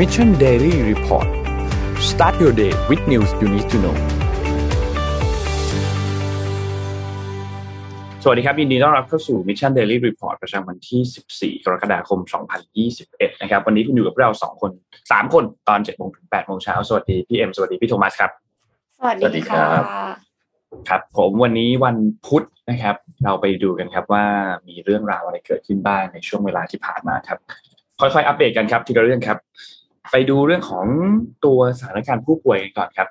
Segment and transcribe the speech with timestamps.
[0.00, 1.28] Mission Daily Report
[2.10, 3.96] start your day with news you need to know
[8.22, 12.18] สวัสดีครับยินดีต้อนรับเข้าสู่ Mission Daily Report ประจำวันที่ 14 กรกฎาคม
[12.80, 14.72] 2021 นะครับ วันนี้คุณอยู่กับเรา2คน
[15.04, 18.30] 3 คนตอน7โมงถึง8โมงเช้า สวัสดีพี่เอ็มสวัสดีพี่โทมัสครับ
[19.20, 19.62] สวัสดีค่ะ
[20.88, 21.96] ครับผมวันนี้วัน
[22.26, 24.24] พุธนะครับ เราไปดูกันครับว่า
[24.68, 27.38] มีเรื่องราวอะไรเกิดขึ้นบ้างในช่วงเวลาที่ผ่านมาครับ
[28.00, 29.38] ค่อยๆ อัปเดตกันครับทีละเรื่องครับ
[30.10, 30.86] ไปดูเรื่องของ
[31.44, 33.08] ตัวสถานการณ์ผู้ป่วยก่อนครับ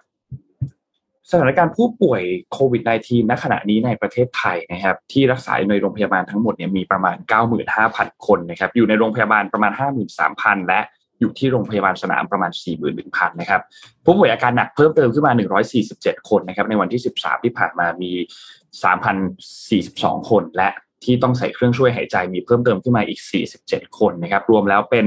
[1.31, 2.21] สถานการณ์ผู้ป่วย
[2.51, 7.17] โควิด -19 ณขณะนี้ในประเทศไทยนะครับ ที่รักษาในโรงพยาบาลทั้งหมดเนี่ยมีประมาณ
[7.71, 9.71] 95,000 คนนะครับ อยู่ในโรงพยาบาลประมาณ
[10.19, 10.81] 53,000 และ
[11.19, 12.51] อยู่ที่โรงพยาบาลสนามประมาณ
[12.95, 13.61] 41,000 นะครับ
[14.05, 15.33] ผู้ป่วยอาการหนักเพิ่มเติมขึ้นมา
[15.81, 18.11] 147 คนนะครับ ในวันที่ 13 ที่ผ่านมามี
[18.95, 20.69] 3,042 คน และ
[21.03, 23.19] ที่ต้องใส่เครื่องช่วยหายใจมีเพิ่มเติมขึ้นมาอีก
[23.57, 25.05] 47 คนนะครับ รวมแล้วเป็น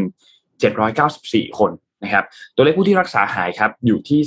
[0.53, 1.71] 794 คน
[2.05, 2.25] นะครับ
[2.57, 4.21] ตัวเลขผู้ที่รักษาหายครับอยู่ที่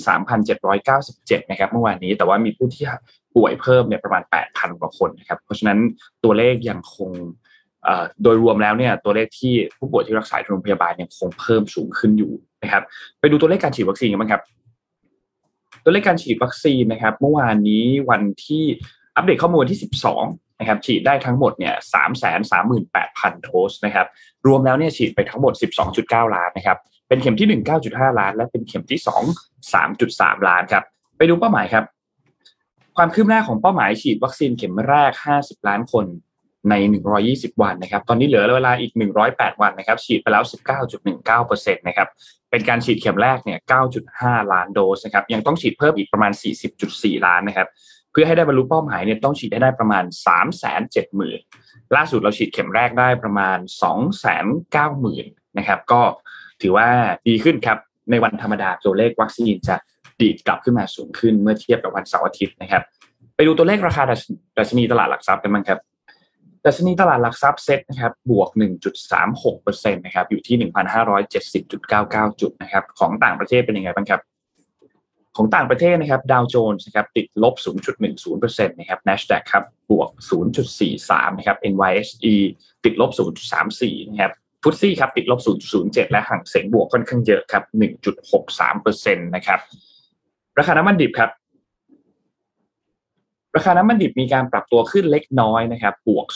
[0.71, 2.83] 3,797 นะครับเมื่อวานนี้แต่ว่ามีผู้ที่
[3.35, 5.79] ป่วยเพิ่มเนี่ยประมาณ 8,000 กว่าคนนะครับเพราะฉะนั้น
[6.23, 7.09] ตัวเลขยังคง
[8.23, 12.31] โดยรวมแล้วเนี่ยตัวเลขที่ผู้ป่วยที่รักษาโรงพยาบาลยังคงเพิ่มสูงขึ้นอยู่
[12.63, 12.83] นะครับ
[13.19, 14.41] ไปดูตัวเลขการฉีดวัคซีนกันบ้างครับ
[15.83, 18.63] ตัวเลขการฉีดวัคซีนนะครับ เมื่อวานนี้วันที่
[19.15, 19.79] อัปเดตข้อมูลที่
[20.19, 24.07] 12 นะครับฉีดได้ทั้งหมดเนี่ยสามแสนสามหมื่นแปดพันโดสนะครับ
[24.47, 25.53] รวมแล้วเนี่ยฉีดไปทั้งหมด
[25.93, 30.83] 12.9ล้านนะครับเป็นเข็มที่1 9.5ล้าน และเป็นเข็มที่2 3.3ล้านครับ
[31.17, 31.83] ไปดูเป้าหมายครับ
[32.97, 36.05] ความคืบหน้าของเป้าหมายฉีดวัคซีนเข็มแรก50ล้านคน
[36.69, 36.75] ใน
[37.19, 38.91] 120 วันนะครับ ตอนนี้เหลือเวลาอีก
[39.27, 40.43] 108 วันนะครับ ฉีดไปแล้ว
[41.03, 42.07] 19.19%นะครับ
[42.51, 43.59] เป็นการฉีดเข็มแรกเนี่ย
[44.05, 46.31] 9.5 ล้านโดสนะครับ ยังต้องฉีดเพิ่มอีกประมาณ
[46.79, 47.67] 40.4 ล้านนะครับ
[48.17, 50.03] พื่อให้ได้บรรลุเป้าหมายเนี่ยต้องฉีดได้ได้ประมาณ
[50.79, 53.57] 370,000ล่าสุดเราฉีดเข็มแรกได้ประมาณ
[54.37, 56.01] 290,000นะครับ ก็
[56.61, 56.87] ถือว่า
[57.27, 57.77] ดีขึ้นครับ
[58.11, 59.75] ในวันธรรมดาตัวเลขวัคซีนจะ
[60.21, 62.83] ดีดกลับขึ้นมาสูงขึ้นเมื่อเทียบกับวันเสาร์อาทิตย์นะครับ
[63.35, 64.03] ไปดูตัวเลขราคา
[64.57, 65.79] ดัชนีตลาดหลักทรัพย์กันบ้างครับ
[66.65, 68.49] ดัชนีตลาดหลักทรัพย์เซ็ตนะครับบวก
[69.21, 70.71] 1.36%นะครับอยู่ที่
[71.69, 74.21] 1,570.99 จุดนะครับของต่างประเทศเป็นยังไงบ้างครับ
[75.35, 77.55] ของต่างประเทศนะครับดาวโจนส์นะครับติดลบ
[78.15, 80.09] 0.10%นะครับ NASDAQ ครับบวก
[80.69, 82.35] 0.43 นะครับ NYSE
[82.83, 83.11] ติดลบ
[83.59, 84.31] 0.34 นะครับ
[84.63, 85.39] ฟุตซี่ครับติดลบ
[85.75, 87.63] 0.07 และห่างเสงบวกค่อนข้างเยอะครับ
[88.43, 89.59] 1.63%นะครับ
[90.57, 91.29] ราคาน้ำมันดิบครับ
[93.55, 96.27] ราคาน้ำมันดิบมีการปรับตัวขึ้นเล็กน้อยนะครับ บวก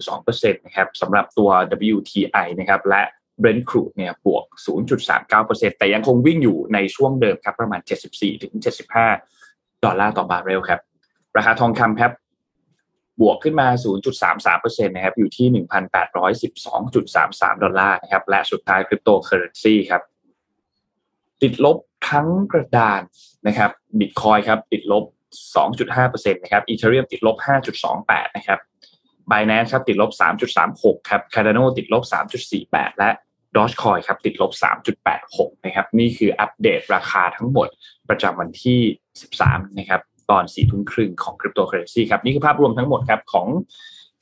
[0.00, 1.50] 0.12%นะครับสำหรับตัว
[1.94, 3.02] WTI นะครับ และ
[3.42, 4.44] Brent crude เนี่ยบวก
[5.12, 7.80] 0.39%แต่ยังคงวิ่งอยู่ในช่วงเดิมครับประมาณ
[8.62, 10.80] 74-75 ดอลลาร์ต่อบาร์เรลครับ
[11.36, 12.12] ราคาทองคำครับ
[13.20, 13.68] บวกขึ้นมา
[14.26, 15.64] 0.33%นะครับอยู่ที่
[16.54, 20.02] 1,812.33 ดอลลาร์นะครับและสุดท้ายคริปโตเคอเรนซีครับ
[21.42, 21.76] ติดลบ
[22.10, 23.00] ทั้งกระดาน
[23.46, 23.70] นะครับ
[24.00, 25.04] บิตคอยน์ครับติดลบ
[25.54, 27.36] 2.5%นะครับ Ethereum ติดลบ
[27.86, 28.58] 5.28 นะครับ
[29.30, 30.10] Binance ครับติดลบ
[30.60, 32.04] 3.36 ครับ Cardano ติดลบ
[32.52, 33.10] 3.48 และ
[33.56, 34.52] Dogecoin ครับติดลบ
[35.08, 37.68] 3.86 นะครับ นี่คืออัปเดตราคาทั้งหมด
[38.08, 38.80] ประจำวันที่
[39.30, 43.46] 13 นะครับ ตอน4ทุ่มครึ่งของคริปโตเคอเรนซีครับ นี่คือภาพรวมทั้งหมดครับของ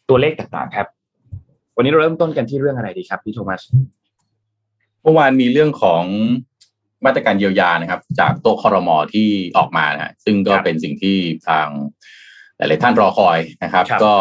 [0.09, 0.87] ตัวเลขต่างๆครับ
[1.77, 3.63] วันนี้เราเริ่มต้นกันที่เรื่องอะไรดีครับพี่โทมัส
[5.03, 6.03] เมื่อวานมีเรื่องของ
[7.05, 11.17] มาตรการเยียวยานะครับ จากโต๊ะคอรมอที่ออกมานะซึ่งก็เป็นสิ่งที่
[11.49, 11.69] ทาง
[12.57, 14.13] หลายๆท่านรอคอยนะครับ ก็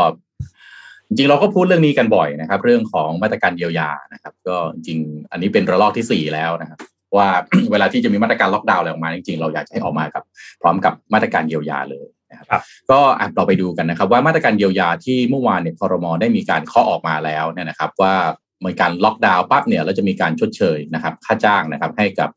[1.17, 4.99] จริงเราก็พูดเรื่องนี้กันบ่อยนะครับ เรื่องของมาตรการเยียวยานะครับ ก็จริง
[5.31, 6.79] อันนี้เป็นระลอกที่สี่แล้วนะครับ
[7.17, 7.27] ว่า
[7.71, 10.23] เวลาที่จะมีมาตรการล็อกดาวน์อะไรออกมาจริงๆเราอยากให้ออกมากับ
[10.61, 12.61] พร้อมกับมาตรการเยียวยาเลยนะครับ
[12.91, 12.99] ก็
[13.35, 18.15] เราไปดูกันนะครับ ว่ามาตรการเยียวยาที่เมื่อวานเนี่ยคอรมอได้มีการเคาะออกมาแล้วเนี่ยนะครับ ว่า
[18.59, 22.29] เหมือนการล็อกดาวน์ปั๊บเนี่ยเราจะมีการชดเชยนะครับ ค่าจ้างนะครับ ให้กับ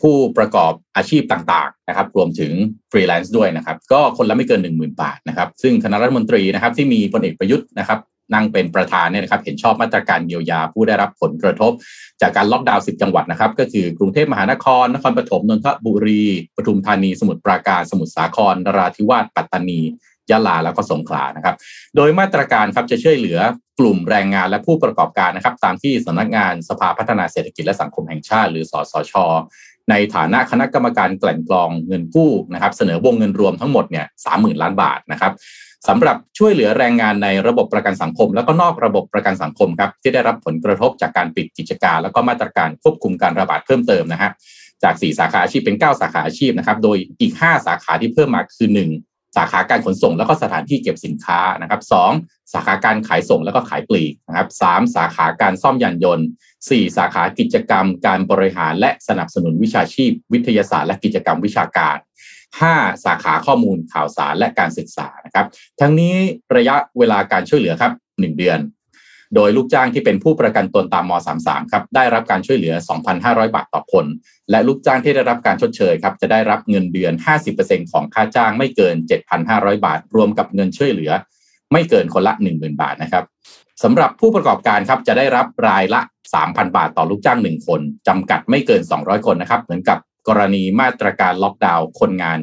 [0.00, 2.52] ผู้ประกอบอาชีพต่างๆนะครับรวมถึง
[2.90, 8.00] ฟรีแลนซ์ด้วยนะครับ ก็คนละไม่เกิน 1 0,000 บาทนะครับ ซึ่งคณะรัฐมนตรีนะครับที่มีพลเอกประยุทธ์นะครับ
[8.34, 11.72] นั่งเป็นประธานเนี่ยนะครับเห็นชอบมาตรการเยียวยาผู้ได้รับผลกระทบ
[12.20, 16.24] จากการล็อกดาวน์ 10 จังหวัดนะครับ ก็คือกรุงเทพมหานคร นครปฐมนนทบุรี
[16.56, 19.80] ปทุมธานี สมุทรปราการ สมุทรสาครนราธิวาสปัตตานี
[20.30, 21.56] ยะลาแล้วก็สงขลานะครับ
[21.96, 23.38] โดยมาตรการครับจะช่วยเหลือ
[23.78, 29.14] กลุ่มแรงงานและผู้ประกอบการนะครับ ตามที่สำนักงานสภาพัฒนาเศรษฐกิจและสังคมแห่งชาติ หรือสสช
[29.90, 35.32] ในฐานะคณะกรรมการกลั่นกรองเงินกู้นะครับ เสนอวงเงินรวมทั้งหมดเนี่ยสามหมื่นล้านบาทนะครับ
[35.88, 44.30] สำหรับช่วยเหลือแรงงานในระบบประกันสังคม แล้วก็นอกระบบประกันสังคมครับที่ได้รับผลกระทบจากการปิดกิจการ แล้วก็มาตรการควบคุมการระบาดเพิ่มเติมนะฮะ
[44.82, 52.10] จาก 4 สาขาอาชีพเป็น 9 สาขาอาชีพนะครับ โดยอีก 5 สาขาที่เพิ่มมาคือ 1 สาขาการขนส่ง แล้วก็สถานที่เก็บสินค้านะครับสอง
[52.52, 56.26] สาขาการขายส่งแล้วก็ขายปลีกนะครับสามสาขาการซ่อมยานยนต์
[56.70, 61.96] สี่สาขากิจกรรม การบริหารและสนับสนุนวิชาชีพ วิทยาศาสตร์และกิจกรรมวิชาการ
[62.60, 62.74] ห้า
[63.04, 65.46] สาขาข้อมูลข่าวสารและการศึกษานะครับ
[65.80, 66.14] ทั้งนี้
[66.56, 68.58] ระยะเวลาการช่วยเหลือครับหนึ่งเดือน
[69.34, 71.12] โดยลูกจ้างที่เป็นผู้ประกันตนตามม
[71.42, 72.74] .33 ครับได้รับการช่วยเหลือ
[73.14, 74.06] 2,500 บาทต่อคน
[74.50, 77.12] และลูกจ้างที่ได้รับการชดเชยครับจะได้รับเงินเดือน
[77.52, 78.96] 50%ของค่าจ้างไม่เกิน
[79.40, 81.12] 7,500 บาท รวมกับเงินช่วยเหลือ
[81.72, 83.24] ไม่เกินคนละ 10,000 บาทนะครับ
[83.82, 86.00] สำหรับผู้ประกอบการครับจะได้รับรายละ
[86.38, 89.98] 3,000 บาทต่อลูกจ้าง 1 คนจำกัดไม่เกิน 200 คนนะครับเหมือนกับ
[90.28, 92.38] กรณีมาตรการล็อกดาวน์คนงาน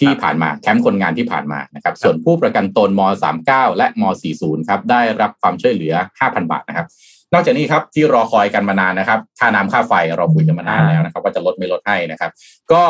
[0.00, 3.00] ที่ผ่านมาแคมป์คนงานที่ผ่านมานะครับ ส่วนผู้ประกันตนม
[3.40, 4.02] 39 และม
[4.36, 6.86] 40 ครับได้รับความช่วยเหลือ 5,000 บาทนะครับ
[7.32, 12.30] นอกจากนี้ครับที่รอคอยกันมานานนะครับ ค่าน้ำค่าไฟเราคุยกันมานานแล้วนะครับ ว่าจะลดไม่ลดให้นะครับ
[12.72, 12.82] ก็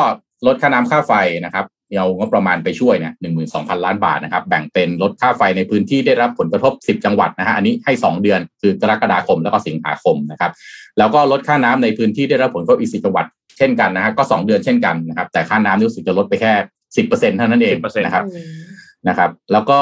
[0.47, 1.13] ลดค่าน้ำค่าไฟ
[1.45, 10.51] นะครับเอางบประมาณไปช่วยเนี่ยหนึ่งหมื่นสองพันล้านบาทนะครับ แบ่งเป็นลดค่าไฟในพื้นที่ได้รับผลกระทบ10จังหวัดนะฮะ อันนี้ให้2เดือนคือกรกฎาคมแล้วก็สิงหาคมนะครับ
[10.97, 13.25] แล้วก็ลดค่าน้ำในพื้นที่ได้รับผลกระทบอีกสิจังหวัด
[13.57, 16.53] เช่นกันนะฮะ ก็2เดือนเช่นกันนะครับ แต่ค่าน้ำรู้สึกจะลดไปแค่
[16.95, 17.75] สิบเปอร์เซ็นเท่านั้นเอง
[18.05, 18.25] นะครับ
[19.07, 19.79] นะครับ แล้วก็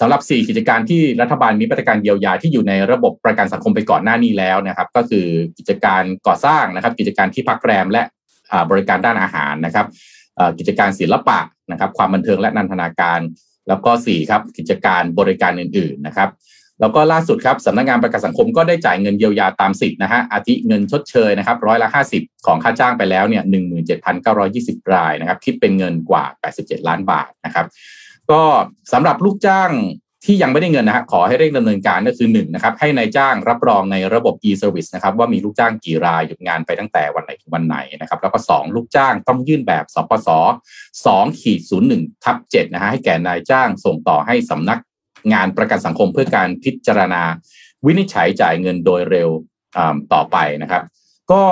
[0.00, 5.26] สำหรับสี่กิจการที่รัฐบาลมีมาตรการเยียวยาที่อยู่ในระบบประกันสังคมไปก่อนหน้านี้แล้วนะครับ ก็คือ
[5.58, 8.02] กิจการก่อสร้างนะครับ กิจการที่พักแรมและ
[8.70, 9.86] บริการด้านอาหารนะครับ
[10.58, 11.38] กิจการศิลปะ
[11.70, 13.20] นะครับ ความบันเทิงและนันทนาการ
[13.68, 16.28] แล้วก็สี่ครับกิจการบริการอื่น ๆนะครับ
[16.80, 26.24] แล้วก็ล่าสุดครับสำนักงงานประกันสังคมก็ได้จ่ายเงินเยียวยาตามสิทธิ์นะฮะอาทิเงินชดเชยนะครับร้อยละ 50 ของค่าจ้างไปแล้วเนี่ยหนึ่งหมื่นเจ็ดพันเก้าร้อยี่สิบรายนะครับคิดเป็นเงินกว่า
[26.56, 27.66] 87 ล้านบาทนะครับ
[28.30, 28.42] ก็
[28.92, 29.72] สำหรับลูกจ้าง
[30.26, 40.28] ที่ยังไม่ได้เงินนะฮะขอให้เร่งดำเนินการก็คือหนึ่งนะครับให้ในายจ้างรับรองในระบบ e-service นะครับว่ามีลูกจ้างกี่รายหยุดงานไปตั้งแต่วันไหนถึงวันไหนนะครับ แล้วก็ 2 ลูกจ้างต้องยื่นแบบสปส
[41.04, 41.60] 2ขีด
[41.92, 44.78] 01ทับ7นะฮะให้แก่นายจ้างส่งต่อให้สำนัก
[45.32, 47.22] งานประกันสังคมเพื่อการพิจารณา
[47.86, 49.28] วินิจฉัยจ่ายเงินโดยเร็ว
[50.12, 50.82] ต่อไปนะครับ
[51.30, 51.42] ก็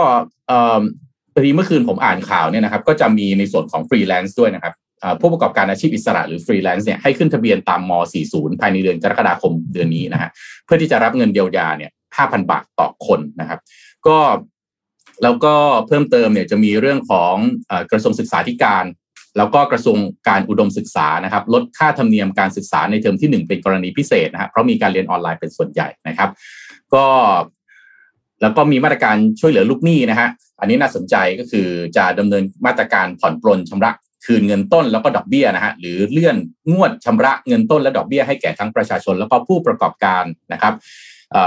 [1.34, 4.74] พอดีเมื่อคืนผมอ่านข่าวเนี่ยนะครับก็จะมีในส่วนของฟรีแลนซ์ด้วยนะครับ
[5.20, 7.92] ผู้ประกอบการอาชีพอิสระหรือฟรีแลนซ์เนี่ยให้ขึ้นทะเบียนตาม ม.
[8.26, 10.30] 40 ภายในเดือนกรกฎาคมเดือนนี้นะฮะ
[10.64, 13.60] เพื่อที่จะรับเงินเยียวยาเนี่ย5,000 บาทต่อคนนะครับ
[14.06, 14.18] ก็
[15.22, 15.54] แล้วก็
[15.86, 17.34] เพิ่มเติมเนี่ยจะมีเรื่องของ
[17.90, 18.84] กระทรวงศึกษาธิการ
[19.36, 19.98] แล้วก็กระทรวง
[20.28, 26.30] การอุดมศึกษานะครับ ลดค่าธรรมเนียมการศึกษาในเทอมที่ 1 เป็นกรณีพิเศษนะครับเพราะมีการเรียนออนไลน์เป็นส่วนใหญ่นะครับ
[26.94, 27.06] ก็
[28.42, 30.28] แล้วก็มีมาตรการช่วยเหลือลูกหนี้นะฮะ
[30.60, 31.66] อันนี้น่าสนใจก็คือ
[31.96, 33.90] จะดำเนินมาตรการผ่อนปลนชำระ
[34.26, 36.36] คืนเงินต้นแล้วก็ดอกเบี้ยนะฮะหรือเลื่อน
[36.72, 40.74] งวดชำระเงินต้นและดอกเบี้ยให้แก่ทั้งประชาชน แล้วก็ผู้ประกอบการนะครับ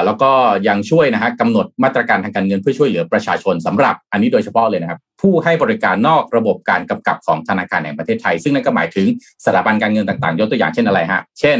[0.05, 0.31] แล้วก็
[0.67, 9.07] ยังช่วยนะฮะกำหนดมาตรการทางการเงินเพื่อช่วยเหลือประชาชนสำหรับ อันนี้โดยเฉพาะเลยนะครับ ผู้ให้บริการนอกระบบการกำกับของธนาคารแห่งประเทศไทย ซึ่งนั่นก็หมายถึง
[9.45, 11.57] สถาบันการเงินต่างๆ ยกตัวอย่างเช่นอะไรฮะ เช่น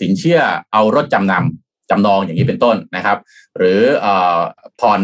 [0.00, 0.40] สินเชื่อ
[0.72, 3.18] เอารถจำนำจำนองอย่างนี้เป็นต้นนะครับ
[3.58, 3.80] หรือ
[4.80, 5.00] ผ่อน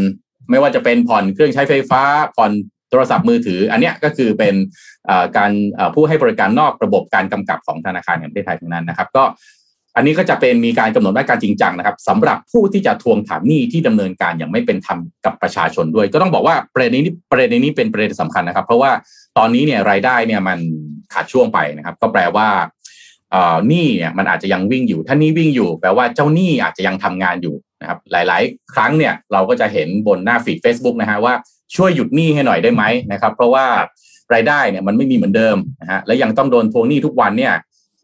[0.51, 2.03] ไม่ว่าจะเป็นผ่อนเครื่องใช้ไฟฟ้า
[2.37, 2.53] ผ่อน
[2.91, 4.55] โทรศัพท์มือถือ อันนี้ก็คือเป็น
[5.37, 5.53] การ
[5.95, 9.25] ผู้ให้บริการนอกระบบการกำกับของธนาคารแห่งประเทศไทยทั้งนั้นนะครับ ก็
[9.99, 18.91] อันนี้ก็จะเป็นมีการกำหนดมาตรการจริงจังนะครับสำหรับผู้ที่จะทวงถามหนี้ที่ดำเนินการอย่างไม่เป็นธรรมกับประชาชนด้วย ก็ต้องบอกว่าประเด็นนี้ประเด็นนี้เป็นประเด็นสำคัญนะครับ เพราะว่า
[19.39, 20.59] ตอนนี้เนี่ยรายได้เนี่ยมัน
[21.13, 22.49] ขาดช่วงไปนะครับ ก็แปลว่า
[23.69, 31.35] หนี้เนี่ยมันอาจจะยังวิ่งอยู่ ถ้านี้วิ่งอยู่แปลว่าเจ้าหนี้อาจจะยังทำงานอยู่นะครับหลาย ๆ ครั้งเนี่ยเราก็จะเห็นบนหน้าฟีด Facebook นะฮะว่า
[31.77, 33.67] ช่วยหยุดหนี้ให้หน่อยได้ไหมนะครับ เพราะว่า
[34.35, 37.55] รายได้เนี่ยมันไม่มีเหมือนเดิมนะฮะและยังต้องโดนทวงหนี้ทุกวันเนี่ย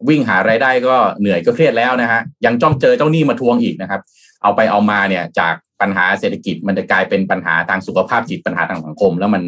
[0.09, 4.01] วิ่งหารายได้ก็เหนื่อยก็เครียดแล้วนะฮะยังจ้องเจอเจ้าหนี้มาทวงอีกนะครับ
[4.43, 9.43] เอาไปเอามาเนี่ยจากปัญหาเศรษฐกิจมันจะกลายเป็นปัญหาทางสุขภาพจิตปัญหาทางสังคม แล้วมัน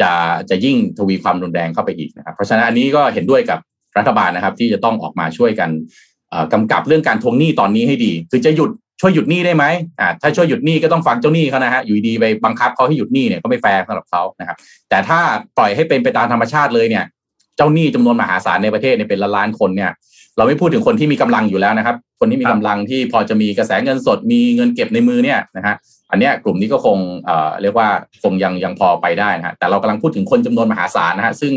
[0.00, 0.10] จะ
[0.50, 3.58] จะยิ่งทวีความรุนแรงเข้าไปอีกนะครับ เพราะฉะนั้นอันนี้ก็เห็นด้วยกับ
[3.98, 5.70] รัฐบาลนะครับ ที่จะต้องออกมาช่วยกัน
[6.52, 9.64] กำกับเรื่องการทวงหนี้ตอนนี้ให้ดี คือจะหยุดช่วยหยุดหนี้ได้ไหม
[10.00, 14.56] อ่าถ้าช่วยหยุดหนี้ก็ต้องฟังเจ้าหนี้เขานะฮะ อยู่ดีไปบังคับเขาให้หยุดหนี้เนี่ยก็ไม่แฟร์สำหรับเขานะครับ
[14.90, 15.20] แต่ถ้า
[15.58, 17.04] ปล่อยให้เป็นไปตามธรรมชาติเลยเนี่ย
[17.56, 19.90] เจ้าหนี้จำนวนมหาศาลในประเทศเนี่ยเป็นล้านล้านคนเนี่ย
[20.36, 25.74] เราไม่พูดถึงคนที่มีกำลังอยู่แล้วนะครับ คนที่มีกำลังที่พอจะมีกระแสเงินสดมีเงินเก็บในมือเนี่ยนะฮะ
[26.10, 27.88] อันนี้กลุ่มนี้ก็คงเอ่อเรียกว่า
[28.22, 31.52] คงยังยังพอไปได้นะฮะแต่เรากำลังพูดถึงคนจำนวนมหาศาลนะฮะซึ่ง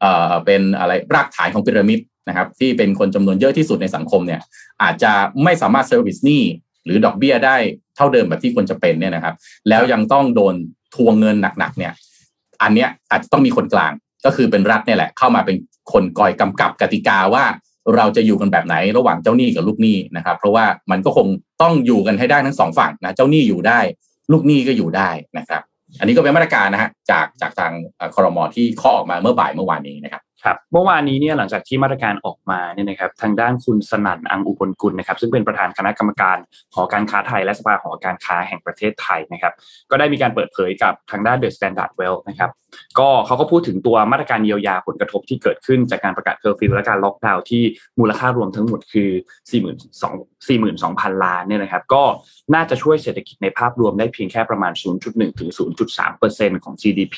[0.00, 4.40] เอ่อเป็นอะไรรากฐานของพีระมิดนะครับ ที่เป็นคนจำนวนเยอะที่สุดในสังคมเนี่ย
[4.82, 5.12] อาจจะ
[5.44, 6.42] ไม่สามารถ service หนี้
[6.84, 7.56] หรือดอกเบี้ยได้
[7.96, 9.34] เท่าเดิมแบบที่ควรจะเป็นเนี่ยนะครับ
[9.68, 10.54] แล้วยังต้องโดน
[10.94, 11.92] ทวงเงินหนักๆเนี่ย
[12.62, 13.92] อันเนี้ยอาจจะต้องมีคนกลาง
[14.24, 15.56] ก็คือเป็นรัฐเนี่ยแหละ เข้ามาเป็น
[15.92, 17.44] คนกอยกำกับกติกาว่า
[17.96, 21.26] เราจะอยู่กันแบบไหนระหว่างเจ้าหนี้กับลูกหนี้นะครับ เพราะว่ามันก็คง
[21.62, 23.80] ต้องอยู่กันให้ได้ทั้งสองฝั่งนะเจ้าหนี้อยู่ได้
[24.32, 25.62] ลูกหนี้ก็อยู่ได้นะครับ
[25.98, 27.72] อันนี้ก็เป็นมาตรการนะฮะจากจากทาง
[28.14, 36.36] คอรมอที่ข้อออกมาเมื่อบ่ายเมื่อวานนี้นะครับ ครับเมื่อวานนี้เนี่ยหลังจากที่มาตรการออกมาเนี่ยนะครับทางด้านคุณสนั่นอังอุบลกุลนะครับซึ่งเป็นประธานคณะกรรมการ
[36.74, 39.52] หอการค้าไทยและสภาหอการค้าแห่งประเทศไทยนะครับ
[39.90, 42.50] ก็ได้มีการเปิดเผยกับทางด้าน The Standard Wealth นะครับ
[42.98, 47.62] ก็เขาก็พูดถึงตัวมาตรการเยียวยาผลกระทบที่เกิดขึ้นจากการประกาศเคอร์ฟิวและการล็อกดาวน์ที่
[47.98, 49.10] มูลค่ารวมทั้งหมดคือ
[49.92, 52.02] 42,000 ล้านเนี่ยนะครับก็
[52.54, 54.72] น่าจะช่วยเศรษฐกิจในภาพรวมได้เพียงแค่ประมาณ
[55.06, 55.50] 0.1 ถึง
[56.06, 57.16] 0.3%ของ GDP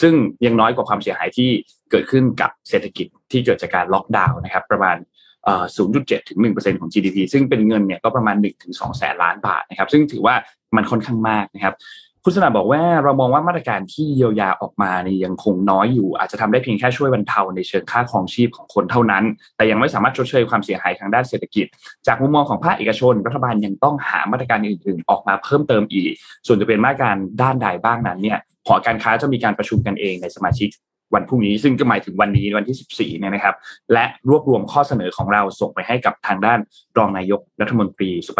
[0.00, 0.14] ซึ่ง
[0.44, 1.50] ยังน้อยกว่าความเสียหายที่
[1.92, 4.96] เกิดขึ้นกับเศรษฐกิจที่เกิดจากการล็อกดาวน์นะครับประมาณ
[5.62, 8.36] 0.7 ถึง 1%ของ GDP ซึ่งเป็นเงินเนี่ยก็ประมาณ
[8.68, 10.34] 1-2 แสนล้านบาทนะครับซึ่งถือว่า
[10.76, 11.74] มันค่อนข้างมากนะครับ
[12.24, 19.24] คุณสนาบอกว่าเรามองว่ามาตรการที่เยียวยาออกมานี่ยังคงน้อยอยู่ อาจจะทำได้เพียงแค่ช่วยบรรเทาในเชิงค่าครองชีพของคนเท่านั้น
[19.56, 21.66] แต่ยังไม่สามารถชดเชยความเสียหายทางด้านเศรษฐกิจ
[22.06, 26.12] จากมุมมองของภาคเอกชน รัฐบาลยังต้องหามาตรการอื่น ๆ ออกมาเพิ่มเติมอีก
[26.46, 30.70] ส่วนจะเป็นมาตรการด้านใดบ้างนั้นเนี่ยหอการค้าจะมีการประชุมกันเองในสมาชิก
[31.14, 33.54] วันพรุ่งนี้ซึ่งก็หมายถึงวันนี้วันที่ 14เนี่ยนะครับ
[33.92, 36.58] และรวบรวมข้อเสนอของเราส่งไปให้กับทางด้าน
[36.98, 38.32] รองนายกรัฐมนตรีสุ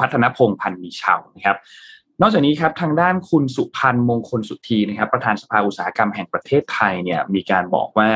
[0.00, 1.56] พัฒนพงศ์พันธ์มีชาวนะครับ
[2.20, 8.10] นอกจากนี้ครับทางด้านคุณสุพันธ์มงคลสุธีนะครับ ประธานสภาอุตสาหกรรมแห่งประเทศไทยเนี่ยมีการบอกว่า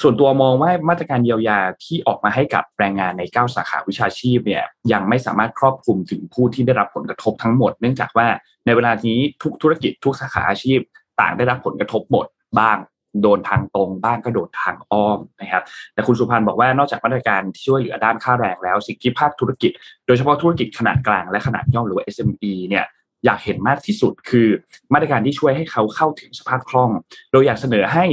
[0.00, 8.26] ส่วนตัวมองว่ามาตรการเยียวยาที่ออกมาให้กับแรงงานใน 9 สาขาวิชาชีพเนี่ยยังไม่สามารถครอบคลุมถึงผู้ที่ได้รับผลกระทบทั้งหมด เนื่องจากว่า
[8.66, 10.78] ในเวลานี้ทุกธุรกิจทุกสาขาอาชีพ
[11.20, 12.26] ต่างได้รับผลกระทบหมด
[12.58, 12.76] บ้าง
[13.22, 15.62] โดนทางตรงบ้างก็โดนทางอ้อมนะครับ
[15.94, 19.70] แต่คุณสุพันธ์บอกว่านอกจากมาตรการที่ช่วยเหลือด้านค่าแรงแล้ว สิ่งที่ภาคธุรกิจ
[20.06, 22.84] โดยเฉพาะธุรกิจขนาดกลางและขนาดย่อมหรือว่า SME เนี่ย
[23.24, 24.48] อยากเห็นมากที่สุดคือ
[24.92, 26.90] มาตรการที่ช่วยให้เขาเข้าถึงสภาพคล่อง
[27.32, 28.04] โดยอยากเสนอให้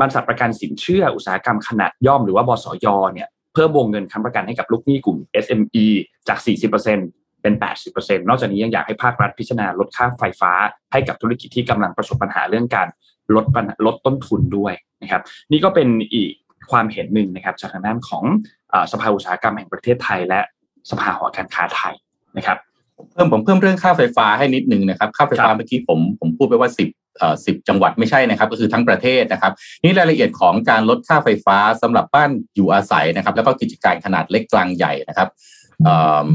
[0.00, 5.86] บริษัทประกันสินเชื่ออุตสาหกรรมขนาดย่อมหรือว่าบสยเนี่ยเพิ่มวงเงินค้ำประกันให้กับลูกหนี้กลุ่ม SME
[6.28, 6.38] จาก
[6.90, 7.54] 40%เป็น
[7.90, 10.52] 80%นอกจากนี้ยังอยากให้ภาครัฐพิจารณาลดค่าไฟฟ้า
[10.92, 12.88] ให้กับธุรกิจที่กำลังประสบปัญหาเรื่องการ
[13.34, 13.44] ลด
[13.86, 16.30] ลดต้นทุนด้วยนะครับ นี่ก็เป็นอีก
[16.70, 18.24] ความเห็นหนึ่งนะครับจากทางด้านของ
[18.92, 20.40] สภาอุตสาหกรรมแห่งประเทศไทย และ
[20.90, 21.94] สภาหอการค้าไทย
[22.36, 22.58] นะครับ
[23.12, 26.88] เพิ่มผมเพิ่มเรื่องค่าไฟฟ้าให้นิดนึงนะครับ ค่าไฟฟ้าเมื่อกี้ผมผมพูดไปว่าสิบ
[27.18, 29.52] เอ่อสิบจังหวัดไม่ใช่นะครับ ก็คือทั้งประเทศนะครับ
[29.82, 35.28] นี่รายละเอียดของการลดค่าไฟฟ้าสำหรับบ้านอยู่อาศัยนะครับ แล้วก็กิจการขนาดเล็กกลางใหญ่นะครับ
[35.84, 36.28] เอ่อ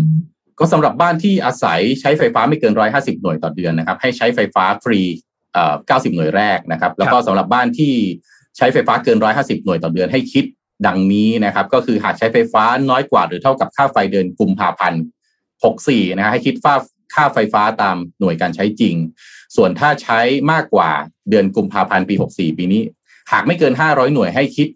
[0.60, 5.02] ก็สำหรับบ้านที่อาศัยใช้ไฟฟ้าไม่เกินร้อยห้าสิบหน่วยต่อเดือนนะครับ ให้ใช้ไฟฟ้าฟรี
[5.54, 7.94] เอ่อเก้าสิบหน่วยแรกนะครับ แล้วก็สำหรับบ้านที่
[8.58, 10.46] ใช้ไฟฟ้าเกินร้อยห้าสิบหน่วยต่อเดือนให้คิด
[10.88, 15.02] ดังนี้นะครับ ก็คือหากใช้ไฟฟ้าน้อยกว่าหรือเท่ากับค่าไฟเดือนกุมภาพันธ์
[15.60, 16.76] 64นะฮะให้คิดค่า
[17.16, 18.96] ค่าไฟฟ้าตามหน่วยการใช้จริง
[19.56, 20.20] ส่วนถ้าใช้
[20.52, 20.90] มากกว่า
[21.30, 22.82] เดือนกุมภาพันธ์ปี 64 ปีนี้
[23.32, 24.68] หากไม่เกิน 500 หน่วยให้คิด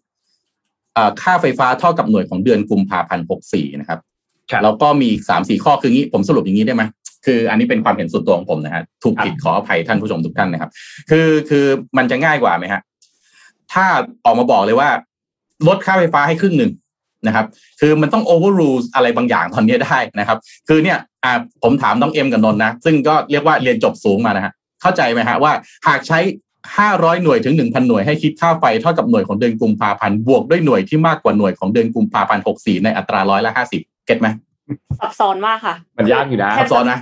[1.22, 4.00] ค่าไฟฟ้าเท่ากับหน่วยของเดือนกุมภาพันธ์64 นะครับ
[4.63, 6.84] แล้วก็มีอีกสามสี่ข้อคืองี้ผมสรุปอย่างนี้ได้ไหม
[7.25, 10.72] คืออันนี้เป็นความเห็นส่วนตัวของผมนะฮะถูกผิดขออภัยท่านผู้ชมทุกท่านนะครับ
[11.10, 11.65] คือคือ
[11.98, 12.82] มันจะง่ายกว่าไหมฮะ
[13.74, 13.86] ถ้า
[14.25, 14.89] ออกมาบอกเลยว่า
[15.68, 16.72] ลดค่าไฟฟ้าให้ครึ่งหนึ่ง
[17.27, 17.46] นะครับ
[17.82, 20.38] คือมันต้อง overrule อะไรบางอย่างตอนนี้ได้นะครับ
[20.68, 25.51] คือเนี่ยอ่าผมถามน้องเอ็มกับนนนะ ซึ่งก็เรียกว่าเรียนจบสูงมานะฮะเข้าใจไหมฮะว่า
[25.88, 26.20] หากใช้
[26.72, 34.27] 500หน่วยถึง1,000หน่วยให้คิดค่าไฟเท่ากับหน่วยของเดือนกุมภาพันธ์บวกด้วยหน่วยที่มากกว่าหน่วยของเดือนกุมภาพันธ์64ในอัตราร้อยละ50เก็ตไหม
[35.00, 37.00] ซับซ้อนมากค่ะ มันยากอยู่นะซับซ้อนนะ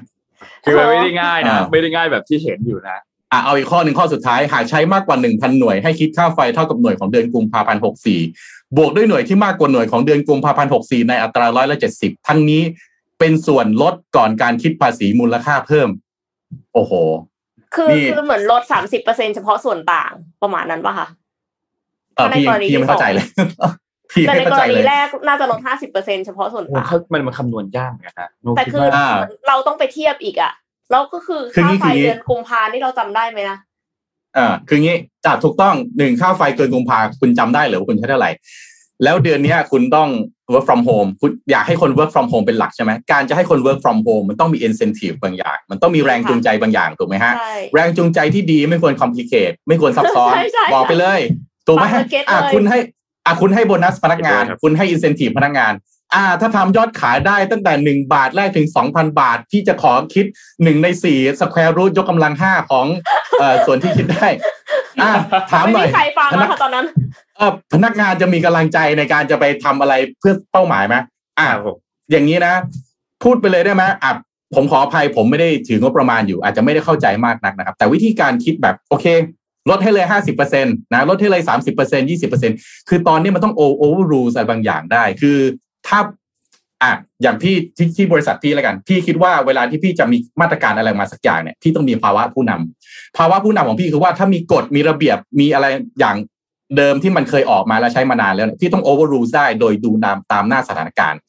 [0.63, 2.97] คือมันไม่ได้ง่ายนะไม่ได้ง่ายแบบที่เห็นอยู่นะ
[3.31, 7.81] อะเอาอีกข้อหนึ่งข้อสุดท้ายหากใช้มากกว่า 1,000 หน่วยให้คิดค่าไฟเท่ากับหน่วยของเดือนกุมภาพันธ์
[8.27, 12.61] 64 บวกด้วยหน่วยที่มากกว่าหน่วยของเดือนกุมภาพันธ์64 ในอัตราร้อยละ70 ทั้งนี้
[13.19, 15.89] เป็นส่วนลดก่อนการคิดภาษีมูลค่าเพิ่ม
[16.73, 16.93] โอ้โห
[17.75, 21.07] คือคือเหมือนลดสามสิบเปอร์เซ็นเฉพาะส่วนต่างประมาณนั้นป่ะคะ
[22.15, 23.25] เออพี่พี่ไม่เข้าใจเลย
[24.27, 28.27] แต่ในกรณีแรกน่าจะลดห้าสิบเปอร์เซ็นเฉพาะส่วนต่างมันมันคำนวณยากนะ
[28.57, 28.87] แต่คือ
[29.47, 30.53] เราต้องไปเทียบอีกอะ
[30.91, 33.57] แล้วก็คือค่าไฟเดือนกุมภานี่เราจำได้ไหมนะ
[34.37, 38.31] อ่าคืองี้จากถูกต้องหนึ่งค่าไฟเกินกุมภาคุณจำได้หรือว่าคุณใช้เท่าไหร่
[39.03, 40.09] แล้วเดือนนี้คุณต้อง
[40.53, 47.33] work from home คุณอยากให้คน work from home เป็นหลักใช่ไหมการจะให้คน work from home มันต้องมี incentive บางอย่าง มันต้องมีแรงจูงใจบางอย่างถูกไหมฮะ
[47.73, 50.33] แรงจูงใจที่ดีไม่ควร complicate ไม่ควรซับซ้อน
[50.73, 51.19] บอกไปเลย
[51.67, 51.85] ถูกไหม
[52.29, 52.77] อะคุณให้
[53.25, 55.73] อะคุณให้โบนัสพนักงาน คุณให้ incentive พนักงาน
[56.15, 60.25] อ่า ถ้าทำยอดขายได้ตั้งแต่หนึ่งบาทแรกถึงสองพันบาท ที่จะขอคิด
[60.63, 62.85] หนึ่งในสี่ square root ยกกำลังห้าของ
[63.39, 64.27] เอ่อส่วนที่คิดได้
[65.01, 65.11] อ่า
[65.51, 66.85] ถามหน่อยใครฟังแล้วตอนนั้น
[67.73, 70.95] พนักงานจะมีกำลังใจในการจะไปทำอะไรเพื่อเป้าหมายไหม
[71.39, 71.47] อ่า
[72.11, 72.53] อย่างนี้นะ
[73.23, 74.11] พูดไปเลยได้ไหมอะ
[74.55, 79.05] ผมขออภัยผมไม่ได้ถืองบประมาณอยู่ อาจจะไม่ได้เข้าใจมากนักนะครับ แต่วิธีการคิดแบบโอเค
[79.69, 82.51] ลดให้เลยห้าสิบเปอร์เซ็นตนะลดให้เลยสามสิบเปอร์เซ็นยี่สิบเปอร์เซ็น
[82.89, 85.37] คือตอนนี้มันต้องโอเวอร์รูอะไรบางอย่างได้ คือ
[85.87, 85.99] ถ้า
[86.83, 92.51] อะอย่างพี่ที่ที่บริษัทพี่แล้วกัน พี่คิดว่าเวลาที่พี่จะมีมาตรการอะไรมาสักอย่างเนี่ยพี่ต้องมีภาวะผู้น
[92.85, 95.65] ภาวะผู้นำของพี่คือว่าถ้ามีกฎมีระเบียบมีอะไร
[95.99, 96.15] อย่าง
[96.76, 101.20] เดิมที่มันเคยออกมาแล้วใช้มานานแล้วที่ต้องโอเวอร์รูได้โดยดูตามตามหน้าสถานการณ์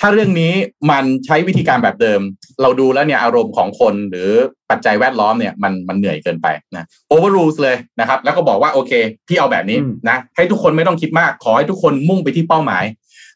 [0.00, 0.52] ถ้าเรื่องนี้
[0.90, 2.20] มันใช้วิธีการแบบเดิม
[2.62, 4.30] เราดูแล้วเนี่ยอารมณ์ของคนหรือ
[4.70, 8.92] ปัจจัยแวดล้อมเนี่ยมันมันเหนื่อยเกินไปนะโอเวอร์รูเลยนะครับ แล้วก็บอกว่าโอเค
[9.28, 12.84] พี่เอาแบบนี้นะให้ทุกคนไม่ต้องคิดมาก ขอให้ทุกคนมุ่งไปที่เป้าหมาย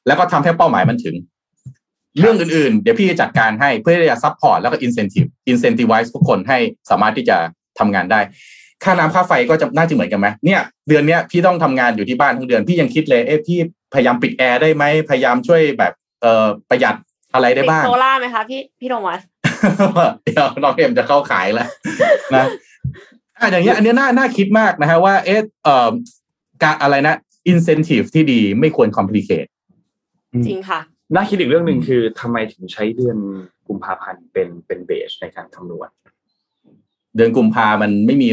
[0.06, 1.16] แล้วก็ทำให้เป้าหมายมันถึง
[2.20, 6.58] เรื่องอื่นๆ เดี๋ยวพี่จะจัดการให้เพื่อที่จะซัพพอร์ตแล้วก็อินเซนティブอินเซนティไวส์ทุกคนให้
[6.90, 7.36] สามารถที่จะ
[7.78, 8.20] ทำงานได้
[8.84, 13.58] ค่าน้ำค่าไฟก็จะน่าจะเหมือนกันไหมเนี่ย เดือนเนี้ยพี่ต้องทำงานอยู่ที่บ้านทั้งเดือนพี่ยังคิดเลยเอ๊ะพี่
[13.94, 16.96] พยายามปิดแอร์ได้ไหมพยายามช่วยแบบเอ่อประหยัด
[17.34, 19.20] อะไรได้บ้างโซล่าไหมคะพี่พี่โทมัส
[20.24, 21.68] เดี๋ยวน้องเอ็มจะเข้าขายแล้ว
[22.34, 22.46] นะ
[23.40, 25.90] อ่ะอย่างเงี้ยอันนี้น่าน่าคิดมากนะฮะว่าเอ๊ะเอ่อ
[26.62, 27.14] การอะไรนะ
[27.48, 29.46] อินเซนティブที่ดีไม่ควรคอมพลีเคท
[30.32, 30.80] จริงค่ะ
[31.14, 33.18] น่าคิดอีกเรื่องหนึ่งคือทำไมถึงใช้เดือน
[33.68, 35.88] กุมภาพันธ์เป็นเป็นเบสในการคำนวณ
[37.17, 38.29] เดือนกุมภามันไม่มี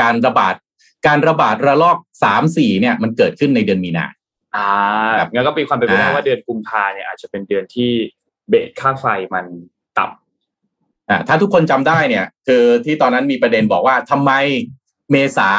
[0.00, 0.54] การระบาด
[1.06, 4.06] การระบาดระลอกสามสี่เนี่ยมันเกิดขึ้นในเดือนมีนา
[4.56, 7.90] อ่างั้นก็เป็นความเป็นไปได้ว่าเดือนกุมภาเนี่ยอาจจะเป็นเดือนที่
[8.48, 9.46] เบสค่าไฟมัน
[9.98, 14.32] ต่ำอ่าถ้าทุกคนจำได้เนี่ย คือที่ตอนนั้นมีประเด็นบอกว่าทำไม
[15.10, 15.50] เมษา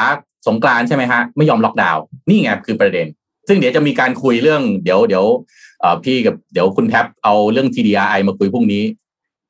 [0.48, 3.08] สงกรานใช่ไหมฮะไม่ยอมล็อกดาวน์นี่ไงคือประเด็น
[3.48, 5.26] ซึ่งเดี๋ยวจะมีการคุยเรื่องเดี๋ยวเดี๋ยว
[6.04, 8.84] พี่กับเดี๋ยวคุณแท็บเอาเรื่อง TDI มาคุยพรุ่งนี้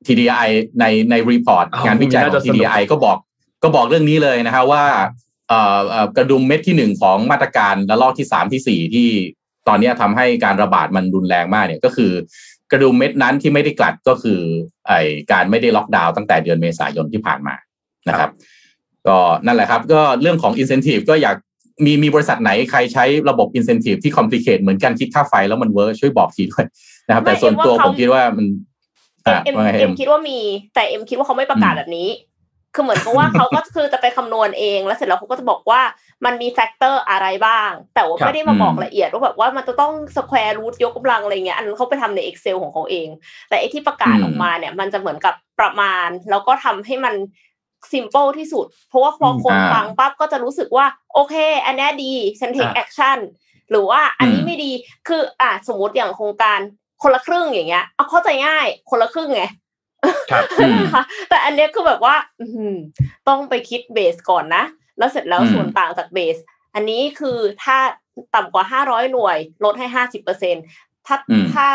[0.06, 0.48] TDI
[0.80, 3.18] ในในรีพอร์ตงานวิจัยของ TDI ก็บอก
[3.62, 4.84] ก็บอกเรื่องนี้เลยนะครับว่า
[6.16, 9.08] กระดุมเม็ดที่หนึ่งของมาตรการและลอกที่สามที่สี่ที่
[9.68, 12.12] ตอนนี้ทำให้การระบาดมันรุนแรงมากเนี่ยก็คือ
[12.72, 14.40] กระดุมเม็ดนั้นที่ไม่ได้กลัดก็คือ
[14.86, 14.92] ไอ
[15.32, 17.54] การไม่ได้ล็อกดาวน์ตั้งแต่เดือนเมษายนที่ผ่านมา
[18.08, 18.30] นะครับ
[19.08, 21.36] ก็นั่นแหละครับ ก็เรื่องของ incentive ก็อยาก
[21.84, 26.64] มีมีบริษัทไหนใครใช้ระบบ incentive ที่ complicate เหมือนกันคิดค่าไฟแล้วมัน work ช่วยบอกทีด้วย
[27.08, 28.46] นะครับ แต่ส่วนตัวผมคิดว่ามัน
[29.44, 30.38] เอ็มเอ็มคิดว่ามี
[30.74, 32.10] แต่เอ็มคิดว่าเขาไม่ประกาศแบบนี้
[32.74, 35.80] คือเหมือนกับว่าเขาก็คือจะไปคำนวณเอง แล้วเสร็จแล้วเขาก็จะบอกว่า
[36.24, 43.08] มันมี factor อะไรบ้าง แต่ว่าไม่ได้มาบอกละเอียดว่าแบบว่ามันจะต้อง square root ยกกำลังอะไรเงี้ย อันนั้นเขาไปทำใน Excel ของเขาเอง
[43.48, 47.14] แต่ไอที่ประกาศออกมาเนี่ย มันจะเหมือนกับประมาณ แล้วก็ทำให้มัน
[47.92, 51.34] simple ที่สุด เพราะว่าพอคนฟังปั๊บก็จะรู้สึกว่า โอเค
[51.66, 53.18] อันนี้ดีฉัน take action
[53.70, 54.70] หรือว่าอันนี้ไม่ดี
[55.08, 56.60] คืออะสมมติอย่างโครงการ
[57.02, 59.44] คนละครึ่งอย่างเงี้ยเอาเข้าใจง่าย คนละครึ่งไง
[60.30, 60.44] ครับ
[61.28, 62.14] แต่อันนี้คือแบบว่า
[63.28, 64.64] ต้องไปคิด base ก่อนนะ
[64.98, 66.36] แล้วเสร็จแล้วส่วนต่างจาก base
[66.74, 67.76] อันนี้คือถ้า
[68.34, 70.56] ต่ำกว่าห้าร้อยหน่วย ลดให้ห้าสิบเปอร์เซ็นต์
[71.06, 71.16] ถ้า
[71.54, 71.66] ถ้า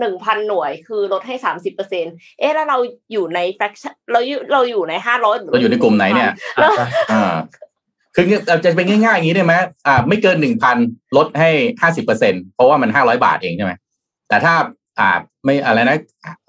[0.00, 2.04] หนึ่งพันหน่วยคือลดให้สามสิบเปอร์เซ็นต์
[2.38, 2.78] เอ๊ะแล้วเรา
[3.12, 6.32] อยู่ใน faction เราอยู่เราอยู่ในห้าร้อยเราอยู่ในกลุ่มไหนเนี่ย
[7.12, 7.34] อ่า
[8.14, 8.24] คือ
[8.64, 9.54] จะเป็นง่ายๆอย่างนี้ได้ไหม
[9.86, 10.76] อ่า ไม่เกินหนึ่งพัน
[11.16, 11.50] ลดให้
[11.80, 13.72] ห้าสิบเปอร์เซ็นต์เพราะว่ามันห้าร้อยบาทเองใช่ไหม
[14.28, 14.54] แต่ถ้า
[14.98, 15.10] อ่า
[15.44, 15.98] ไม่อะไรนะ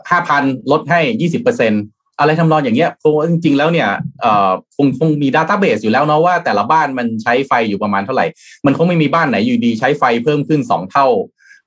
[0.09, 1.73] ห้าพันลดให้ยี่สิบเปอร์เซ็นต์
[2.19, 3.89] อะไรทำนองอย่างเงี้ยคงจริง ๆ แล้วเนี่ย
[4.21, 8.25] เอ่อคงคงมี database อยู่แล้วเนาะว่าแต่ละบ้านมันใช้ไฟอยู่ประมาณเท่าไหร่
[8.65, 11.07] มันคงไม่มีบ้านไหนอยู่ดีใช้ไฟเพิ่มขึ้นสองเท่า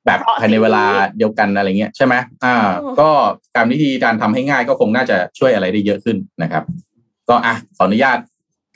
[0.06, 0.84] แบบภายในเวลา
[1.18, 2.56] เดียวกันอะไรเงี้ยใช่ไหมอ่า
[3.00, 3.08] ก็
[3.56, 6.64] การวิธีการทำให้ง่ายก็คงน่าจะช่วยอะไรได้เยอะขึ้นนะครับ
[7.28, 8.18] ก็อะขออนุญาต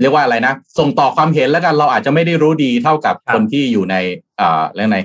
[0.00, 3.96] เรียกว่าอะไรนะ ส่งต่อความเห็นแล้วกันเราอาจจะไม่ได้รู้ดีเท่ากับคนที่อยู่ใน
[4.38, 4.98] เอ่อเรื่องใน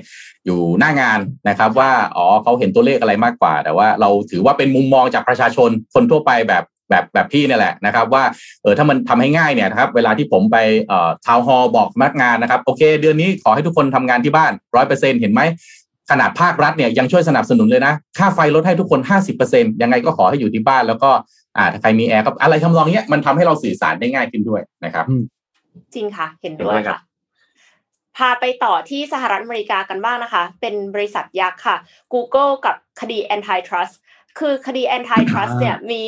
[0.46, 8.24] อยู่หน้างานนะครับ ว่าอ๋อเขาเห็นตัวเลขอะไรมากกว่า แต่ว่าเราถือว่าเป็นมุมมองจากประชาชนคนทั่วไปแบบแบบแบบพี่นี่แหละนะครับ ว่า
[8.62, 10.56] เออถ้ามันทำให้ง่ายเนี่ยนะครับ เวลาที่ผมไป
[10.88, 15.40] เอ่อทาวน์ฮอลบอกพนักงานนะครับ โอเค เดือนนี้ขอให้ทุกคนทำงานที่บ้านร้อยเปอร์เซ็นเห็นไหม
[16.10, 21.10] ขนาดภาครัฐเนี่ยยังช่วยสนับสนุนเลยนะ ค่าไฟลดให้ทุกคนห้าสิบเปอร์เซ็นยังไงก็ขอให้อยู่ที่บ้าน แล้วก็
[21.56, 25.04] อ่าถ้าใครมีแอร์ก็อะไรทำนองเนี้ยมันทำให้เราสื่อสารได้ง่ายขึ้นด้วยนะครับ
[25.94, 26.98] จริงค่ะ เห็นด้วยค่ะ
[28.16, 31.76] พาไปต่อที่สหรัฐอเมริกากันบ้างนะคะ เป็นบริษัทยักษ์ค่ะ
[32.12, 33.94] Google กับคดี antitrust
[34.38, 36.00] คือคดี antitrust เนี่ยมี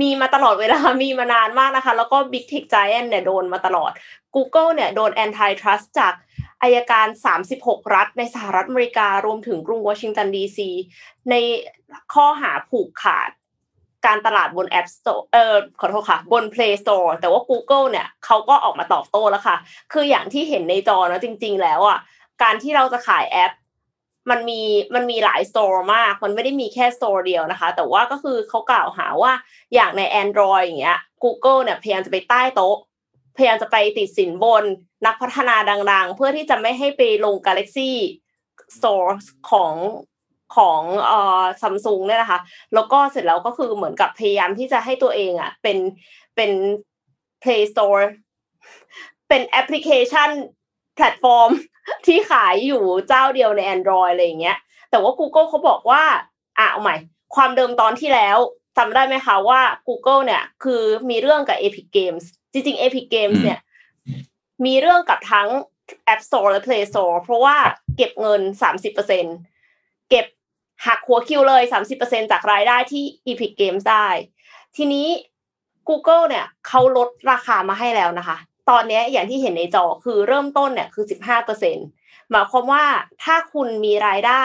[0.00, 3.90] มีมาตลอดเวลา มีมานานมากนะคะ แล้วก็ big tech giant เนี่ยโดนมาตลอด
[4.34, 6.14] Google เนี่ยโดน antitrust จาก
[6.62, 7.06] อัยการ
[7.48, 10.70] 36 รัฐ ในสหรัฐอเมริการวมถึงกรุงวอชิงตันดีซี
[11.30, 11.34] ใน
[12.14, 13.30] ข้อหาผูกขาด
[14.06, 19.56] การตลาดบน App Store เอ่อขอโทษค่ะ บน Play Store แต่ว่า Google เนี่ยเขาก็ออกมาตอบโต้แล้วค่ะ
[19.92, 21.98] คืออย่างที่เห็นในจอนะจริง ๆ แล้วอะ
[22.42, 23.52] การที่เราจะขายแอป
[24.30, 24.62] มันมี
[24.94, 29.32] มันมีหลาย store มาก มันไม่ได้มีแค่ store เดียวนะคะ แต่ว่าก็คือเขากล่าวหาว่า
[29.74, 32.76] อย่างใน Android อย่างเงี้ย Google เนี่ยพยายามจะไปใต้โต๊ะ
[33.36, 34.64] พยายามจะไปติดสินบน
[35.06, 35.56] นักพัฒนา
[35.92, 37.90] ดัง ๆ เพื่อที่จะไม่ให้ไปลง Galaxy
[38.76, 39.10] Store
[39.50, 39.74] ของ
[40.56, 42.40] ของเอ่อซัมซุงเนี่ยนะคะ
[42.74, 45.78] แล้วก็เสร็จแล้วก็คือเหมือนกับพยายามที่จะให้ตัวเองอะเป็น
[46.36, 46.50] เป็น
[47.42, 48.02] Play Store
[49.28, 50.30] เป็นแอปพลิเคชัน
[50.96, 51.50] แพลตฟอร์ม
[52.06, 54.58] ที่ขายอยู่เจ้าเดียวใน Android อะไรอย่างเงี้ย
[54.90, 56.02] แต่ว่า Google เขาบอกว่า
[56.58, 56.96] อะเอาใหม่
[57.34, 58.38] ความเดิมตอนที่แล้ว
[58.78, 63.60] จำได้ไหมคะว่า Google เนี่ย คือมีเรื่องกับ Epic Games จริงๆ Epic Games เนี่ย
[64.64, 65.48] มีเรื่องกับทั้ง
[66.12, 67.56] App Store และ Play Store เพราะว่า
[67.96, 68.40] เก็บเงิน
[68.72, 68.96] 30%เก็บ
[70.86, 71.62] หักหัวคิวเลย
[71.96, 74.08] 30%จากรายได้ที่ Epic Games ได้
[74.76, 75.08] ทีนี้
[75.88, 78.36] Google เนี่ยเขาลดราคามาให้แล้วนะคะ
[78.70, 81.04] ตอนนี้อย่างที่เห็นในจอคือเริ่มต้นเนี่ยคือ
[81.68, 82.84] 15%หมายความว่า
[83.24, 84.44] ถ้าคุณมีรายได้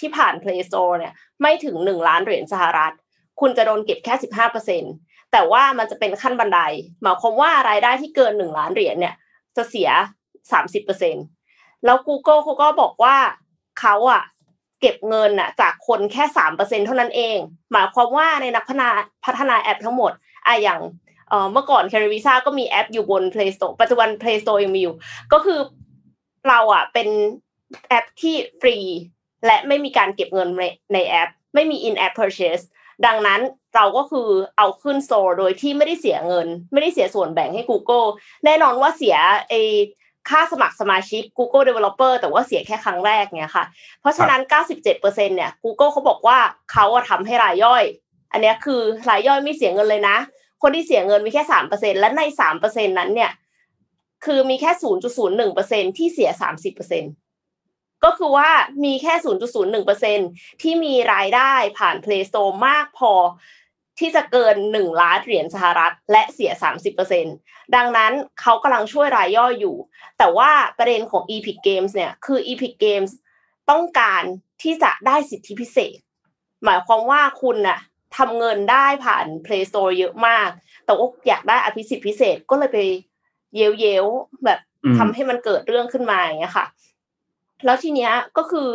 [0.00, 1.12] ที่ผ่าน Play Store เนี่ย
[1.42, 2.94] ไม่ถึง 1 ล้านเหรียญสหรัฐ
[3.40, 4.14] คุณจะโดนเก็บแค่
[4.74, 6.60] 15%แต่ว่ามันจะเป็นขั้นบันได
[7.02, 9.14] หมายความว่ารายได้ที่เกิน 1 ล้านเหรียญเนี่ย
[9.56, 9.90] จะเสีย
[10.62, 13.16] 30%แล้ว Google เขาก็บอกว่า
[13.80, 14.22] เขาอะ
[14.84, 17.36] เก็บเงินอะจากคนแค่3%เปอร์เซ็นเท่านั้นเอง
[17.72, 18.88] หมายความว่าในนักพัฒนา
[19.24, 20.12] พัฒนาแอปทั้งหมด
[20.46, 20.80] อะอย่าง
[21.52, 24.96] เมื่อก่อน c a r i v i s a ก็มีแอปอยู่บน Play Store ปัจจุบัน Play Store ยังมีอยู่
[25.32, 25.60] ก็คือ
[26.48, 27.08] เราอะเป็น
[27.88, 28.76] แอปที่ฟรี
[29.46, 32.64] และไม่มีการเก็บเงินในในแอป ไม่มี in app purchase
[33.06, 33.40] ดังนั้น
[33.74, 38.08] เราก็คือเอาขึ้น Store โดยที่ไม่ได้เสียเงิน ไม่ได้เสียส่วนแบ่งให้ Google
[38.44, 39.16] แน่นอนว่าเสีย
[39.48, 39.54] ไอ
[40.30, 43.64] ค่าสมัครสมาชิก Google Developer แต่ว่าเสียแค่ครั้งแรกเนี่ยค่ะ
[44.00, 44.40] เพราะฉะนั้น
[44.82, 46.38] 97%เนี่ย Google เขาบอกว่า
[46.72, 47.84] เขาทำให้รายย่อย
[48.32, 50.16] อันนี้คือรายย่อยไม่เสียเงินเลยนะ
[50.62, 52.22] คนที่เสียเงินมีแค่ 3%และใน
[52.60, 53.32] 3%นั้นเนี่ย
[54.24, 54.70] คือมีแค่
[55.34, 56.30] 0.01%ที่เสีย
[56.96, 58.50] 30%ก็คือว่า
[58.84, 59.14] มีแค่
[59.88, 63.12] 0.01%ที่มีรายได้ผ่าน Play Store มากพอ
[63.98, 66.52] ที่จะเกิน 1 ล้านเหรียญสหรัฐ และเสีย
[67.12, 69.76] 30%ดังนั้นเขากำลังช่วยรายย่อยอยู่
[70.18, 73.12] แต่ว่าประเด็นของ Epic Games เนี่ยคือ Epic Games
[73.70, 74.22] ต้องการ
[74.62, 75.98] ที่จะได้สิทธิพิเศษ
[76.64, 77.78] หมายความว่าคุณน่ะ
[78.16, 80.48] ทำเงินได้ผ่าน Play Store เยอะมาก
[80.84, 82.78] แต่ว่าอยากได้อภิสิทธิพิเศษก็เลยไป
[83.54, 84.60] เย้ยวๆแบบ
[84.98, 86.66] ทำให้มันเกิดเรื่องขึ้นมาอย่างเงี้ยค่ะ
[87.64, 88.68] แล้วทีเนี้ยก็คือ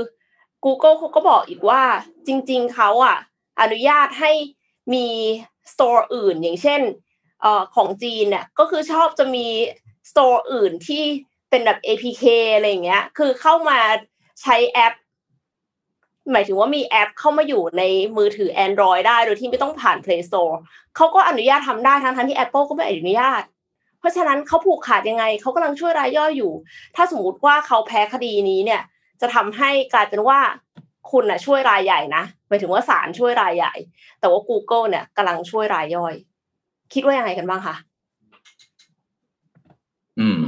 [0.65, 1.82] Google เขาก็บอกอีกว่า
[2.27, 3.17] จริง ๆเขาอะ
[3.62, 4.32] อนุญาตให้
[4.93, 5.07] มี
[5.71, 6.81] สโตร์อื่น อย่างเช่น
[7.41, 9.47] เอ่อของจีนเนี่ยก็คือชอบจะมี
[10.09, 11.03] สโตร์อื่นที่
[11.49, 12.23] เป็นแบบ APK
[12.55, 13.79] อะไรอย่างเงี้ย คือเข้ามา
[14.41, 14.93] ใช้แอป
[16.31, 17.83] หมายถึงว่ามีแอปเข้ามาอยู่ใน
[18.17, 20.53] มือถือ Android ได้ โดยที่ไม่ต้องผ่าน Play Store
[20.95, 23.43] เขาก็อนุญาตทำได้ทั้งทั้งที่ Apple ก็ไม่อนุญาต
[23.99, 26.53] เพราะฉะนั้นเขาผูกขาดยังไง เขากำลังช่วยรายย่อยอยู่
[26.95, 28.81] ถ้าสมมติว่าเขาแพ้คดีนี้เนี่ย
[29.21, 30.39] จะทำให้กลายเป็นว่า
[31.11, 33.73] คุณน่ะช่วยรายใหญ่นะหมายถึงว่าศาลช่วยรายใหญ่
[34.19, 36.13] แต่ว่า Google เนี่ยกำลังช่วยรายย่อย
[36.93, 37.75] คิดว่ายังไงกันบ้างคะ
[40.19, 40.39] อืม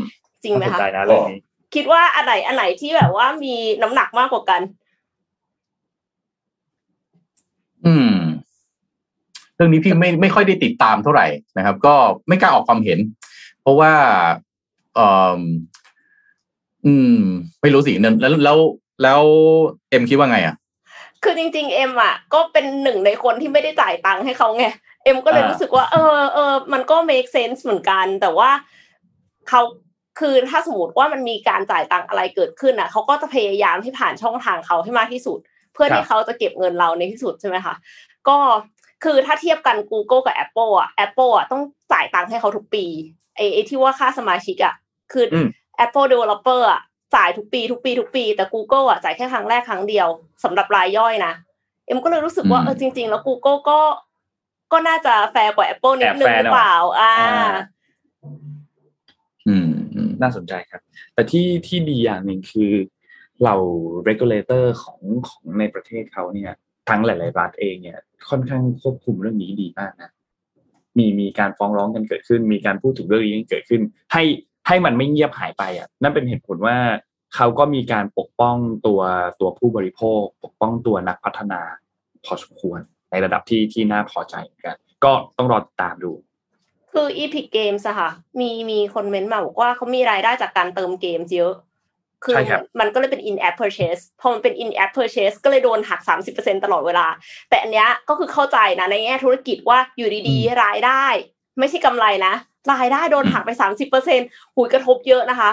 [0.43, 1.39] จริงไหมคะใจนะเรื่องนี้
[1.76, 4.62] คิดว่าอันไหนอันไหนที่แบบว่ามีน้ำหนักมากกว่ากัน
[7.86, 8.13] อืม
[9.56, 11.95] เรื่องนี้พี่ไม่ไม่ค่อยได้ติดตามเท่าไหร่นะครับ ก็
[12.28, 13.00] ไม่กล้าออกความเห็น
[13.62, 13.93] เพราะว่า
[14.95, 15.00] เอ
[15.38, 15.41] อ
[16.86, 17.19] อืม
[17.62, 18.58] ไม่รู้สิแล้วแล้ว
[19.04, 19.22] แล้ว
[19.90, 20.56] เอ็มคิดว่าไงอะ
[21.24, 24.66] คือจริง ๆ เอ็มอะ ก็เป็นหนึ่งในคนที่ไม่ได้จ่ายตังค์ให้เขาไง
[25.04, 28.50] เอ็มก็เลยอ่ารู้รู้สึกว่า เออเออมันก็ make sense เหมือนกัน แต่ว่า
[29.50, 29.62] เขา
[30.20, 35.40] คือถ้าสมมติว่ามันมีการจ่ายตังค์อะไรเกิดขึ้นอะเขาก็จะพยายามที่ผ่านช่องทางเขาให้มากที่สุด
[35.74, 37.74] เพื่อที่เขาจะเก็บเงินเราในที่สุดใช่ไหมคะ
[38.28, 38.38] ก็
[39.04, 41.62] คือถ้าเทียบกัน Google กับ Apple อะ Apple อะต้อง
[41.94, 42.86] จ่ายตังค์ให้เขาทุกปี
[43.36, 44.74] ไอ้ไอ้ที่ว่าค่าสมาชิกอะ
[45.12, 45.48] คืออม
[45.86, 46.82] Apple Developer อะ
[47.15, 50.08] จ่ายทุกปี ทุกปีทุกปี แต่ Google อะจ่ายแค่ครั้งแรกครั้งเดียว
[50.43, 51.34] สำหรับรายย่อยนะ
[51.86, 53.80] เอ็มก็เลยรู้สึกว่าอืมเออจริง ๆ แล้ว Google ก็
[54.71, 57.54] ก็น่าจะแฟร์กว่า Apple นิดนึงแอบแฟร์หรือเปล่า อ่าอ่า
[59.47, 60.82] อืมอืมน่าสนใจครับ
[61.13, 62.71] แต่ที่ที่ดีอย่างหนึ่งคือ
[63.43, 63.56] เรา
[64.08, 66.52] regulator ของของในประเทศเขาเนี่ย
[66.89, 70.12] ทั้งหลาย ๆ รัฐเองเนี่ย ค่อนข้างควบคุมเรื่องนี้ดีมากนะ
[70.97, 73.82] มีมีการฟ้องร้องกันเกิดขึ้น มีการพูดถึงเรื่องนี้กันเกิดขึ้น
[74.13, 74.24] ให้
[74.72, 76.78] ให้มันไม่เงียบหายไปอะนั่นเป็นเหตุผลว่า
[77.36, 79.02] เขาก็มีการปกป้องตัว
[79.40, 81.62] ตัวผู้บริโภค ปกป้องตัวนักพัฒนา
[82.26, 82.80] พอสมควร
[83.12, 86.12] ในระดับที่ที่น่าพอใจเหมือนกัน ก็ต้องรอติดตามดู
[86.92, 91.54] คือ Epic Games อะค่ะ มีมีคนเมนต์มาบอกว่าเขามีรายได้จากการเติมเกมเยอะ
[92.24, 96.02] คือใช่ครับมันก็เลยเป็น in app purchase พอมันเป็น in app purchase ก็เลยโดนหัก
[96.34, 97.08] 30%ตลอดเวลา
[97.50, 101.06] แต่อันเนี้ยก็คือเข้าใจนะในแง่ธุรกิจว่าอยู่ดีๆ รายได้
[101.60, 102.34] ไม่ใช่กำไรนะ
[102.71, 105.52] รายได้โดนหักไป30%หุยกระทบเยอะนะคะ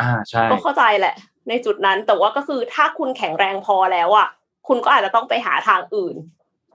[0.00, 1.14] อ่าใช่ก็เข้าใจแหละ
[1.48, 4.28] ในจุดนั้นแต่ว่าก็คือถ้าคุณแข็งแรงพอแล้วอะ
[4.68, 6.16] คุณก็อาจจะต้องไปหาทางอื่น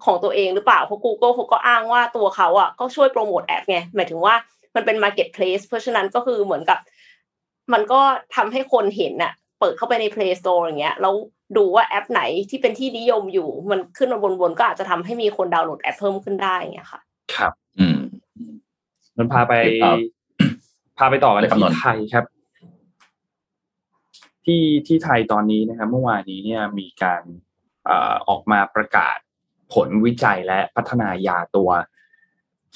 [0.05, 4.35] ของตัวเองหรือเปล่า เพราะ Google เขาก็อ้างว่าตัวเขาอะก็ช่วยโปรโมทแอปไง หมายถึงว่า
[4.75, 6.79] มันเป็น Marketplace เพราะฉะนั้นก็คือเหมือนกับ
[7.73, 8.01] มันก็
[8.35, 11.13] ทำให้คนเห็นน่ะ เปิดเข้าไปใน Play Store อย่างเงี้ย แล้ว
[11.57, 17.01] ดูว่าแอปไหนที่เป็นที่นิยมอยู่ มันขึ้นมาบนๆ ก็อาจจะทำให้มีคนดาวน์โหลดแอปเพิ่มขึ้นได้อย่างเงี้ยค่ะ
[17.35, 17.53] ครับ
[19.17, 19.53] อืมมันพาไป
[19.83, 19.97] ครับ
[20.97, 22.25] พาไปต่อกันได้คำนวณที่ไทยครับ
[24.45, 27.21] ที่ที่ไทยตอนนี้นะครับเมื่อวานนี้เนี่ยมีการ
[27.85, 29.17] เอ่อออกมาประกาศ
[29.73, 31.69] ผลวิจัยและพัฒนายาตัว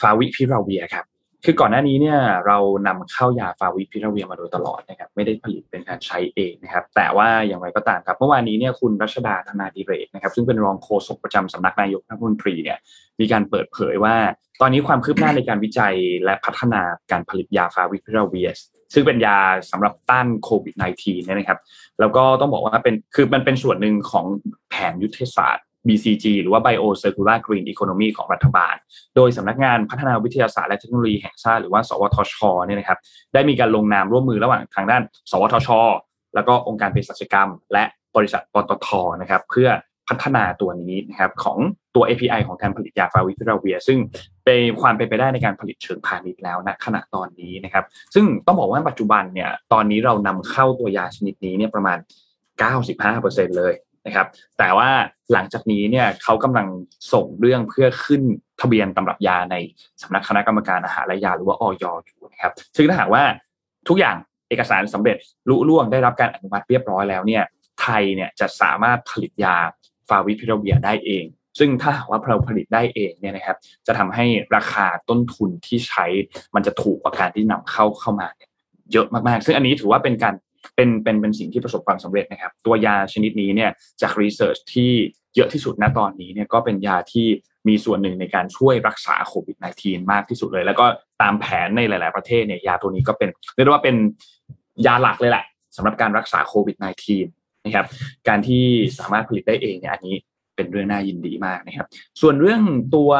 [0.01, 1.05] ฟาวิพิราเวียครับ
[1.45, 12.77] คือก่อนหน้านี้เนี่ยเรานำเข้ายาฟาวิพิราเวียมาโดยตลอดนะครับไม่ได้ผลิตเป็นการใช้เองนะครับแต่ว่าอย่างไรก็ตามครับเมื่อวานนี้เนี่ยคุณรัชดาธนาดีเรกนะครับซึ่งเป็นรองโฆษกประจำสำนักนายกรัฐมนตรีเนี่ย
[13.19, 14.15] มีการเปิดเผยว่า
[14.61, 18.49] ตอนนี้ความคืบหน้าในการวิจัยและพัฒนาการผลิตยาฟาวิพิราเวีย
[18.93, 19.37] ซึ่งเป็นยา
[19.71, 21.59] สำหรับต้านโควิด -19 เนี่ยนะครับ
[21.99, 24.25] แล้วก็ต้องบอกว่าเป็นคือมันเป็นส่วนหนึ่งของ
[24.69, 28.75] แผนยุทธศาสตร์ BCG หรือว่า Bio Circular Green Economy ของรัฐบาล
[29.15, 32.99] โดยสำนักงานพัฒนาวิทยาศาสตร์และเทคโนโลยีแห่งชาติหรือว่า สวทชเนี่ยนะครับ
[33.33, 35.69] ได้มีการลงนามร่วมมือระหว่างทางด้าน สวทช
[36.35, 37.83] แล้วก็องค์การเภสัชกรรม และ
[38.15, 38.87] บริษัทปตท
[39.21, 39.69] นะครับ เพื่อ
[40.07, 41.57] พัฒนาตัวนี้นะครับของ
[41.95, 43.99] ตัว API ของการผลิตยาฟาวิพิราเวีย ซึ่ง
[44.45, 51.97] เป็นความเป็นไปได้ในการผลิตเชิงพาณิชย์แล้วณขณะตอนนี้นะครับ ซึ่งต้องบอกว่าปัจจุบันเนี่ยตอนนี้เรานำเข้าตัวยาชนิดนี้เนี่ยประมาณ
[52.77, 53.73] 95%เลย
[54.05, 54.89] นะครับ แต่ว่า
[55.33, 56.67] หลังจากนี้เนี่ยเขากำลัง
[57.13, 58.21] ส่งเรื่องเพื่อขึ้น
[58.61, 59.55] ทะเบียนตำรับยาใน
[60.01, 63.23] สำนักคณะกรรมการอาหารและยาหรือว่าออยอยู่นะครับ ซึ่งถ้าหากว่า
[63.87, 64.15] ทุกอย่าง
[64.49, 65.17] เอกสารสำเร็จ
[65.49, 67.43] ลุล่วงได้รับการอนุมัติเรียบร้อยแล้วเนี่ย
[67.81, 69.55] ไทยเนี่ยจะสามารถผลิตยา
[70.09, 71.25] ฟาวิพิราเวียได้เอง
[71.59, 76.05] ซึ่งถ้าหากว่าเราผลิตได้เองเนี่ยนะครับ จะทำให้ราคาต้นทุนที่ใช้
[76.55, 78.27] มันจะถูกกว่าการที่นำเข้าเข้ามา
[78.91, 80.33] เยอะมากๆ ซึ่งอันนี้ถือว่าเป็นการ
[80.75, 83.71] เป็นเป็นเป็นสิ่งที่ประสบความสำเร็จนะครับ ตัวยาชนิดนี้เนี่ย
[84.01, 84.91] จากรีเสิร์ชที่
[85.35, 87.27] เยอะที่สุดณตอนนี้เนี่ยก็เป็นยาที่
[87.67, 90.85] มีส่วนหนึ่งในการช่วยรักษาโควิด -19 มากที่สุดเลย แล้วก็
[91.21, 93.95] ตามแผนในหลาย ๆ ประเทศเนี่ยยาตัวนี้ก็เป็นเรียกว่าเป็น
[94.85, 95.45] ยาหลักเลยแหละ
[95.75, 96.77] สำหรับการรักษาโควิด
[97.23, 97.85] -19 นะครับ
[98.27, 98.63] การที่
[98.99, 100.15] สามารถผลิตได้เองเนี่ยอันนี้
[100.55, 101.87] เป็นเรื่องน่ายินดีมากนะครับ
[102.21, 102.61] ส่วนเรื่อง
[102.95, 103.11] ตัว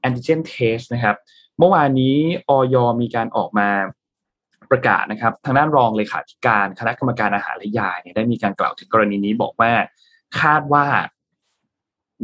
[0.00, 1.16] แอนติเจนเทสนะครับ
[1.58, 2.16] เมื่อวานนี้
[2.48, 3.68] ออยมีการออกมา
[4.70, 9.72] ประกาศนะครับ ทางด้านรองเลขาธิการคณะกรรมการอาหารและยาเนี่ยได้มีการกล่าวถึงกรณีนี้บอกว่า
[10.40, 10.86] คาดว่า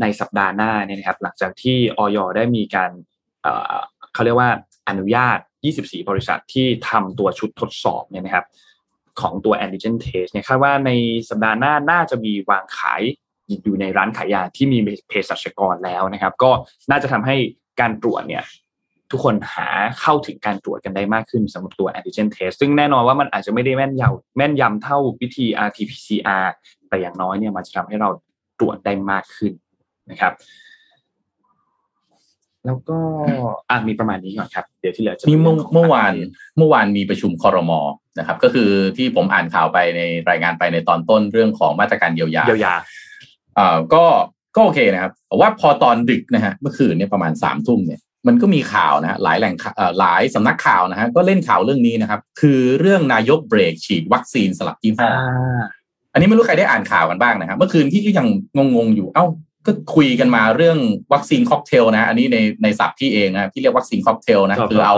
[0.01, 2.91] ในสัปดาห์หน้าเนี่ยนะครับ หลังจากที่ออยได้มีการ
[4.13, 4.51] เขาเรียกว่า
[4.89, 5.39] อนุญาต
[5.75, 8.47] 24 บริษัทที่ทำตัวชุดทดสอบเนี่ยนะครับ
[9.21, 10.91] ของตัว antigen test เนี่ยคาดว่าใน
[11.29, 13.03] สัปดาห์หน้าน่าจะมีวางขาย
[13.63, 14.79] อยู่ในร้านขายยาที่มี
[15.09, 16.51] เภสัชกรแล้วนะครับ ก็
[16.91, 17.37] น่าจะทำให้
[17.81, 18.43] การตรวจเนี่ย
[19.15, 19.69] ทุกคนหา
[20.01, 26.47] เข้าถึงการตรวจกันได้มากขึ้นสำหรับตัว antigen test ซึ่งแน่นอนว่ามันอาจจะไม่ได้แม่นยำแม่นยำเท่าวิธี RT-PCR
[26.89, 28.09] แต่อย่างน้อยเนี่ยมันจะทำให้เรา
[28.59, 29.53] ตรวจได้มากขึ้น
[30.11, 30.33] นะครับ
[32.67, 32.99] แล้วก็
[33.71, 36.13] อ่ามีประมาณนี้ก่อนครับ เดี๋ยวที่เหลือจะมีเมื่อเมื่อวาน
[36.59, 37.81] เมื่อวานมีประชุมคอรมอ
[38.19, 40.01] นะครับ ก็คือที่ผมอ่านข่าวไปใน
[40.31, 42.75] รายงานไปในตอนต้นเรื่องของมาตรการเยียวยาเยียวยา
[43.59, 44.05] อ่าก็
[44.57, 49.55] ก็โอเคนะครับว่าพอตอนดึกนะฮะเมื่อคืนเนี่ยประมาณสามทุ่มเนี่ย มันก็มีข่าวนะฮะหลายแหล่ง
[49.99, 55.09] หลายสำนักข่าวนะฮะก็เล่นข่าวเรื่องนี้นะครับ คือเรื่องนายกเบรกฉีดวัคซีนสลับยี่ห้อ
[56.13, 58.27] อันนี้ไม่รู้ใครได้อ่านข่าวกันบ้างนะครับเมื่อคืนที่ก็ยัง
[58.77, 59.25] งงๆอยู่เอ้า
[59.67, 60.79] ก็คุยกันมาเรื่อง
[61.13, 64.97] วัคซีนค็อกเทลนะอันนี้ในในศัพท์ที่เองนะที่เรียกวัคซีนค็อกเทลนะคือเอา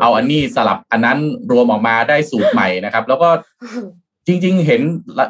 [0.00, 1.18] เอาอันนี้สลับอันนั้น
[1.52, 3.28] รวมออกมาได้สูตรใหม่นะครับ แล้วก็
[4.26, 4.82] จริง ๆ เห็น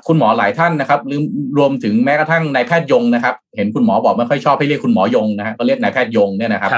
[0.08, 6.70] คุณหมอหลายท่านนะครับรวมถึงแม้กระทั่งนายแพทย์ยงนะครับ เห็นคุณหมอบอกไม่ค่อยชอบให้เรียกคุณหมอยงนะฮะก็เรียกนายแพทย์ยงเนี่ยนะครับ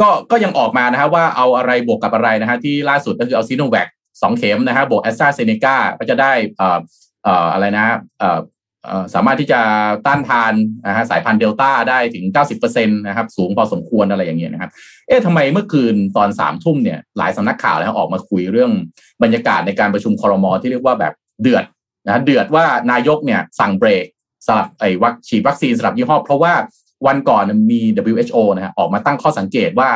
[0.00, 3.88] ก็ก็ยังออกมานะครับว่าเอาอะไรบวกกับอะไรนะฮะที่ล่าสุดก็คือเอาซีโนแวค
[4.22, 6.78] สองเข็มนะฮะบวกแอสตราเซเนกาก็จะได้เอ่อ
[7.24, 7.86] เอ่ออะไรนะ
[8.18, 8.40] เอ่อ
[9.14, 9.60] สามารถที่จะ
[10.06, 10.54] ต้านทาน
[10.86, 12.24] นะฮะสายพันธุ์เดลต้าได้ถึง
[12.60, 14.70] 90%นะครับสูงพอสมควรอะไรอย่างเงี้ยนะครับ
[15.08, 18.72] เอ๊ะทำไมเมื่อคืนตอนสามทุ่มเนี่ยหลายสำนักข่าวแล้วออกมาคุยเรื่อง
[19.22, 21.64] บรรยากาศในการประชุมคอรมอที่เรียกว่าแบบเดือด
[22.06, 24.06] นะเดือดว่านายกเนี่ยสั่งเบรก
[24.46, 26.54] สลับไอ้วัคฉีดวัคซีนสลับยี่ห้อเพราะว่า
[27.06, 27.80] วันก่อนมี
[28.12, 29.90] WHO นะฮะออกมาตั้งข้อสังเกตว่า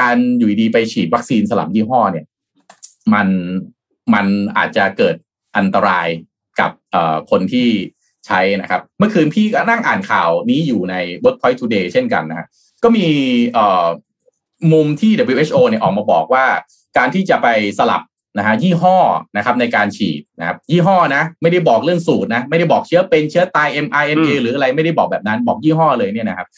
[0.00, 2.24] การอยู่ดีไปฉีดวัคซีนสลับยี่ห้อเนี่ย
[3.14, 3.28] มัน
[4.14, 5.14] มันอาจจะเกิด
[5.56, 6.08] อันตราย
[6.60, 6.70] กับ
[7.30, 7.68] คนที่
[8.26, 12.46] ใช้นะครับ เมื่อคืนพี่ก็นั่งอ่านข่าวนี้อยู่ใน Workpoint Today เช่นกันนะฮะ
[12.82, 13.06] ก็มี
[14.72, 16.44] มุมที่ WHO เนี่ยออกมาบอกว่า
[16.96, 18.02] การที่จะไปสลับ
[18.38, 18.96] นะฮะยี่ห้อ
[19.36, 26.48] นะครับในการฉีดนะครับยี่ห้อนะ ไม่ได้บอกเรื่องสูตรนะ ไม่ได้บอกเชื้อเป็นเชื้อตาย mRNA หรืออะไรไม่ได้บอกแบบนั้น บอกยี่ห้อเลยเนี่ยนะครับ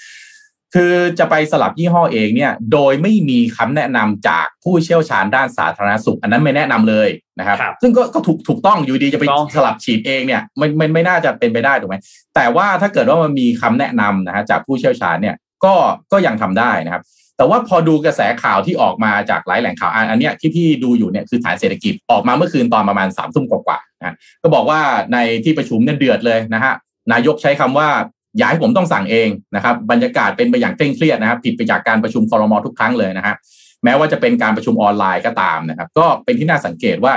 [0.74, 7.08] คือจะไปสลับยี่ห้อเองเนี่ย โดยไม่มีคำแนะนำจากผู้เชี่ยวชาญด้านสาธารณสุข อันนั้นไม่แนะนำเลย
[7.38, 9.24] นะครับ ซึ่งก็ก็ถูกถูกต้องอยู่ดีจะไป
[9.56, 11.96] สลับฉีดเองเนี่ยมันมันไม่น่าจะเป็นไปได้ถูกไหม
[12.34, 15.74] แต่ว่าถ้าเกิดว่ามันมีคำแนะนำนะฮะจากผู้เชี่ยวชาญเนี่ยก็
[16.12, 17.02] ก็ยังทำได้นะครับ
[17.36, 24.80] แต่ว่าพอดูกระแสข่าวที่ออกมาจากหลายแหล่งข่าวอันนี้ที่พี่ดูอยู่เนี่ยคือฐานเศรษฐกิจออกมาเมื่อคืนตอนประมาณสามทุ่มกว่าๆนะก็บอกว่า
[25.12, 26.74] ในที่ประชุมเนี่ยเดือดเลยนะฮะ
[27.12, 27.88] นายกใช้คำว่า
[28.38, 33.34] อย่าให้ผมต้องสั่งเองนะครับบรรยากาศเป็นไปอย่างเคร่งเครียดนะครับผิดไปจากการประชุมคอรมอทุกครั้งเลยนะฮะ
[33.84, 37.14] แม้ว่าจะเป็นการประชุมออนไลน์ก็ตามนะครับ ก็เป็นที่น่าสังเกตว่า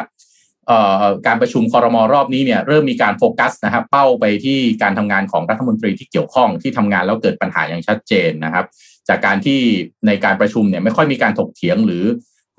[1.27, 8.65] การประชุมคอรมอรอบนี้เนี่ยเริ่มมีการโฟกัสนะครับเป้าไปที่การทำงานของรัฐมนตรีที่เกี่ยวข้องที่ทำงานแล้วเกิดปัญหาอย่างชัดเจนนะครับ
[9.09, 9.59] จากการที่
[10.07, 12.03] ในการประชุมเนี่ยไม่ค่อยมีการถกเถียงหรือ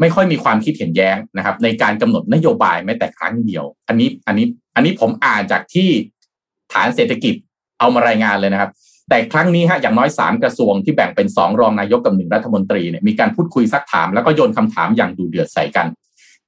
[0.01, 5.89] ไม่ค่อยมีความคิดเห็นแย้งนะครับ ในการกำหนดนโยบายแม้แต่ครั้งเดียว อันนี้อันนี้อันนี้ผมอ่านจากที่
[6.73, 7.35] ฐานเศรษฐกิจ
[7.79, 8.71] เอามารายงานเลยนะครับ
[9.09, 15.87] แต่ครั้งนี้ฮะอย่างน้อยสามกระทรวงที่แบ่งเป็นสองรองนายกกับหนึ่งรัฐมนตรีเนี่ยมีการพูดคุยซักถาม แล้วก็โยนคำถามอย่างดูเดือดใส่กัน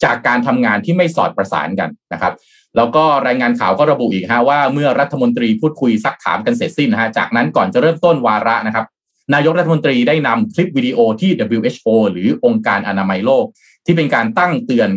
[0.04, 2.32] จากการทำงานที่ไม่สอดประสานกันนะครับ
[2.76, 8.86] แล้วก็รายงานข่าวก็ระบุอีกฮะว่าเมื่อรัฐมนตรีพูดคุยซักถามกันเสร็จสิ้นนะฮะจากนั้นก่อนจะเริ่มต้นวาระนะครับ
[9.34, 13.44] นายกรัฐมนตรีได้นำคลิปวิดีโอที่ WHO หรือองค์การอนามัยโลก
[13.86, 14.90] ที่เป็นการตั้งเตือน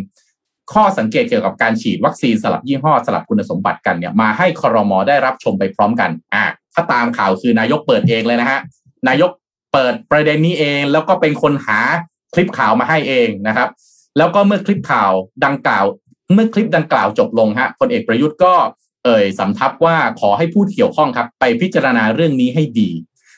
[0.72, 6.44] ข้อสังเกตเกี่ยวกับการฉีดวัคซีนสลับยี่ห้อสลับคุณสมบัติกันเนี่ยมาให้ครมอได้รับชมไปพร้อมกันอ่า
[6.74, 8.60] ถ้าตามข่าวคือนายกเปิดเองเลยนะฮะ
[9.08, 9.30] นายก
[9.72, 11.78] เปิดประเด็นนี้เองแล้วก็เป็นคนหา
[12.34, 13.68] คลิปข่าวมาให้เองนะครับ
[14.18, 15.12] แล้วก็เมื่อคลิปข่าว
[15.44, 15.84] ดังกล่าว
[16.34, 18.54] เมื่อคลิปดังกล่าวจบลงฮะพลเอกประยุทธ์ก็
[19.04, 22.90] เอ่ยสำทับว่าขอให้ผู้เกี่ยวข้องครับ ไปพิจารณาเรื่องนี้ให้ดี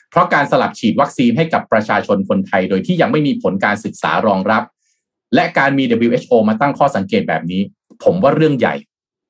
[0.09, 4.63] เพราะการสลับฉีดวัคซีนให้กับประชาชนคนไทย โดยที่ยังไม่มีผลการศึกษารองรับ
[5.35, 7.61] และการมี WHO มาตั้งข้อสังเกตแบบนี้
[8.03, 8.75] ผมว่าเรื่องใหญ่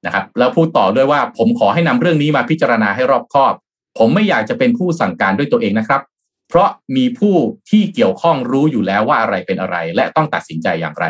[0.05, 3.53] นะครับ แล้วพูดต่อด้วยว่าผมขอให้นำเรื่องนี้มาพิจารณาให้รอบคอบ
[3.97, 6.01] ผมไม่อยากจะเป็นผู้สั่งการด้วยตัวเองนะครับ
[6.49, 7.35] เพราะมีผู้
[7.69, 11.05] ที่เกี่ยวข้องรู้อยู่แล้วว่าอะไรเป็นอะไร และต้องตัดสินใจอย่างไร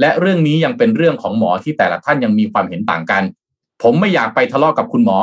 [0.00, 3.22] และเรื่องนี้ยังเป็นเรื่องของหมอที่แต่ละท่านยังมีความเห็นต่างกัน
[3.82, 5.18] ผมไม่อยากไปทะเลาะกกับคุณหมอ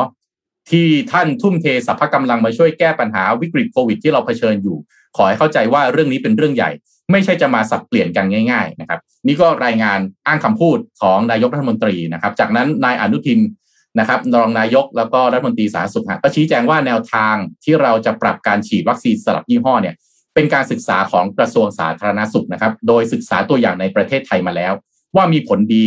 [0.72, 4.78] ที่ท่านทุ่มเทสรรพกำลังมาช่วยแก้ปัญหาวิกฤตโควิด ที่เราเผชิญอยู่
[5.16, 6.72] ขอให้เข้าใจว่าเรื่องนี้เป็นเรื่องใหญ่
[7.12, 13.40] ไม่ใช่จะมาสับเปลี่ยนกันง่าย ๆ นะครับ นี่ก็รายงานอ้างคำพูดของนายกรัฐมนตรีนะครับ จากนั้นนายอนุทิน
[14.00, 19.96] นะครับรองนายกแล้วก็รัฐมนตรีสาธารณสุขก็ชี้แจงว่าแนวทางที่เราจะปรับการฉีดวัคซีนสลับยี่ห้อเนี่ย
[20.34, 24.74] เป็นการศึกษาของกระทรวงสาธารณสุขนะครับ โดยศึกษาตัวอย่างในประเทศไทยมาแล้ว
[25.16, 25.86] ว่ามีผลดี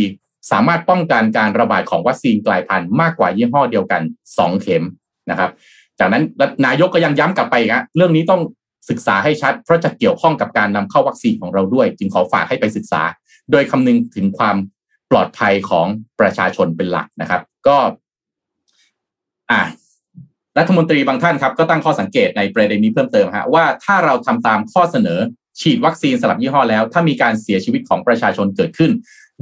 [0.51, 4.01] สามารถป้องกันการระบาดของวัคซีนกลายพันธุ์มากกว่ายี่ห้อเดียวกัน
[4.35, 4.83] 2 เข็ม
[5.29, 5.51] นะครับ
[5.99, 6.23] จากนั้น
[6.65, 8.41] นายกก็ยังย้ำกลับไปฮะเรื่องนี้ต้อง
[8.89, 13.01] ศึกษาให้ชัด เพราะจะเกี่ยวข้องกับการนำเข้าวัคซีนของเราด้วย จึงขอฝากให้ไปศึกษา
[13.51, 14.57] โดยคำนึงถึงความ
[15.11, 15.87] ปลอดภัยของ
[16.19, 17.77] ประชาชนเป็นหลักนะครับ ก็
[19.51, 19.61] อ่า
[20.57, 25.19] รัฐมนตรีบางท่านครับก็ตั้งข้อสังเกตในประเด็นนี้เพิ่มเติมฮะว่าถ้าเราทำตามข้อเสนอ
[25.61, 28.91] ฉีดวัคซีนสลับยี่ห้อแล้ว ถ้ามีการเสียชีวิตของประชาชนเกิดขึ้น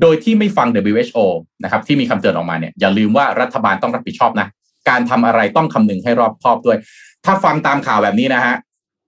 [0.01, 1.17] โดยที่ไม่ฟัง WHO
[1.63, 4.47] นะครับที่มีคำเตือนออกมาเนี่ยอย่าลืมว่ารัฐบาลต้องรับผิดชอบนะ
[4.89, 6.77] การทำอะไรต้องคำนึงให้รอบคอบด้วย
[7.25, 8.55] ถ้าฟังตามข่าวแบบนี้นะฮะ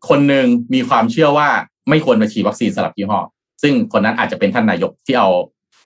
[0.09, 1.49] คนหนึ่งมีความเชื่อว่า
[1.89, 3.19] ไม่ควรมาฉีดวัคซีนสลับยี่ห้อ
[3.61, 5.29] ซึ่งคนนั้นอาจจะเป็นท่านนายกที่เอา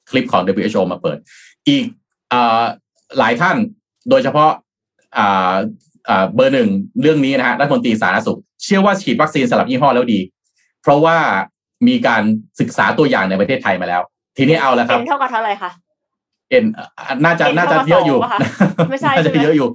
[0.09, 1.17] คลิปของ WHO มาเปิด
[1.67, 1.85] อีก
[2.33, 2.35] อ
[3.17, 3.57] หลายท่าน
[4.09, 4.51] โดยเฉพาะ
[6.35, 6.69] เบอร์หนึ่ง
[7.01, 10.19] เรื่องนี้นะฮะรัฐมนตรีสาธารณสุข เชื่อว่าฉีดวัคซีนสลับยี่ห้อแล้วดี
[10.81, 11.17] เพราะว่า
[11.87, 12.23] มีการ
[12.59, 14.01] ศึกษาตัวอย่างในประเทศไทยมาแล้ว
[14.37, 15.71] ทีนี้เอาแล้วครับเอ็นเท่ากับเท่าไหร่คะ
[16.49, 16.65] เอ็น
[17.23, 18.17] น่าจะน่าจะเยอะอยู่
[18.89, 19.67] ไม่ใช่น่าจะเยอะอยู่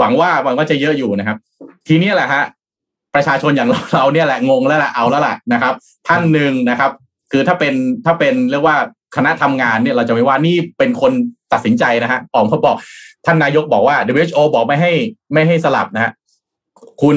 [0.00, 1.36] หวังว่าหวังว่าจะเยอะอยู่นะครับ
[1.88, 2.42] ทีนี้แหละฮะ
[3.14, 5.74] ประชาชนอย่างเราเราเนี่ยแหละงงแล้วแหละเอาแล้วแหละนะครับ
[6.08, 6.90] ท่านหนึ่งนะครับ
[7.32, 8.76] คือถ้าเป็นถ้าเป็นเรียกว่า
[9.16, 11.12] คณะทำงานเนี่ยเราจะไม่ว่านี่เป็นคน
[11.52, 12.76] ตัดสินใจนะฮะออกเขาบอก
[13.26, 14.92] ท่านนายกบอกว่า WHO บอกไม่ให้
[15.32, 16.12] ไม่ให้สลับนะฮะ
[17.02, 17.16] คุณ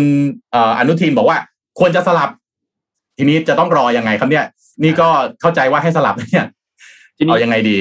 [0.77, 1.37] อนุทินบอกว่า
[1.79, 2.29] ควรจะสลับ
[3.17, 4.45] ทีนี้จะต้องรอยังไงครับเนี่ย
[4.83, 5.07] นี่ก็
[5.41, 6.45] เข้าใจว่าให้สลับเนี่ย
[7.19, 7.77] ทีนี้เอายังไงดี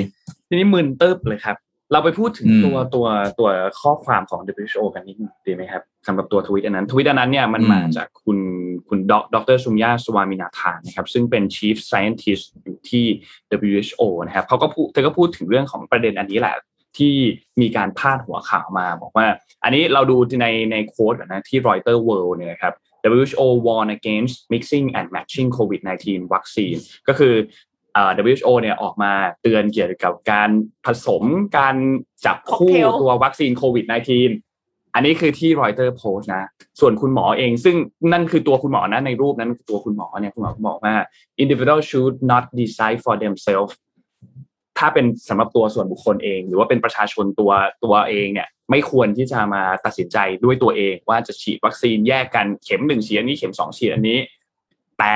[0.48, 1.57] ทีนี้มึนตึ๊บเลยครับ
[1.92, 3.07] เราไปพูดถึงตัวตัว
[3.38, 3.48] ตัว
[3.81, 8.38] ข้อความของ WHO กันนิดนึงดีไหมครับสำหรับตัวทวิตอันนั้นทวิตอันนั้นเนี่ยมันมาจากคุณ
[8.88, 8.98] คุณ
[9.35, 13.05] ดรสุมยาสวามินาธานนะครับ ซึ่งเป็น Chief Scientist อยู่ที่
[13.77, 16.55] WHO นะครับเขาก็พูดเธอก็พูดถึงเรื่องของประเด็นอันนี้แหละ
[16.98, 17.14] ที่
[17.61, 19.27] มีการพาดหัวข่าวมาบอกว่า
[19.64, 22.74] อันนี้เราดูในในโค้ดนะที่ Reuters World เนี่ยครับ
[23.12, 26.77] WHO warn against mixing and matching COVID-19 วัคซีน
[27.09, 27.35] ก็คือ
[28.24, 30.51] WHO เนี่ยออกมาเตือนเกี่ยวกับการ
[30.87, 31.22] ผสม
[31.59, 31.77] การ
[32.27, 36.48] จับคู่ตัววัคซีนโควิด -19 อันนี้คือที่รอยเตอร์โพสต์นะ
[36.81, 37.77] ส่วนคุณหมอเอง ซึ่ง
[38.12, 40.94] นั่นคือตัวคุณหมอนะในรูปนั้นตัวคุณหมอเนี่ยคุณหมอบอกว่า
[41.42, 43.72] individual should not decide for themselves
[44.79, 47.53] ถ้าเป็นสำหรับตัวส่วนบุคคลเอง หรือว่าเป็นประชาชนตัว
[47.85, 54.18] ตัวเองเนี่ย ไม่ควรที่จะมาตัดสินใจด้วยตัวเอง ว่าจะฉีดวัคซีนแยกกันเข็มหนึ่งฉีดอันนี้เข็มสองฉีดอันนี้
[54.98, 55.14] แต่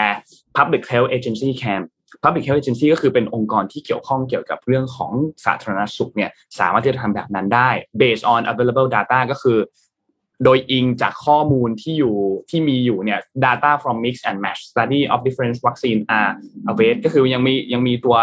[0.56, 1.82] Public Health Agency can
[2.22, 5.12] Public Health Agency ก็คือเป็นองค์กรที่เกี่ยวข้องเกี่ยวกับเรื่องของ
[5.44, 7.70] สาธารณสุขเนี่ยสามารถที่จะทำแบบนั้นได้
[8.02, 9.58] based on available data ก็คือ
[10.44, 12.16] โดยอิงจากข้อมูลที่อยู่
[12.50, 16.33] ที่มีอยู่เนี่ย data from mix and match study of different vaccine are
[16.70, 18.16] available ก็คือยังมียังมีตัว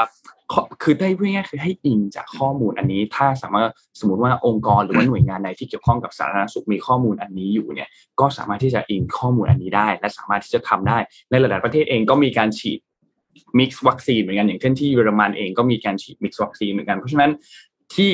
[0.84, 3.70] คือได้เรียคือให้อิงจากข้อมูลอันนี้ ถ้าสามารถ
[4.00, 7.90] สมมติว่าองค์กรหรือว่าหน่วยงานใดที่เกี่ยวข้องกับสาธารณสุขมีข้อมูลอันนี้อยู่เนี่ย
[8.20, 10.98] ก็สามารถที่จะอิงข้อมูลอันนี้ได้ และสามารถที่จะทำได้
[11.30, 12.80] ในหลาย ๆ ประเทศเองก็มีการฉีด
[13.60, 17.32] มิกซ์วัคซีนเหมือนกันอย่างเช่นที่เยอรมันเองก็มีการฉีดมิกซ์วัคซีนเหมือนกัน เพราะฉะนั้น
[17.96, 18.12] ที่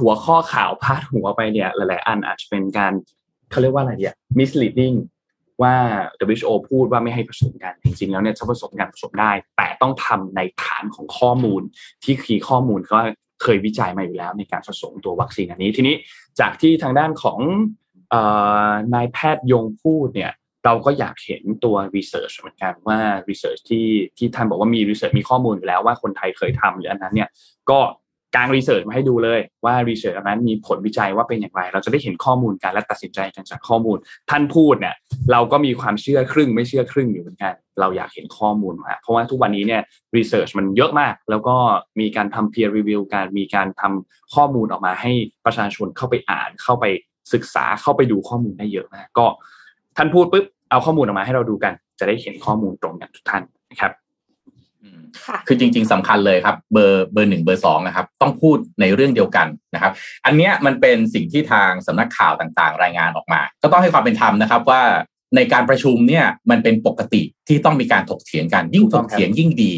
[0.00, 2.92] หัวข้อข่าวพาดหัวไปเนี่ย หลาย ๆ อันอาจจะเป็นการ
[3.50, 4.96] เขาเรียกว่าอะไรเนี่ย misleading
[5.62, 5.74] ว่า
[6.30, 11.62] WHO พูดว่าไม่ให้ผสมกัน จริง ๆ แล้วเนี่ยจะผสมกันผสมได้ แต่ต้องทำในฐานของข้อมูล
[12.04, 12.98] ที่คือข้อมูลก็
[13.42, 15.96] เคยวิจัยมาอยู่แล้วในการผสมตัววัคซีนอันนี้ทีนี้
[16.40, 17.38] จากที่ทางด้านของ
[18.94, 20.32] นายแพทย์ยงพูดเนี่ย
[20.64, 22.98] เราก็อยากเห็นตัว research เหมือนกันว่า
[23.28, 23.86] research ที่
[24.18, 27.28] ที่ท่านบอกว่ามี research มีข้อมูลอยู่แล้วว่าคนไทยเคยทำหรืออันนั้นเนี่ย
[27.70, 27.80] ก็
[28.34, 33.98] กาง research มาให้ดูเลยว่า research อันนั้นมีผลวิจัยว่าเป็นอย่างไร เราจะได้เห็นข้อมูลกันและตัดสินใจกันจากข้อมูล
[34.30, 34.94] ท่านพูดเนี่ย
[35.32, 39.82] เราก็มีความเชื่อครึ่งไม่เชื่อครึ่งอยู่เหมือนกัน เราอยากเห็นข้อมูลมาเพราะว่าทุกวันนี้เนี่ย
[40.16, 41.56] รีเสิร์ชมันเยอะมาก แล้วก็
[42.00, 45.12] มีการทำ peer review การมีการทำข้อมูลออกมาให้
[45.44, 46.84] ประชาชนเข้าไปอ่านเข้าไป
[47.32, 49.26] ศึกษาเข้าไปดูข้อมูลได้เยอะมากก็
[49.96, 53.92] ท่านพูดปุ๊บเอาข้อมูลออกมาให้เราดูกัน จะได้เห็นข้อมูลตรงกันทุกท่านนะครับ
[55.46, 59.92] คือจริง ๆสำคัญเลยครับ เบอร์เบอร์หนึ่งเบอร์สองนะครับ ต้องพูดในเรื่องเดียวกันนะครับ
[60.26, 64.82] อันเนี้ยมันเป็นสิ่งที่ทางสำนักข่าวต่างๆ รายงานออกมา ก็ต้องให้ความเป็นธรรมนะครับว่า
[65.36, 69.72] ในการประชุมเนี่ยมันเป็นปกติที่ต้องมีการถกเถียงกันยิ่งถกเถียงยิ่งดี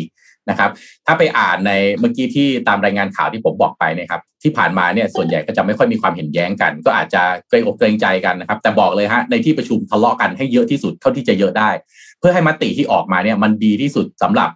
[0.51, 0.71] นะครับ
[1.07, 11.71] ถ้าไปอ่านในเมื่อกี้ที่ตามรายงานข่าวที่ผมบอกไปนะครับ ที่ผ่านมาเนี่ยส่วนใหญ่ก็จะไม่ค่อยมีความเห็นแย้งกัน ก็อาจจะเกรงอกเกรงใจกันนะครับ แต่บอกเลยฮะในที่ประชุมทะเลาะกันให้เยอะที่สุดเท่าที่จะเยอะได้
[12.19, 14.51] เพื่อให้มติที่ออกมาเนี่ยมันดีที่สุดสำหรับ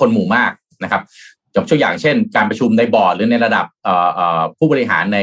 [0.00, 0.52] คนหมู่มาก
[0.84, 1.02] นะครับ
[1.56, 3.66] ยกตัวอย่างเช่น การประชุมในบอร์ดหรือในระดับ
[4.58, 5.18] ผู้บริหารใน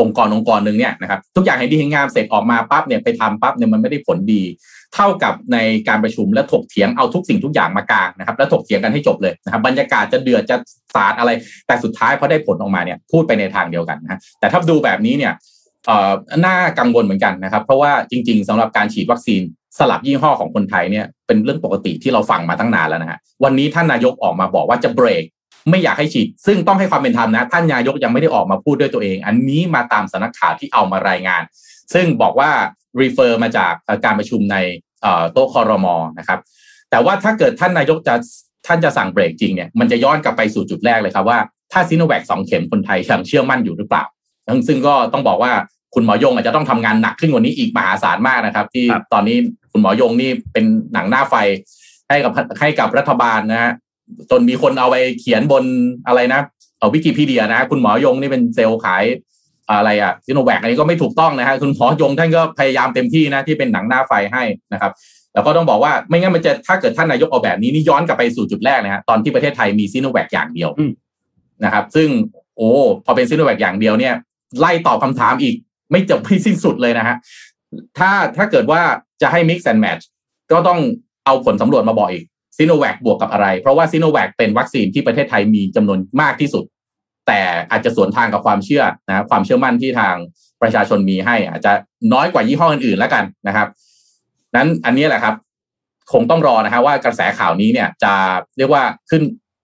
[0.00, 4.42] องค์กรองค์กรหนึ่งเนี่ยนะครับทุกอย่างเห็นดีเห็นงามเสร็จออกมาปั๊บเนี่ยไปทำปั๊บเนี่ยมันไม่ได้ผลดี
[4.94, 10.56] เท่ากับในการประชุมและถกเถียงเอาทุกสิ่งทุกอย่างมากลางนะครับ แล้วถกเถียงกันให้จบเลยนะครับบรรยากาศจะเดือดจะ
[10.94, 11.30] สาดอะไร
[11.66, 15.32] แต่สุดท้ายพอได้ผลออกมาเนี่ยพูดไปในทางเดียวกันนะแต่ถ้าดูแบบนี้เนี่ย
[16.46, 19.42] น่ากังวลเหมือนกันนะครับ เพราะว่าจริง ๆสำหรับการฉีดวัคซีน
[19.78, 25.24] สลับยี่ห้อของคนไทยเนี่ยเป็นเรื่องปกติที่เราฟังมาตั้งนานแล้วนะฮะวันนี้ท่านนายกออกมาบอกว่าจะเบรก
[25.70, 31.42] ไม่อยากให้ฉีด ซึ่งต้องให้ความเป็นธรรมนะ ท่านนายกยังไม่ได้ออกมาพูดด้วยตัวเอง อันนี้มาตามสนักข่าวที่เอามารายงาน
[31.94, 32.50] ซึ่งบอกว่า
[33.00, 33.72] refer มาจาก
[34.04, 34.56] การประชุมใน
[35.32, 36.40] โต๊ะคอรมอนะครับ
[36.90, 38.14] แต่ว่าถ้าเกิดท่านนายกจะ
[38.66, 41.38] ท่านจะสั่งเบรกจริงเนี่ยมันจะย้อนกลับไปสู่จุดแรกเลยครับว่า
[41.72, 44.04] ถ้าซีโนแวคสองเข็มคนไทยยังเชื่อมั่นอยู่หรือเปล่า
[44.68, 45.52] ซึ่งก็ต้องบอกว่า
[45.94, 49.36] คุณหมอยงอาจจะต้องทำงานหนักขึ้นกว่านี้อีกมหาศาลมากนะครับ ที่ตอนนี้
[49.72, 51.34] คุณหมอยงนี่เป็นหนังหน้าไฟ
[52.08, 53.72] ให้กับให้กับรัฐบาลนะฮะ
[54.30, 55.64] จนมีคนเอาไปเขียนบน
[56.06, 56.40] อะไรนะ
[56.78, 59.04] เอาวิกิพีเดียนะ คุณหมอยงนี่เป็นเซลล์ขาย
[59.70, 64.42] อะไรอะซิโนแวคอันนี้ก็ไม่ถูกต้องนะฮะคุณหมอยงท่านก็พยายามเต็มที่นะที่เป็นหนังหน้าไฟให้
[64.72, 64.92] นะครับ
[65.34, 70.70] แล้วก็ต้องบอกว่าไม่งั้นมันจะถ้าเกิดท่านนายกเอาแบบนี้นี่ย้อนกลับไปสู่จุดแรกนะฮะตอนที่ประเทศไทยมีซิโนแวคอย่างเดียว
[71.64, 72.08] นะครับ ซึ่ง
[72.56, 72.70] โอ้
[73.04, 74.14] พอเป็นซิโนแวคอย่างเดียวเนี่ย
[74.60, 75.54] ไล่ตอบคาถามอีก
[75.90, 77.16] ไม่จบไม่สิ้นสุดเลยนะฮะ
[77.98, 78.80] ถ้าถ้าเกิดว่า
[79.22, 80.02] จะให้ mix and match
[80.52, 80.80] ก็ต้อง
[81.26, 82.24] เอาผลสำรวจมาบอกอีก
[82.56, 86.64] ซีโนแวคบวกกับอะไร เพราะว่าซีโนแวคเป็นวัคซีนที่ประเทศไทยมีจำนวนมากที่สุด
[87.26, 90.14] แต่อาจจะสวนทางกับความเชื่อนะความเชื่อมั่นที่ทาง
[90.62, 91.72] ประชาชนมีให้ อาจจะ
[92.12, 93.68] น้อยกว่ายี่ห้ออื่นๆแล้วกันนะครับ
[94.56, 95.34] นั้นอันนี้แหละครับ
[96.12, 98.12] คงต้องรอนะฮะว่ากระแสข่าวนี้เนี่ยจะ
[98.58, 99.22] เรียกว่าขึ้น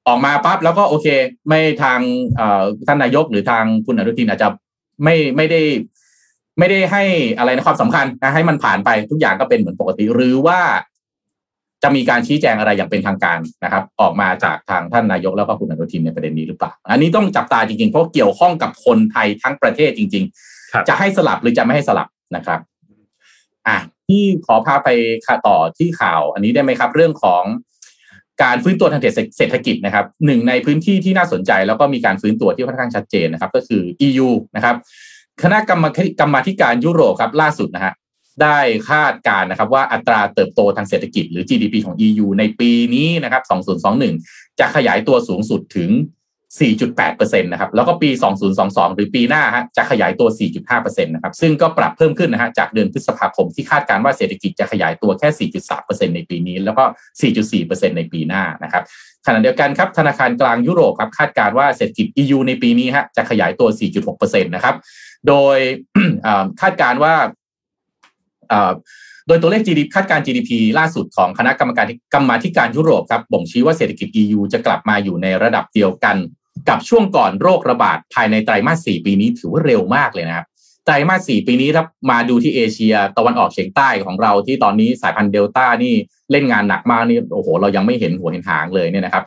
[0.08, 1.06] ออกมาปั๊บแล้วก็โอเค
[1.48, 2.00] ไม่ทาง
[2.86, 4.48] ท่านนายกหรือทางคุณอนุทินอาจจะ
[5.04, 5.60] ไม่ไม่ได้
[6.58, 7.02] ไม่ได้ให้
[7.38, 10.60] อะไรในความสำคัญนะให้มันผ่านไปทุกอย่างก็เป็นเหมือนปกติ หรือว่า
[11.82, 20.24] จะมีการชี้แจงอะไรอย่างเป็นทางการนะครับ ออกมาจากทางท่านนายกแล้วก็คุณอนุทินในประเด็นนี้หรือเปล่า อันนี้ต้องจับตาจริงๆ เพราะเกี่ยวข้องกับคนไทยทั้งประเทศจริง
[20.56, 22.60] ๆ จะให้สลับหรือจะไม่ให้สลับนะครับ
[23.68, 23.78] อะ
[24.08, 24.88] ที่ขอพาไป
[25.46, 27.44] ต่อที่ข่าวอันนี้ได้ไหมครับ เรื่องของ
[28.42, 29.02] การฟื้นตัวทาง
[29.36, 34.76] เศรษฐกิจนะครับหนึ่งในพื้นที่ที่น่าสนใจแล้วก็มีการฟื้นตัวที่ค่อนข้างชัดเจนนะครับ ก็คือ EU นะครับ
[35.42, 35.84] คณะกรรม
[36.20, 37.92] กรรมธิการยุโรปครับล่าสุดนะฮะ
[38.42, 43.42] ได้คาดการนะครับว่าอัตราเติบโตทางเศรษฐกิจหรือ GDP ของ EU ในปีนี้นะครับ
[44.00, 45.90] 2021 จะขยายตัวสูงสุดถึง
[46.58, 48.10] 4.8%นะครับ แล้วก็ปี
[48.52, 50.28] 2022 หรือปีหน้าฮะจะขยายตัว
[50.68, 56.84] 4.5%นะครับ ซึ่งก็ปรับเพิ่มขึ้นนะฮะจากเดือนพฤษภาคมที่คาดการว่าเศรษฐกิจจะขยายตัวแค่ 4.3%ในปีนี้ แล้วก็
[57.20, 58.84] 4.4%ในปีหน้านะครับ
[59.26, 63.68] ขณะเดียวกันครับธนาคารกลางยุโรปครับคาดการว่าเศรษฐกิจ EU ในปีนี้ฮะจะขยายตัว
[64.10, 64.76] 4.6%นะครับ
[65.28, 65.58] โดย
[66.60, 67.14] คาดการว่า
[69.26, 76.16] โดยตัวเลข GDP คาดการ GDP ล่าสุดของคณะกรรมการกรรมาธิการยุโรปครับบ่งชี้ว่าเศรษฐกิจ EU จะกลับมาอยู่ในระดับเดียวกัน
[76.68, 80.46] กับช่วงก่อนโรคระบาดภายในไตรมาส 4 ปีนี้ถือว่าเร็วมากเลยนะครับ
[80.84, 85.94] ไตรมาส 4 ปีนี้ถ้ามาดูที่เอเชียตะวันออกเฉียงใต้ของเราที่ตอนนี้สายพันธุ์เดลต้านี่
[86.30, 89.24] เล่นงานหนักมากนี่โอ้โหเรายังไม่เห็นหัวเห็นหางเลยเนี่ยนะครับ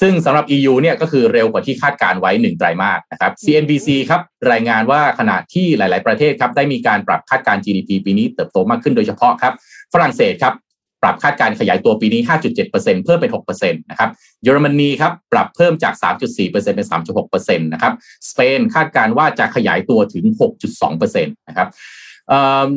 [0.00, 4.20] ซึ่งสำหรับ EU เนี่ยก็คือเร็วกว่าที่คาดการไว้ 1 ไตรมาสนะครับ CNBC ครับ
[4.50, 9.52] รายงานว่าขณะที่หลาย ๆ ประเทศครับได้มีการปรับคาดการ GDP ปีนี้เติบโตมากขึ้นโดยเฉพาะครับ
[9.92, 10.54] ฝรั่งเศสครับ
[11.02, 12.20] ปรับคาดการขยายตัวปีนี้
[12.62, 14.10] 5.7%เพิ่มเป็น 6%นะครับ
[14.42, 15.94] เยอรมนีครับปรับเพิ่มจาก
[16.34, 16.86] 3.4%เป็น
[17.24, 17.92] 3.6%นะครับ
[18.30, 20.24] สเปนคาดการว่าจะขยายตัวถึง
[20.70, 21.68] 6.2%นะครับ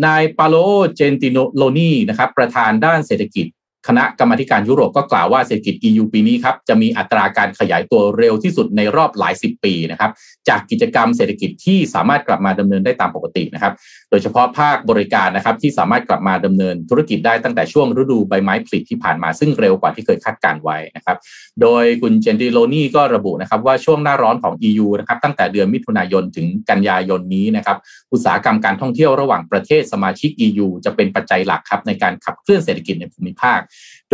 [0.06, 0.56] นายปาโล
[0.96, 3.46] เจนติโลนีนะครับประธานด้านเศรษฐกิจ
[3.88, 10.12] คณะกรรมาการยุโรปก็กล่าวว่าเศรษฐกิจ EU ปีนี้ครับจะมีอัตราการขยายตัวเร็วที่สุดในรอบหลายสิบปีนะครับ
[10.50, 13.74] จากกิจกรรมเศรษฐกิจที่สามารถกลับมาดำเนินได้ตามปกตินะครับ
[14.16, 21.18] ดยเฉพาะภาคบริการนะครับที่สามารถกลับมาดำเนินธุรกิจได้ตั้งแต่ช่วงฤดูใบไม้ผลิที่ผ่านมาซึ่งเร็วกว่าที่เคยคาดการไว้นะครับ
[21.62, 27.78] โดยคุณเจนดิโลนี่ก็ระบุนะครับว่าช่วงหน้าร้อนของ EU นะครับตั้งแต่เดือนมิถุนายนถึงกันยายนนี้นะครับ
[28.14, 33.60] อุตสาหกรรมการท่องเที่ยวระหว่างประเทศสมาชิก EU จะเป็นปัจจัยหลักครับในการขับเคลื่อนเศรษฐกิจในภูมิภาค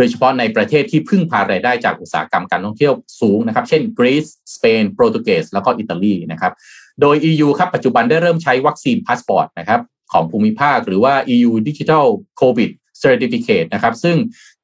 [0.02, 6.52] โดยเฉพาะในประเทศที่พึ่งพารายได้จากอุตสาหกรรมการท่องเที่ยวสูงนะครับ เช่นกรีซสเปนโปรตุเกสแล้วก็อิตาลีนะครับ
[7.00, 9.80] โดย EU ครับปัจจุบันได้เริ่มใช้วัคซีนพาสปอร์ตนะครับ
[10.12, 12.06] ของภูมิภาคหรือว่า EU Digital
[12.40, 12.70] COVID
[13.02, 14.16] Certificate นะครับซึ่ง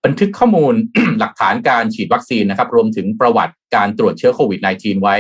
[0.05, 0.75] บันทึกข้อมูล
[1.19, 5.17] หลักฐานการฉีดวัคซีนนะครับรวมถึงประวัติการตรวจเชื้อโควิด -19 ไว้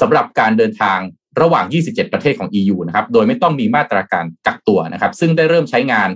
[0.00, 0.98] สำหรับการเดินทาง
[1.40, 6.10] ระหว่าง 27 ประเทศของ EU นะครับ โดยไม่ต้องมีมาตรการกักตัวนะครับ ซึ่งได้เริ่มใช้งาน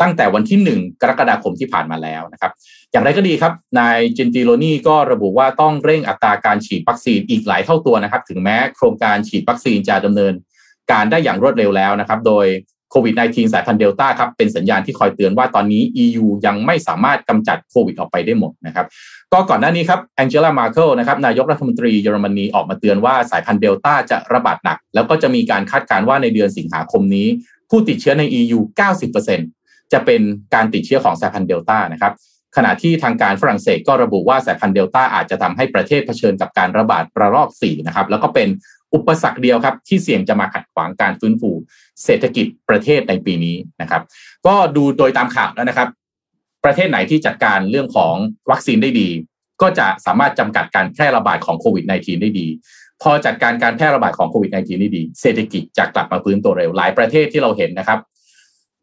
[0.00, 2.52] ตั้งแต่วันที่ 1 กรกฎาคมที่ผ่านมาแล้วนะครับ
[2.92, 10.32] อย่างไรก็ดีครับ นายเจนติโลนี่ก็ระบุว่าต้องเร่งอัตราการฉีดวัคซีนอีกหลายเท่าตัวนะครับ ถึงแม้โครงการฉีดวัคซีนจะดำเนิน
[10.92, 12.46] การได้อย่างรวดเร็วแล้วนะครับ โดย
[12.90, 18.86] โควิด -19 สายพันธุ์เดลต้าครับ เป็นสัญญาณที่คอยเตือนว่าตอนนี้ EU ยังไม่สามารถกำจัดโควิดออกไปได้หมดนะครับ
[19.32, 27.26] ก็ก่อนหน้านี้ครับแองเจล่ามาเคิลนะครับ นายกรัฐมนตรีเยอรมนีออกมาเตือนว่าสายพันธุ์เดลต้าจะระบาดหนัก แล้วก็จะมีการคาดการณ์ว่าในเดือนสิงหาคมนี้
[27.70, 28.58] ผู้ติดเชื้อใน EU
[29.10, 29.55] 90%
[29.92, 30.20] จะเป็น
[30.54, 32.12] การติดเชื้อของสายพันธุ์เดลต้านะครับ
[32.56, 38.48] ขณะที่ทางการฝรั่งเศสก็ระบุว่าสายพันธุ์เดลต้าอาจจะทำให้ประเทศเผชิญกับการระบาดระลอก4นะครับแล้วก็เป็น
[38.94, 41.50] อุปสรรคเดียวครับ ที่เสี่ยงจะมาขัดขวางการฟื้นฟู
[42.04, 44.02] เศรษฐกิจประเทศในปีนี้นะครับ
[44.46, 45.88] ก็ดูโดยตามข่าวแล้วนะครับ
[46.64, 48.14] ประเทศไหนที่จัดการเรื่องของ
[48.50, 49.08] วัคซีนได้ดี
[49.62, 52.46] ก็จะสามารถจำกัดการแพร่ระบาดของโควิด -19 ได้ดี
[53.02, 57.98] พอจัดการการแพร่ระบาดของโควิด -19 ได้ดี เศรษฐกิจจะกลับมาฟื้นตัวเร็วหลายประเทศที่เราเห็นนะครับ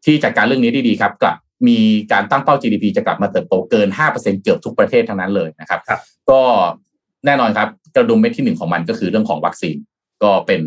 [0.04, 1.36] ที่จัดการเรื่องนี้ได้ดีครับกลับ
[1.68, 1.78] มี
[2.12, 6.00] การตั้งเป้า GDP จะกลับมาเติบโตเกิน 5%เกือบทุกประเทศทั้งนั้นเลยนะครับรบ
[6.30, 6.40] ก็
[7.26, 9.76] แน่นอนครับกระดุมเม็ดที่หนึ่งของมันก็คือเรื่องของวัคซีน
[10.22, 10.60] ก็เป็น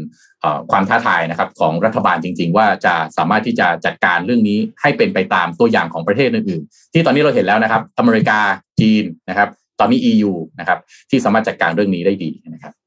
[0.71, 8.39] ความท้าทายนะครับของรัฐบาลจริง ๆ ว่าจะสามารถที่จะจัดการเรื่องนี้ให้เป็นไปตามตัวอย่างของประเทศอื่นๆ ที่ตอนนี้เราเห็นแล้วนะครับ อเมริกา
[8.79, 10.79] จีนนะครับ ตอนนี้ EU นะครับ
[11.09, 12.86] ที่สามารถจัดการเรื่องนี้ได้ดีนะครับครั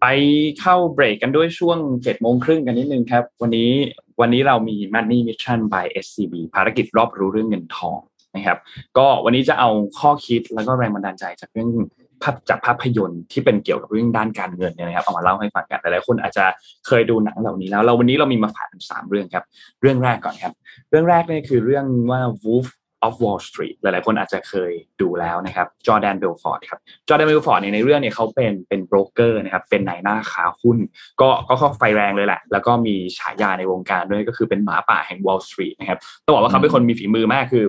[0.00, 0.06] ไป
[0.60, 3.70] เข้าเบรกกันด้วยช่วงเจ็ดโมงครึ่งกันนิดนึงครับ วันนี้
[4.20, 7.98] วันนี้เรามี Money Mission by SCB ภารกิจรอบรู้เรื่องเงินทอง
[8.34, 8.58] นะครับ
[8.98, 11.70] ก็วันนี้จะเอาข้อคิดแล้วก็แรงบันดาลใจจากเรื่อง
[12.22, 16.44] ภาพจากภาพยนตร์ที่เป็นเกี่ยวกับเรื่องด้านการเงินเนี่ยนะครับเอามาเล่าให้ฟังกันหลายๆคนอาจจะ
[16.86, 19.44] เคยดูหนังเหล่านี้แล้วเราวันนี้เรามีมาฝากสามเรื่องครับ
[19.80, 20.52] เรื่องแรกก่อนครับ
[20.90, 22.68] เรื่องแรกนี่คือเรื่องว่า Wolf
[23.06, 26.78] of Wall Street หลายๆ คนอาจจะเคยดูแล้วนะครับจอแดนเบลฟอร์ดครับ
[27.08, 30.78] จอแดนเบลฟอร์ดในเรื่องเนี่ยเขาเป็นเป็นโบรกเกอร์นะครับเป็นนายหน้าขายหุ้น
[31.20, 37.64] ก็ก็เข้าไฟแรงเลยแหละ แล้วก็มีฉายาในวงการด้วยก็คือเป็นหมาป่าแห่ง Wall Street นะครับต้องบอกว่าเขาเป็นคนมีฝีมือมากคือ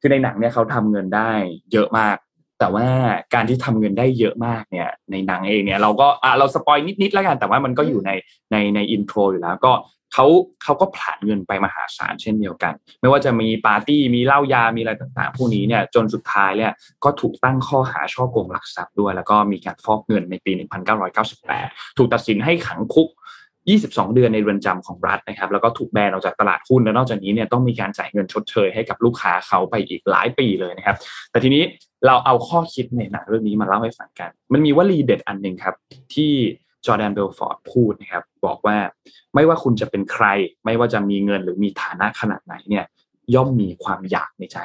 [0.00, 1.30] คือในหนังเนี่ยเขาทำเงินได้
[1.72, 2.16] เยอะมาก
[2.60, 2.86] แต่ว่า
[3.34, 8.10] การที่ทำเงินได้เยอะมากเนี่ยในหนังเองเนี่ยเราก็อะเรา spoil นิดๆแล้วกันแต่ว่ามันก็อยู่ใน
[8.52, 9.72] ในใน intro อยู่แล้วก็
[10.14, 10.26] เขา
[10.62, 16.72] เขาก็ผลาญเงินไปมหาศาลเช่นเดียวกัน ไม่ว่าจะมีปาร์ตี้มีเหล้ายามีอะไรต่างๆ พวกนี้เนี่ยจนสุดท้ายเนี่ย
[17.04, 20.52] ก็ถูกตั้งข้อหาฉ้อโกงหลักทรัพย์ด้วย แล้วก็มีการฟอกเงินในปี
[21.24, 23.08] 1998 ถูกตัดสินให้ขังคุก
[23.68, 30.96] 22 เดือนในเรือนจำของรัฐนะครับ แล้วก็ถูกแบนออกจากตลาดหุ้น แล้วนอกจากนี้เนี่ยต้องมีการจ่ายเงินชดเชยให้กับลูกค้าเขาไปอีกหลายปีเลยนะครับ
[31.30, 31.62] แต่ทีนี้
[32.06, 35.74] เราเอาข้อคิดในหนังเรื่องนี้มาเล่าให้ฟังกัน มันมีวลีเด็ดอันหนึ่งครับ
[36.14, 36.32] ที่
[36.86, 38.76] จอแดนเบลฟอร์ดพูดนะครับบอกว่า
[39.34, 40.26] ไม่ว่าคุณจะเป็นใคร
[40.64, 42.84] ไม่ว่าจะมีเงินหรือมีฐานะขนาดไหนเนี่ย
[43.34, 44.58] ย่อมมีความอยากในใจ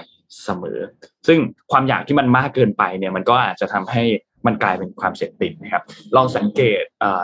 [0.43, 0.79] เสมอ
[1.27, 1.39] ซึ่ง
[1.71, 4.03] ความอยากที่มันมากเกินไปเนี่ยมันก็อาจจะทำให้
[4.45, 5.83] มันกลายเป็นความเสพติดนะครับ
[6.15, 6.81] ลองสังเกต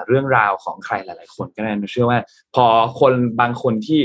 [0.08, 2.20] เรื่องราวของใครหลาย ๆ คนก็ได้นะเชื่อว่า
[2.56, 2.66] พอ
[3.00, 4.02] คนบางคนที่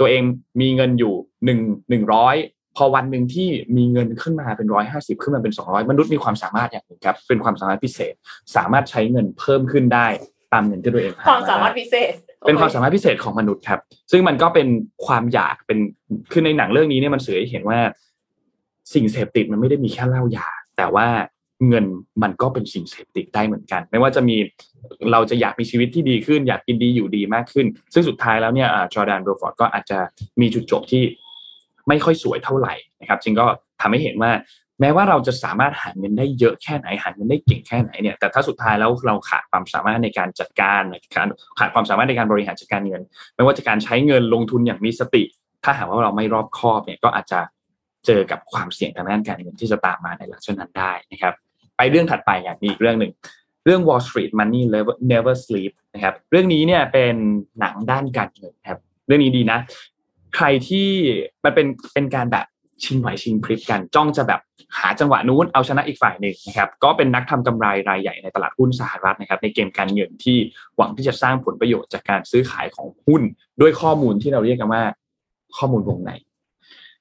[0.00, 0.22] ตัวเอง
[0.60, 1.14] มีเงินอยู่
[1.44, 1.60] หนึ่ง
[1.90, 2.36] หนึ่งร้อย
[2.78, 8.14] พอวันหนึ่งที่มีเงินขึ้นมาเป็นร้อยห้าสิบขึ้นมาเป็นสองร้อยมนุษย์มีความสามารถอย่างหนึ่งครับ เป็นความสามารถพิเศษ
[8.56, 10.06] สามารถใช้เงินเพิ่มขึ้นได้
[10.52, 12.12] ตามเงินที่ตัวเองความสามารถพิเศษ
[12.46, 14.68] เป็นความสามารถพิเศษของมนุษย์ครับ ซึ่งมันก็เป็น
[15.06, 15.78] ความอยากเป็น
[16.32, 17.78] คือในหนังเรื่องนี้เนี่ยมันสื่อให้เห็นว่า
[18.94, 21.06] สิ่งเสพติดมันไม่ได้มีแค่เหล้ายา แต่ว่า
[21.68, 21.84] เงิน
[22.22, 24.36] มันก็เป็นสิ่งเสพติดได้เหมือนกัน ไม่ว่าจะมี
[25.12, 29.98] เราจะอยากมีชีวิตที่ดีขึ้น อยากกินดีอยู่ดีมากขึ้น ซึ่งสุดท้ายแล้วเนี่ยจอร์แดนเบลฟอร์ดก็อาจจะ
[30.40, 31.02] มีจุดจบที่
[31.88, 33.46] ไม่ค่อยสวยเท่าไหร่นะครับจึงก็
[33.80, 34.32] ทำให้เห็นว่า
[34.80, 40.82] แม้ว่าเราจะสามารถหาเงินได้เยอะแค่ไหนหาเงินได้เก่งแค่ไหนเนี่ยแต่ถ้าสุดท้ายแล้วเราขาดความสามารถในการจัดการ
[41.16, 41.28] การ
[41.58, 43.02] ขาดความสามารถในการบริหารจัดการเงิน
[43.34, 45.22] ไม่ว่าจะการใช้เงินลงทุนอย่างมีสติ
[45.64, 47.40] ถ้าหากว่าเราไม่รอบคอบเนี่ยก็อาจจะ
[48.06, 51.34] เจอกับความเสี่ยงทางด้านการเงินที่จะตามมาในลักษณะนั้นได้นะครับ
[51.76, 53.12] ไปเรื่องถัดไปอย่างนี้อีกเรื่องหนึ่ง
[53.64, 54.62] เรื่อง Wall Street Money
[55.12, 57.14] Never Sleep นะครับเรื่องนี้เนี่ยเป็น
[57.60, 59.58] หนังด้านการเงินครับเรื่องนี้ดีนะ
[60.36, 60.88] ใครที่
[61.44, 62.46] มันเป็นเป็นการแบบ
[62.84, 64.40] ชิงไหวชิงพริบกันจ้องจะแบบ
[64.78, 70.38] หาจังหวะนู้นเอาชนะอีกฝ่ายหนึ่งนะครับก็เป็นนักทำกำไรรายใหญ่ในตลาดหุ้นสหรัฐนะครับในเกมการเงินที่
[70.76, 73.22] หวังที่จะสร้างผลประโยชน์จากการซื้อขายของหุ้น
[73.60, 74.82] ด้วยข้อมูลที่เราเรียกกันว่า
[75.56, 76.10] ข้อมูลวงใน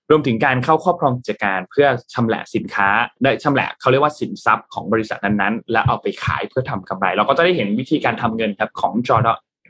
[0.10, 2.88] รวมถึงการเข้าครอบครองกิจการเพื่อชำแหละสินค้า
[3.24, 9.28] ได้ชำแหละเขาเรียกว่าสินทรัพย์ของบริษัทนั้นๆ และเอาไปขายเพื่อทำกำไร เราก็จะได้เห็นวิธีการทำเงินครับของจอร์ด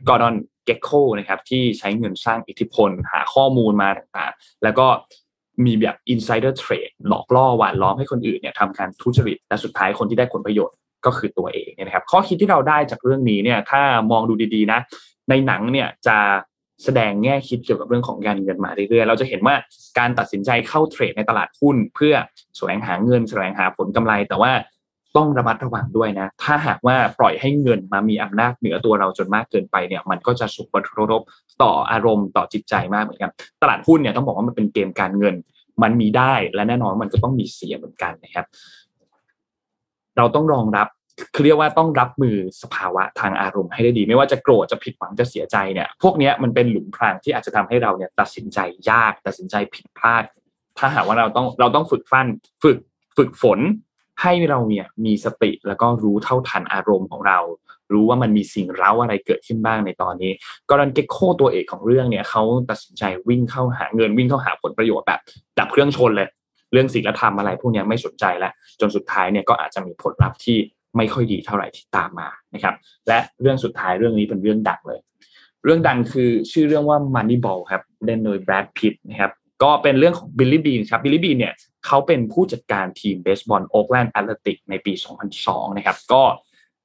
[0.10, 0.36] กอร์ดอน
[0.68, 0.90] เกคโค
[1.20, 4.88] นะครับที่ใช้เงินสร้างอิทธิพล หาข้อมูลมาต่างๆ แล้วก็
[5.66, 14.80] มีแบบ insider trade หลอกล่อหวานล้อมให้คนอื่นเนี่ยทำการทุจริต และสุดท้ายคนที่ได้ผลประโยชน์ก็คือตัวเองเนะครับ ข้อคิดที่เราได้จากเรื่องนี้เนี่ยถ้ามองดูดีๆนะ
[15.30, 16.18] ในหนังเนี่ยจะ
[16.84, 19.56] แสดงแง่คิดเกี่ยวกับเรื่องของการเงินมาเรื่อยๆ เราจะเห็นว่า
[20.00, 22.14] การตัดสินใจเข้าเทรดในตลาดหุ้น เพื่อ
[22.58, 24.52] แสวงหาเงินแสวงหาผลกำไร แต่ว่า
[25.18, 31.22] ต้องระมัดระวังด้วยนะ ถ้าหากว่าปล่อยให้เงินมามีอำนาจเหนือตัวเราจนมากเกินไปเนี่ย มันก็จะส่งผลกระทบ
[31.64, 35.36] ต่ออารมณ์ต่อจิตใจมากเหมือนกัน ตลาดหุ้นเนี่ยต้องบอกว่ามันเป็นเกมการเงิน
[35.84, 38.46] มันมีได้และแน่นอนมันก็ต้องมีเสียเหมือนกันนะครับ
[40.18, 40.88] เราต้องรองรับ
[41.34, 48.60] คือเรียกว่าต้องรับมือสภาวะทางอารมณ์ให้ได้ดี ไม่ว่าจะโกรธจะผิดหวังจะเสียใจเนี่ยพวกนี้มันเป็นหลุมพรางที่อาจจะทำให้เราเนี่ยตัดสินใจ
[48.90, 50.24] ยากตัดสินใจผิดพลาด
[50.78, 52.28] ถ้าหากว่าเราต้องเราต้องฝึกฟัน
[52.64, 52.78] ฝึก
[53.18, 53.60] ฝึกฝน
[54.22, 57.40] ให้เราเนี่ยมีสติแล้วก็รู้เท่าทันอารมณ์ของเรา
[57.94, 60.32] รู้ว่ามันมีสิ่งเร้าอะไรเกิดขึ้นบ้างในตอนนี้
[60.70, 65.20] กรันเกโคตัวเอกของเรื่องเนี่ยเขาตัดสินใจวิ่งเข้าหาเงินวิ่งเข้าหาผลประโยชน์แบบ
[65.60, 66.28] ดับเครื่องชนเลย
[66.74, 70.58] เรื่องศีลธรรมอะไรพวกนี้ไม่สนใจแล้วจนสุดท้ายเนี่ยก็อาจจะมีผลลัพธ์ที่
[70.98, 72.76] ไม่ค่อยดีเท่าไหร่ที่ตามมานะครับ
[73.08, 75.00] และเรื่องสุดท้ายเรื่องนี้เป็นเรื่องดังเลย
[75.64, 79.32] เรื่องดังคือชื่อเรื่องว่า Moneyball ครับเล่นโดยแบรดพิตนะครับ
[79.64, 81.54] ก็เป็นเรื่องของบิลลี่บีนครับบิลลี่บีนเนี่ย
[81.86, 84.94] เขาเป็นผู้จัดการทีมเบสบอลโอ๊กแลนด์แอตเลติกในปี
[85.36, 86.22] 2002 นะครับ ก็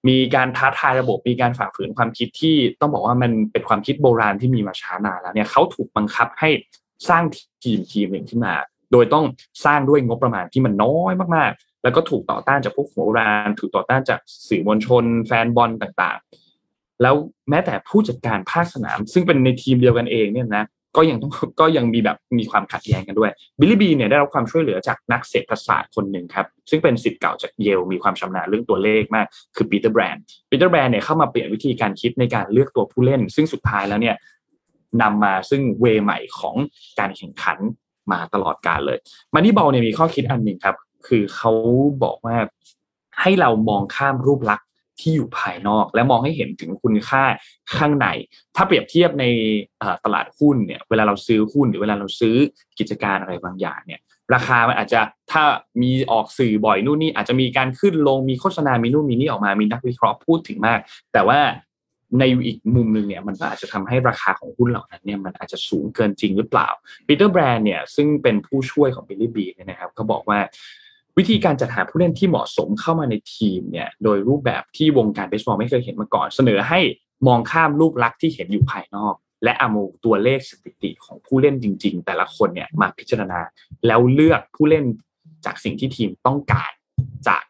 [0.09, 6.51] มีการท้าทายระบบมีการฝ่าฝืนความคิดที่ต้องบอกว่ามันเป็นความคิดโบราณที่มีมาช้านานแล้วเนี่ยเขาถูกบังคับให้
[7.09, 7.25] สร้าง
[7.65, 8.55] ทีมทีมหนึ่งขึ้นมา
[8.93, 9.25] โดยต้อง
[9.65, 17.15] สร้างด้วยงบประมาณที่มันน้อยมากๆ แล้วก็ถูกต่อต้านจากพวกหัวโบราณถูกต่อต้านจากสื่อมวลชน แฟนบอลต่างๆ แล้ว
[17.51, 20.65] แม้แต่ผู้จัดการภาคสนาม ซึ่งเป็นในทีมเดียวกันเองเนี่ยนะ
[20.97, 29.27] ก็ยังต้องก็ยังมีแบบมีความขัดแย้งกันด้วยบิลลี่บีนเนี่ยได้รับความช่วยเหลือจากนักเศรษฐศาสตร์คนหนึ่งครับ ซึ่งเป็นศิษย์เก่าจากเยลมีความชำนาญเรื่องตัวเลขมาก
[29.57, 34.17] คือปีเตอร์แบรนด์ปีเตอร์แบรนด์เนี่ยเข้ามาเปลี่ยนวิธีการคิดในการเลือกตัวผู้เล่น ซึ่งสุดท้ายแล้วเนี่ย
[35.03, 36.57] นำมาซึ่งเวใหม่ของ
[36.99, 37.59] การแข่งขัน
[38.13, 38.99] มาตลอดกาลเลย
[39.35, 40.77] มันนี่บอลเนี่ยมีข้อคิดอันหนึ่งครับ
[41.07, 41.53] คือเขา
[42.03, 42.37] บอกว่า
[43.21, 44.69] ให้เรามองข้ามรูปลักษณ์
[45.01, 47.25] ที่อยู่ภายนอก และมองให้เห็นถึงคุณค่า
[47.77, 48.07] ข้างใน
[48.57, 49.25] ถ้าเปรียบเทียบใน
[50.05, 52.37] ตลาดหุ้นเนี่ยเวลาเราซื้อหุ้นหรือเวลาเราซื้อ
[52.79, 54.01] กิจการอะไรบางอย่างเนี่ย
[54.35, 55.01] ราคามันอาจจะ
[55.33, 55.43] ถ้า
[55.83, 60.79] มีออกสื่อบ่อยนู่นนี่อาจจะมีการขึ้นลงมีโฆษณา มีนู่นมีนี่ออกมา มีนักวิเคราะห์พูดถึงมาก
[61.13, 61.41] แต่ว่า
[62.19, 66.69] ในอีกมุมหนึ่งเนี่ยมันอาจจะทำให้ราคาของหุ้นเหล่านั้นเนี่ยมันอาจจะสูงเกินจริงหรือเปล่า
[67.07, 70.39] ปีเตอร์แบรนด์เนี่ยซึ่งเป็นผู้ช่วยของบิลลี่บีเนี่ยนะครับเขาบอกว่า
[71.19, 76.81] วิธีการจัดหาผู้เล่นที่เหมาะสมเข้ามาในทีมเนี่ยโดยรูปแบบที่วงการเบสบอลไม่เคยเห็นมาก่อน เสนอให้
[77.27, 79.71] มองข้ามรูปลักษณ์ที่เห็นอยู่ภายนอก และเอา
[80.05, 83.41] ตัวเลขสถิติของผู้เล่นจริง ๆ แต่ละคนเนี่ยมาพิจารณา
[83.87, 84.85] แล้วเลือกผู้เล่น
[85.45, 86.73] จากสิ่งที่ทีมต้องการ
[87.29, 87.43] จาก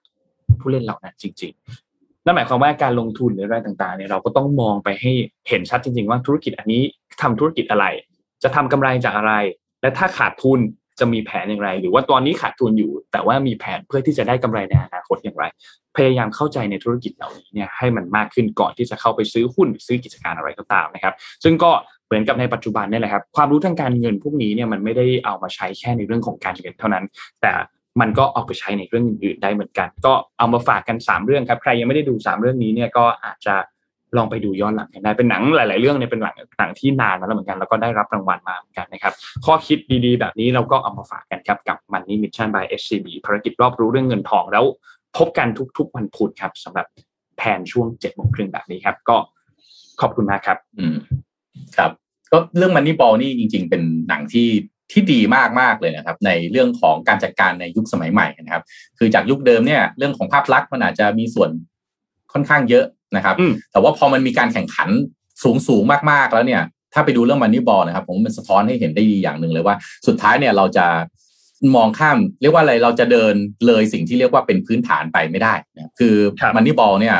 [0.60, 1.52] ผู้เล่นเหล่านั้นจริง
[1.90, 5.12] ๆ นั่นหมายความว่าการลงทุนหรืออะไรต่างๆเนี่ยเราก็ต้องมองไปให้
[5.48, 6.82] เห็นชัดจริง ๆ ว่าธุรกิจอันนี้
[7.22, 7.86] ทำธุรกิจอะไร
[8.42, 9.34] จะทำกำไรจากอะไร
[9.82, 10.60] และถ้าขาดทุน
[11.01, 15.45] จะมีแผนอย่างไร หรือว่าตอนนี้ขาดทุนอยู่ แต่ว่ามีแผนเพื่อที่จะได้กำไรในอนาคตอย่างไร
[15.97, 21.14] พยายามเข้าใจในธุรกิจเหล่านี้เนี่ยให้มันมากขึ้นก่อนที่จะเข้าไปซื้อหุ้นซื้อกิจการอะไรก็ตามนะครับ
[21.45, 21.70] ซึ่งก็
[22.07, 27.05] เหมือนกับในปัจจุบันนี่แหละครับความรู้ทางการเงินพวกนี้เนี่ยมันไม่ได้เอามาใช้แค่ในเรื่องของการเงินเท่านั้น
[27.43, 27.53] แต่
[28.01, 33.55] มันก็เอาไปใช้ในเรื่องอื่นๆได้เหมือนกัน ก็เอามาฝากกัน 3 เรื่องครับ ใครยังไม่ได้ดู 3 เรื่องนี้เนี่ยก็อาจจะ
[34.16, 44.64] ลองไปดูย้อนหลังกันได้เป็นหนังหลาย ๆ เรื่องเนี่ยเป็นหนังหนังที่นานมาแล้วเหมือนกันแล้วก็ได้รับรางวัลมาเหมือนกันนะครับข้อคิดดี ๆ แบบนี้เราก็เอามาฝากกันครับกับ Money Mission by SCB ภารกิจรอบรู้เรื่องเงินทองแล้ว
[45.16, 45.48] พบกัน
[45.78, 46.86] ทุก ๆ วันพุธครับสำหรับ
[47.36, 49.16] แผนช่วงเจ็ดโมงครึ่งแบบนี้ครับ ก็
[50.00, 50.96] ขอบคุณมากครับ อืม
[51.76, 51.90] ครับ
[52.32, 54.48] ก็เรื่องมันนี่บอลนี่จริง ๆ เป็นหนังที่
[54.92, 58.64] ที่ดีมากมากเลยนะครับ ในเรื่องของการจัดการในยุคสมัยใหม่นะครับ
[58.98, 61.50] คือจากยุคเดิมเนี่ยเรื่องของภาพลักษณ์มันอาจจะมีส่วน
[62.32, 62.84] ค่อนข้างเยอะ
[63.16, 63.36] นะครับ
[63.72, 64.88] แต่ว่าพอมันมีการแข่งขัน
[65.42, 66.62] สูงสูงมากๆแล้วเนี่ย
[66.94, 70.86] ถ้าไปดูเรื่องมันนี่บอลนะครับ ผมมันสะท้อนให้เห็นได้ดีอย่างหนึ่งเลยว่า สุดท้ายเนี่ยเราจะ
[71.76, 73.34] มองข้าม เรียกว่าอะไรเราจะเดิน
[73.66, 76.14] เลยสิ่งที่เรียกว่าเป็นพื้นฐานไปไม่ได้นะคือ
[76.56, 77.16] มันนี่บอลเนี่ย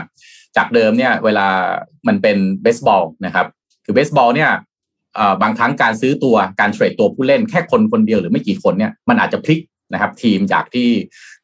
[0.57, 1.47] จากเดิมเนี่ยเวลา
[2.09, 3.47] มันเป็นเบสบอลนะครับ
[3.85, 4.51] คือเบสบอลเนี่ย
[5.43, 9.61] บางครั้งการซื้อตัวการเทรดตัวผู้เล่นแค่คนคนเดียวหรือไม่กี่คนเนี่ยมันอาจจะพลิก
[9.93, 10.89] นะครับทีมจากที่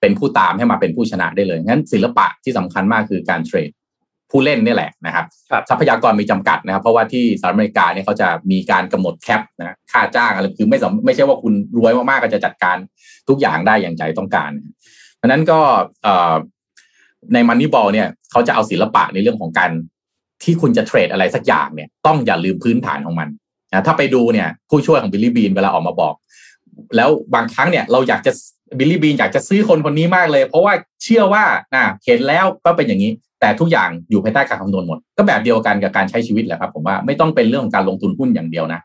[0.01, 3.71] เป็นผู้ตามให้มาเป็นผู้ชนะได้เลยงั้นศิลปะที่สำคัญมากคือการเทรด
[4.31, 5.27] ผู้เล่นนี่แหละนะครับ
[5.69, 12.77] ทรัพยากรมีจำกัดนะครับ เพราะว่าที่สหรัฐอเมริกาเนี่ยเขาจะมีการกำหนดแคปนะค่าจ้างอะไรคือไม่ไม่ใช่ว่าคุณรวยมากๆก็จะจัดการ
[13.29, 14.51] ทุกอย่างได้อย่างใจต้องการ
[15.17, 15.59] เพราะนั้นก็
[17.33, 19.71] ในมันนี่บอลเนี่ยเขาจะเอาศิลปะในเรื่องของการ
[20.43, 23.29] ที่คุณจะเทรดอะไรสักอย่างเนี่ย ต้องอย่าลืมพื้นฐานของมัน
[23.71, 26.15] นะถ้าไปดูเนี่ยผู้ช่วยของบิลลี่บีนเวลาออกมาบอก
[26.97, 28.33] แล้วบางครั้งเนี่ยเราอยากจะ
[28.79, 30.73] บิลลี่บีนอยากจะซื้อคนคนนี้มากเลย เพราะว่า
[31.03, 38.81] เชื่อว่านะเห็นแล้วก็เป็นอย่างนี้ แต่ทุกอย่างอยู่ภายใต้การคำนวณหมด ก็แบบเดียวกันกับการใช้ชีวิตแหละครับผมว่าไม่ต้องเป็นเรื่องของการลงทุนหุ้นอย่างเดียวนะ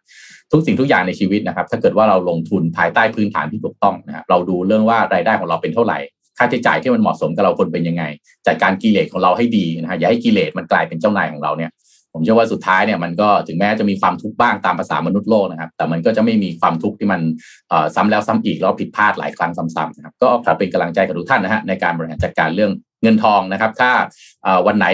[0.52, 5.98] ทุกสิ่งทุกอย่างในชีวิตนะครับ ถ้าเกิดว่าเราลงทุนภายใต้พื้นฐานที่ถูกต้องนะครับเราดูเรื่องว่ารายได้ของเราเป็นเท่าไหร่
[6.38, 8.04] ค่าใช้จ่ายที่มันเหมาะสมกับเราคนเป็นยังไง
[8.48, 11.72] จัดการกิเลสของเราให้ดีนะฮะอย่าให้กิเลสมันกลายเป็นเจ้านายของเราเนี่ย
[12.14, 17.22] ผมเชื่อว่าสุดท้ายเนี่ยมันก็ถึงแม้จะมีความทุกข์บ้างตามภาษามนุษย์โลกนะครับ แต่มันก็จะไม่มีความทุกข์ที่มัน
[17.96, 22.72] ซ้ำแล้วซ้ำอีกแล้วผิดพลาดหลายครั้งซ้ำๆนะครับก็ขอเป็นกำลังใจกับทุกท่านนะฮะในการบริหารจัดการเรื่อง
[23.04, 23.92] เงินทองนะครับ ถ้า
[24.68, 24.88] วันไหน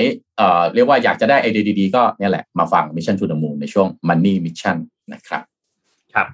[0.73, 4.77] เรียกว่าอยากจะได้ไอเดียดีๆ ก็เนี่ยแหละมาฟัง Mission to the Moon ในช่วง Money Mission
[5.13, 5.43] นะครับ
[6.13, 6.27] ครับ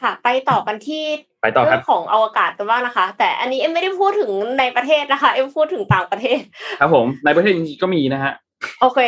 [0.00, 1.04] ค่ะ ไปต่อกันที่
[1.42, 6.40] ไปต่อเรื่องของอวกาศกันบ้างนะคะ แต่อันนี้เอ็มไม่ได้พูดถึงในประเทศนะคะ เอ็มพูดถึงต่างประเทศ
[6.80, 8.32] ครับผมในประเทศจริงๆก็มีนะฮะ
[8.80, 8.98] โอเค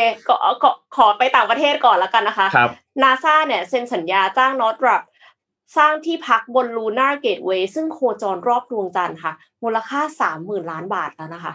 [0.63, 2.69] ก็ขอไปต่างประเทศก่อนแล้วกันนะคะครับ
[3.01, 5.01] นาซาเนี่ยเซ็นสัญญาจ้างนอตรับ
[5.77, 9.33] สร้างที่พักบนลูน่าเกตเวย์ซึ่งโคจรรอบดวงจันทร์ค่ะ
[9.63, 11.53] มูลค่าสามหมื่นล้านบาทแล้วนะคะ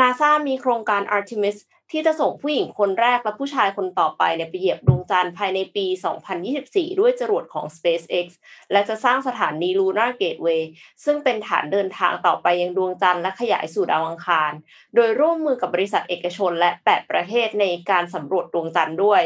[0.00, 1.56] นาซามีโครงการ Artemis
[1.90, 5.86] ที่จะส่งผู้หญิงคนแรกและผู้ชายคนต่อไปเนี่ยไปเหยียบดวงจันทร์ภายในปี
[6.42, 8.26] 2024 ด้วยจรวดของ SpaceX
[8.72, 10.62] และจะสร้างสถานี Lunar Gateway
[11.04, 14.52] ซึ่งเป็นฐานเดินทางต่อไปยังดวงจันทร์และขยายสู่ดาวอังคาร
[14.94, 19.22] โดยร่วมมือกับบริษัทเอกชนและ 8 ประเทศในการสำรวจดวงจันทร์ด้วย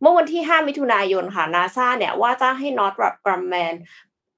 [0.00, 3.74] เมื่อวันที่ 5 มิถุนายนค่ะนาซาเนี่ยว่าจ้างให้ Northrop Grumman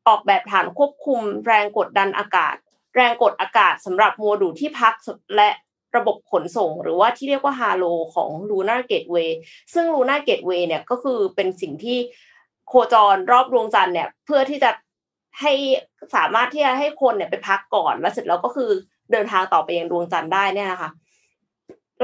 [0.07, 2.55] ออกแบบฐานควบคุมแรงกดดันอากาศ
[2.97, 4.95] แรงกดอากาศสำหรับโมดูลที่พัก
[5.37, 5.51] และ
[5.97, 7.85] ระบบขนส่ง หรือว่าที่เรียกว่าฮาโล
[8.15, 9.31] ของ Lunar Gateway
[9.75, 11.99] ซึ่ง Lunar Gateway เนี่ยก็คือเป็นสิ่งที่
[12.69, 14.71] โคจรรอบดวงจันทร์เนี่ยเพื่อที่จะ
[15.41, 15.53] ให้
[16.15, 18.71] สามารถที่จะให้คนเนี่ยไปพักก่อน แล้วเสร็จแล้วก็คือ
[19.13, 20.91] เดินทางต่อไปยังดวงจันทร์ได้เนี่ยนะคะ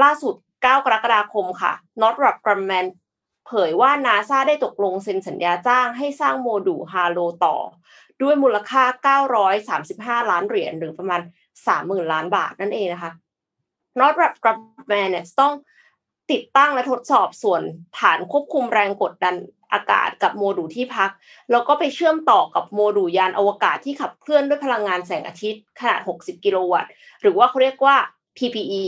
[0.03, 2.85] ล่าสุด 9 กรกฎาคมค่ะ Northrop Grumman
[3.47, 7.55] เผยว่านาซาได้ตกลงเซ็นสัญญาจ้างให้สร้างโมดูลฮาโลต่อ
[8.21, 8.83] ด้วยมูลค่า
[10.21, 11.21] 935 ล้านเหรียญหรือประมาณ
[11.65, 13.11] 30,000 ล้านบาทนั่นเองนะคะ
[13.99, 15.53] นอตแบบกรับแมนเนี่ยต้อง
[16.31, 17.61] ติดตั้งและทดสอบส่วน
[17.99, 19.35] ฐานควบคุมแรงกดดัน
[19.73, 21.11] อากาศกับโมดูลที่พัก
[21.51, 26.91] แล้วก็ไปเชื่อมต่อกับโมดูลยานอวกาศที่ขับเคลื่อนด้วยพลังงานแสงอาทิตย์ขนาด 60 กิโลวัตต์
[27.21, 27.95] หรือว่าเขาเรียกว่า
[28.37, 28.85] PPE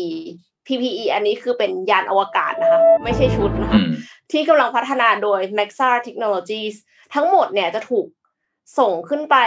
[0.67, 3.81] PPE อันนี้คือเป็นยานอวกาศนะคะ ไม่ใช่ชุดนะคะ
[4.31, 6.75] ที่กำลังพัฒนาโดย Maxar Technologies
[7.13, 8.05] ทั้งหมดเนี่ยจะถูก
[8.79, 9.37] ส่งขึ้นไป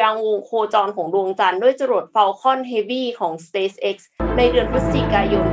[0.00, 3.96] ยังวงโคจรของดวงจันทร์ด้วยจรวด Falcon Heavy ของ SpaceX
[4.38, 5.46] ในเดือนพฤศจิกายน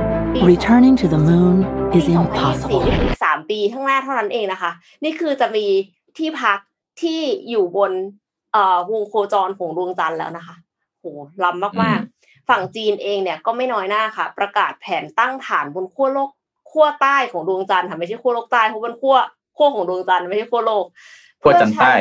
[0.52, 1.56] Returning to the moon
[1.98, 4.70] is impossible อีกสามปีข้างหน้าเท่านั้นเองนะคะ
[5.04, 5.66] นี่คือจะมี
[6.18, 6.58] ที่พัก
[7.02, 7.20] ที่
[7.50, 7.92] อยู่บน
[8.92, 10.56] วงโคจรของดวงจันทร์แล้วนะคะ
[11.00, 11.04] โห
[11.44, 16.30] ล้ำมากๆ ฝั่งจีนเองเนี่ยก็ไม่น้อยหน้าค่ะ ประกาศแผนตั้งฐานบนขั้วโลก
[16.70, 19.16] ขั้วใต้ของดวงจันทร์ค่ะไม่ใช่ขั้วโลกใต้เพราะเป็นขั้ว
[19.56, 20.84] ขั้วของดวงจันทร์ไม่ใช่ขั้วโลก
[21.42, 21.94] ขั้วจันทร์ใต้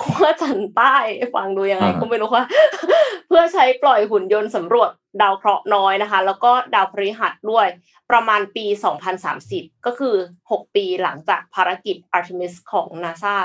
[0.00, 0.96] ขั้วจันใต้
[1.34, 2.44] ฟังดูยังไงก็ไม่รู้ว่า
[3.28, 4.90] เพื่อใช้ปล่อยหุ่นยนต์สำรวจ
[5.22, 7.66] ดาวเคราะห์น้อยนะคะ แล้วก็ดาวพฤหัสด้วย
[8.10, 8.66] ประมาณปี
[9.26, 10.16] 2030 ก็คือ
[10.50, 13.36] 6 ปีหลังจากภารกิจ Artemis ของ NASA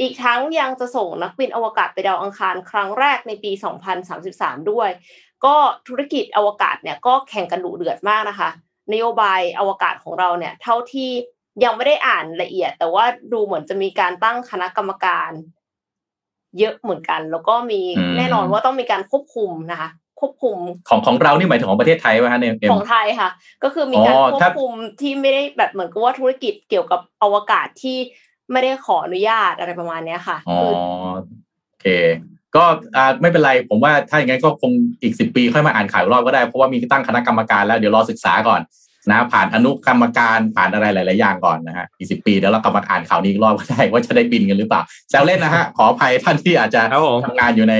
[0.00, 3.52] อีกทั้งยังจะส่งนักบินอวกาศไปดาวอังคารครั้งแรกในปี
[4.10, 4.90] 2033 ด้วย
[5.44, 5.56] ก็
[5.88, 8.50] ธุรกิจอวกาศเนี่ยก็แข่งกันดุเดือดมากนะคะ
[8.92, 11.10] นโยบายอวกาศของเราเนี่ยเท่าที่
[11.64, 15.30] ยังไม่ได้อ่านละเอียด แต่ว่าดูเหมือนจะมีการตั้งคณะกรรมการ
[16.58, 17.80] เยอะเหมือนกัน แล้วก็มี
[18.16, 19.88] แน่นอนว่าต้องมีการควบคุมนะคะ
[20.22, 20.58] ควบคุม
[20.88, 23.30] ของของเรานี่หมายถึงของประเทศไทยไหมฮะเนี่ยของไทยค่ะ
[23.64, 27.98] ก็คือมีการควบคุมที่ไม่ได้แบบเหมือนกับว่าธุรกิจเกี่ยวกับอวกาศที่
[28.52, 30.58] ไม่ได้ขออนุญาตอะไรประมาณเนี้ยค่ะอ๋อ
[31.68, 31.86] โอเค
[32.56, 32.64] ก็
[32.96, 38.60] อ่าไม่เป็นไรผมว่าถ้าอย่างนั้นก็คงอีกสิบปีค่อยมาอ่านข่าวรอบก็ได้เพราะว่ามีตั้งคณะกรรมการแล้วเดี๋ยวรอศึกษาก่อน
[39.10, 46.82] นะผ่านอนุกรรมการผ่านอะไรหลาย ๆ อย่างก่อนนะฮะอีกสิปีแล้วเรากลับมาอ่านข่าวนี้อีกรอบก็ได้ว่าจะได้บินกันหรือเเปล่าแซวเล่นนะฮะขออภัยท่านที่อาจจะ
[47.24, 47.74] ทำงานอยู่ใน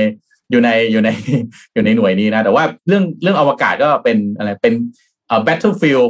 [0.53, 1.09] อยู่ในอยู่ใน
[1.75, 4.75] อยู่ในหน่วยนี้นะ แต่ว่าเรื่องเรื่องอวกาศก็เป็นอะไรเป็น
[5.27, 6.09] เอ่อ battlefield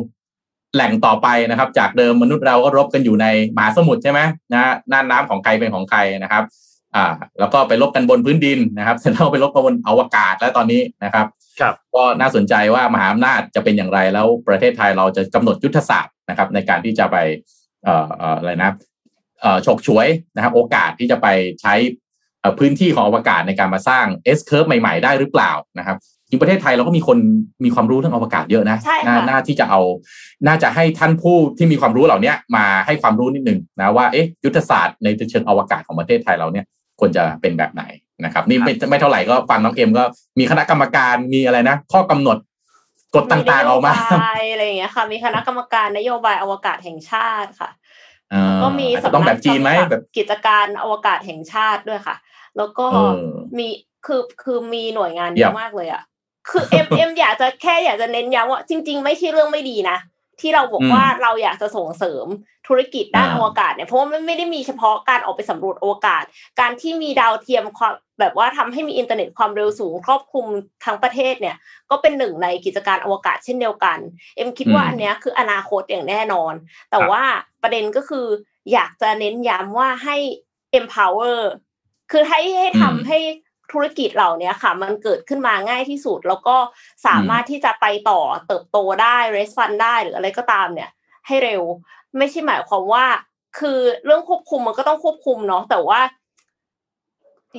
[0.75, 3.27] แหล่งต่อไปนะครับ จากเดิมมนุษย์เราก็รบกันอยู่ใน
[3.57, 4.21] มหาสมุทรใช่ไหม
[4.53, 4.63] นะ
[4.93, 6.45] น่านน้ำของใครเป็นของใครนะครับ
[6.97, 7.07] อ่า
[7.39, 11.27] แล้วก็ไปรบกันบนพื้นดินนะครับเสร็จแล้วไปรบกันบนอวกาศแล้วตอนนี้นะครับ
[11.61, 17.17] ครับ ก็น่าสนใจว่ามหาอำนาจจะเป็นอย่างไรแล้วประเทศไทยเราจะกำหนดยุทธศาสตร์นะครับ ในการที่จะไป
[17.85, 18.71] เอ่ออะไรนะ
[19.41, 21.27] เอ่อฉกฉวยนะครับ โอกาสที่จะไป
[21.61, 21.75] ใช้
[22.59, 25.97] พื้นที่ของอวกาศในการมาสร้าง S curve ใหม่ๆ ได้หรือเปล่านะครับ
[26.29, 27.19] จริงประเทศไทยเราก็มีคน
[27.65, 29.81] มีความรู้เรื่องอวกาศเยอะนะใช่น่าค่ะน่าที่จะเอา
[30.47, 36.65] น่าจะให้ท่านผู้ที่มีความรู้เหล่านี้มาให้ความรู้นิดนึงนะว่าเอ๊ะยุทธศาสตร์ในเชิงอวกาศของประเทศไทยเราเนี่ย
[37.01, 37.83] ควรจะเป็นแบบไหน
[38.25, 40.05] นะครับนี่ไม่ไม่เท่าไหร่ก็ฟังน้องเอ็มก็
[40.39, 42.37] มีคณะกรรมการมีอะไรนะ ข้อกำหนด
[43.15, 47.71] กฎต่างๆออกมานโยบายอะไรอย่างเงี้ยค่ะ มีคณะกรรมการนโยบายอวกาศแห่งชาติค่ะ
[48.31, 52.17] เอ่อก็มีอาจจะสำต้องนัแบบจีนไหมกำกับแบบกิจการอวกาศแห่งชาติด้วยค่ะ
[52.57, 53.17] แล้วก็เออ
[53.59, 53.69] มี
[54.07, 56.03] คือคือมีหน่วยงานเยี่เยยมอะมากเลยอะ
[56.49, 59.99] คือเอ็มเอ็มอยากจะแค่อยากจะเน้นย้ำว่าจริง ๆ ไม่ใช่เรื่องไม่ดีนะ
[60.41, 62.27] ที่เราบอกว่าเราอยากจะส่งเสริม
[62.69, 66.25] ธุรกิจด้านอวกาศเนี่ยเพราะว่ามันไม่ได้มีเฉพาะการออกไปสำรวจอวกาศ
[66.61, 70.47] การที่มีดาวเทียมความแบบว่าทำให้มีอินเทอร์เน็ตความเร็วสูงครอบคลุม
[70.85, 71.57] ทั้งประเทศเนี่ย
[71.91, 73.99] ก็เป็นหนึ่งในกิจการอวกาศเช่นเดียวกัน
[74.37, 76.55] เอ็มคิดว่าอืมอันเนี้ยคืออนาคตอย่างแน่นอน
[76.91, 77.23] แต่ว่า
[77.63, 78.27] ประเด็นก็คือ
[78.73, 80.17] อยากจะเน้นย้ำว่าให้
[80.79, 81.39] empower
[82.13, 83.19] คือให้ให้อืมทำให้
[83.73, 86.57] ธุรกิจเหล่านี้ค่ะ มันเกิดขึ้นมาง่ายที่สุด แล้วก็
[87.07, 90.91] สามารถที่จะไปต่อเติบโตได้เรสฟันได้หรืออะไรก็ตามเนี่ย
[91.27, 91.63] ให้เร็ว
[92.19, 93.05] ไม่ใช่หมายความว่า
[93.59, 96.01] คือเรื่องควบคุมมันก็ต้องควบคุมเนาะแต่ว่า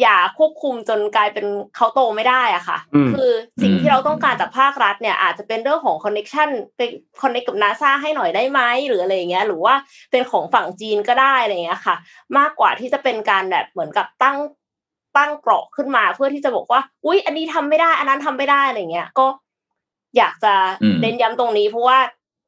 [0.02, 3.32] อย่าควบคุมจนกลายเป็นเขาโตไม่ได้อะค่ะอืมคือ
[3.62, 6.82] สิ่งอืมที่เราต้องการจากภาครัฐเนี่ยอาจจะเป็นเรื่องของคอนเน็ชันไป
[7.22, 9.76] คอนเนคกับนาซาให้หน่อยได้ไหมหรืออะไรอย่างเงี้ย หรือว่า
[10.12, 11.96] เป็นของฝั่งจีนก็ได้อะไรอย่างเงี้ยค่ะ
[12.38, 14.38] มากกว่าที่จะเป็นการแบบเหมือนกับตั้ง
[15.18, 19.26] ตั้งเกราะขึ้นมาเพื่อที่จะบอกว่า อุ๊ย อันนี้ทำไม่ได้ อันนั้นทำไม่ได้อะไรเงี้ย ก็
[20.18, 22.00] อยากจะอืมเน้นย้ำตรงนี้เพราะว่า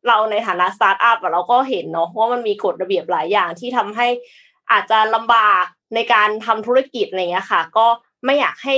[0.08, 4.08] เราในฐานะสตาร์ทอัพอะเราก็เห็นเนาะว่ามันมีกฎระเบียบหลายอย่างที่ทำให้
[4.72, 7.86] อาจจะลำบาก ในการทำธุรกิจอะไรเงี้ยค่ะ ก็
[8.26, 8.76] ไม่อยากให้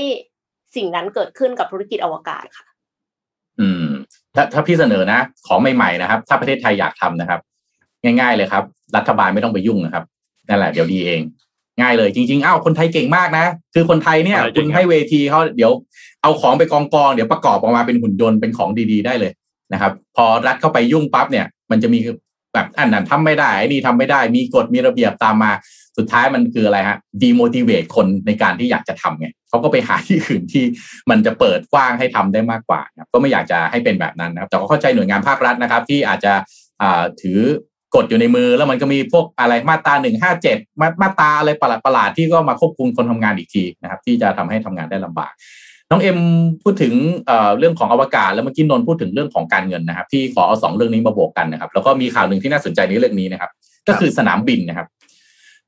[0.75, 2.67] สิ่งนั้นเกิดขึ้นกับธุรกิจอวกาศค่ะ
[3.59, 3.87] อืม
[4.35, 7.39] ถ้าถ้าพี่เสนอนะ ของใหม่ๆนะครับ ถ้าประเทศไทยอยากทำนะครับ
[8.03, 8.63] ง่าย ๆ เลยครับ
[8.95, 10.03] รัฐบาลไม่ต้องไปยุ่งนะครับ
[10.49, 11.21] นั่นแหละเดี๋ยวดีเอง
[11.81, 15.71] ง่ายเลย จริงๆอ้าวคนไทยเก่งมากนะ คือคนไทยเนี่ยคนไทยเก่คุงณครับให้เวทีเขาเดี๋ยว
[16.21, 19.31] เอาของไปกองกองๆเดี๋ยวประกอบออกมาเป็นหุ่นยนต์เป็นของดีๆ ได้เลย
[19.73, 21.99] นะครับ พอรัฐเข้าไปยุ่งปั๊บเนี่ย มันจะมี
[22.53, 25.51] แบบอันนั้นทำไม่ได้ไอ้นี่ทำไม่ได้ มีกฎมีระเบียบตามมา
[25.97, 30.63] สุดท้ายมันคืออะไรฮะ demotivate คนในการที่อยากจะทำไงเขาก็ไปหาที่อื่นที่
[31.09, 36.33] มันจะเปิดกว้างให้ทำได้มากกว่านะครับก็ไม่อยากจะให้เป็นแบบนั้นนะครับ แต่ก็เข้าใจหน่วยงานภาครัฐนะครับ ที่อาจจะ
[37.21, 37.39] ถือ
[37.95, 45.33] กฎอยู่ในมือแล้วมันก็มีพวกอะไรมาตราหนึ่งห้าเจ็ดมามาตราอะไรประหลาดประหลาดๆที่ก็มาควบคุมคนทำงานอีกทีนะครับ ที่จะทำให้ทำงานได้ลำบาก
[45.89, 46.19] น้องเอ็ม
[46.63, 46.93] พูดถึง
[47.27, 53.51] เอ่อเรื่องของอวกาศแล้วเมื่อกี้นนท์พูดถึงเรื่องของการเงินนะครับ ที่ขอเอาสองเรื่องนี้มาบวกกันนะครับ แล้วก็มีข่าวหนึ่งที่น่าสนใจในเรื่องนี้นะครับ
[53.87, 54.87] ก็คือสนามบินนะครับ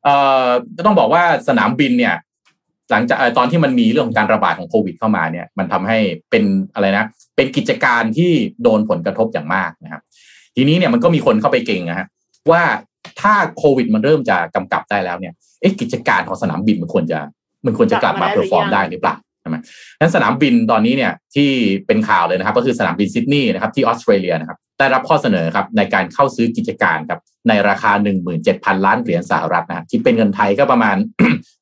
[0.04, 0.48] เอ่อ
[0.78, 2.16] ก็ต้องบอกว่าสนามบินเนี่ย
[2.92, 5.98] หลังจากเอ่อตอนที่มันมีเรื่องของการระบาดของโควิดเข้ามาเนี่ย มันทำให้
[6.32, 6.44] เป็น
[6.74, 8.32] อะไรนะ เป็นกิจการที่
[8.64, 10.02] โดนผลกระทบอย่างมากนะครับ
[10.56, 12.08] ทีนี้เนี่ยมันก็มีคนเข้าไปเก่งนะฮะ
[12.52, 12.64] ว่า
[13.22, 17.20] ถ้าโควิดมันเริ่มจะกำกับได้แล้วเนี่ยเอ๊ะกิจการของสนามบินมันควรจะ
[17.66, 19.56] มันควรจะกลับมากลับมาได้เพอร์ฟอร์มหรือยังได้หรือเปล่าใช่ไหม
[20.00, 21.50] นั้นสนามบินตอนนี้เนี่ยที่
[21.88, 27.20] เป็นข่าวเลยนะครับ ก็คือสนามบินซิดนีย์นะครับที่ออสเตรเลียนะครับ ได้รับข้อเสนอครับในการเข้าซื้อกิจการครับ
[27.50, 27.92] ในราคา
[28.40, 30.98] 17,000 ล้านเหรียญสหรัฐนะครับที่เป็นเงินไทยก็ประมาณ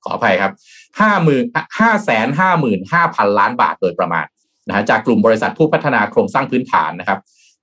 [0.04, 0.54] ขออภัยครับ
[1.00, 1.44] ห้าหมื่น
[1.80, 4.26] ห้าแสนห้าหมื่นห้าพันล้านบาทโดยประมาณ
[4.68, 7.20] นะฮะจากกลุ่มบริษัทผู้พัฒนาโครงสร้างพื้นฐานนะครับ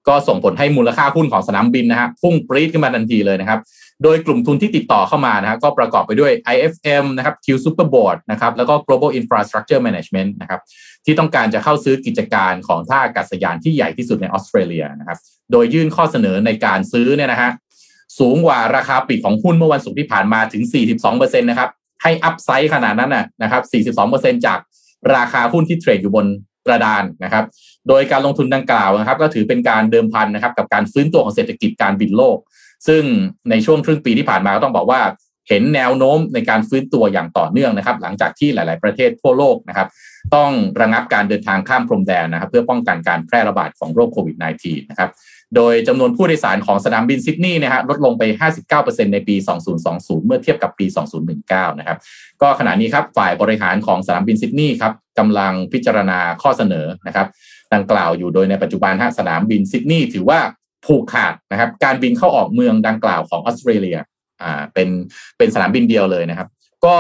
[0.09, 3.61] ก็ส่งผลให้มูลค่าหุ้นของสนามบินนะฮะพุ่งปรี๊ดขึ้นมาทันทีเลยนะครับ
[4.03, 10.61] โดยกลุ่มทุนที่ติดต่อเข้ามานะฮะก็ประกอบไปด้วย IFM นะครับ Q Superboard นะครับแล้วก็ Global Infrastructure Management นะครับ
[11.05, 15.19] ที่ต้องการจะเข้าซื้อกิจการของท่าอากาศยานที่ใหญ่ที่สุดในออสเตรเลียนะครับ
[15.53, 17.51] โดยยื่นข้อเสนอในการซื้อเนี่ยนะฮะ
[18.19, 20.63] สูงกว่าราคาปิดของหุ้นเมื่อวันศุกร์ที่ผ่านมาถึง
[21.03, 21.71] 42%นะครับ
[22.03, 23.63] ให้อัพไซด์ขนาดนั้นนะนะครับ
[24.11, 24.59] 42%จาก
[25.15, 26.27] ราคาหุ้นที่เทรดอยู่บน
[26.67, 27.45] กระดานนะครับ
[27.89, 32.37] โดยการลงทุนดังกล่าวนะครับ ก็ถือเป็นการเดิมพันนะครับ กับการฟื้นตัวของเศรษฐกิจการบินโลก
[32.89, 33.03] ซึ่ง
[33.51, 35.01] ในช่วงครึ่งปีที่ผ่านมาก็ต้องบอกว่า
[35.49, 39.89] เห็นแนวโน้มในการฟื้นตัวอย่างต่อเนื่องนะครับ หลังจากที่หลาย ๆ ประเทศทั่วโลกนะครับ
[40.35, 45.11] ต้องระงับการเดินทางข้ามพรมแดนนะครับ เพื่อป้องกันการแพร่ระบาดของโรคโควิด -19 นะครับ
[45.57, 48.23] โดยจำนวนผู้โดยสารของสนามบินซิดนีย์นะฮะลดลงไป
[48.69, 49.37] 59%ในปี
[49.81, 50.87] 2020 เมื่อเทียบกับปี
[51.33, 51.99] 2019 นะครับ
[52.43, 57.27] ก็ขณะนี้ครับฝ่ายบริหารของสนามบินซิดนีย์ครับกำลังพิจารณาข้อเสนอนะครับ
[57.75, 60.41] ดังกล่าวอยู่โดยในปัจจุบันฮะสนามบินซิดนีย์ถือว่า
[60.87, 63.99] ผูกขาดนะครับ การบินเข้าออกเมืองดังกล่าวของออสเตรเลีย
[64.43, 64.89] อ่าเป็น
[65.39, 66.49] เป็นสนามบินเดียวเลยนะครับ
[66.85, 66.95] ก็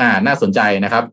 [0.00, 1.04] อ่าน่าสนใจนะครับ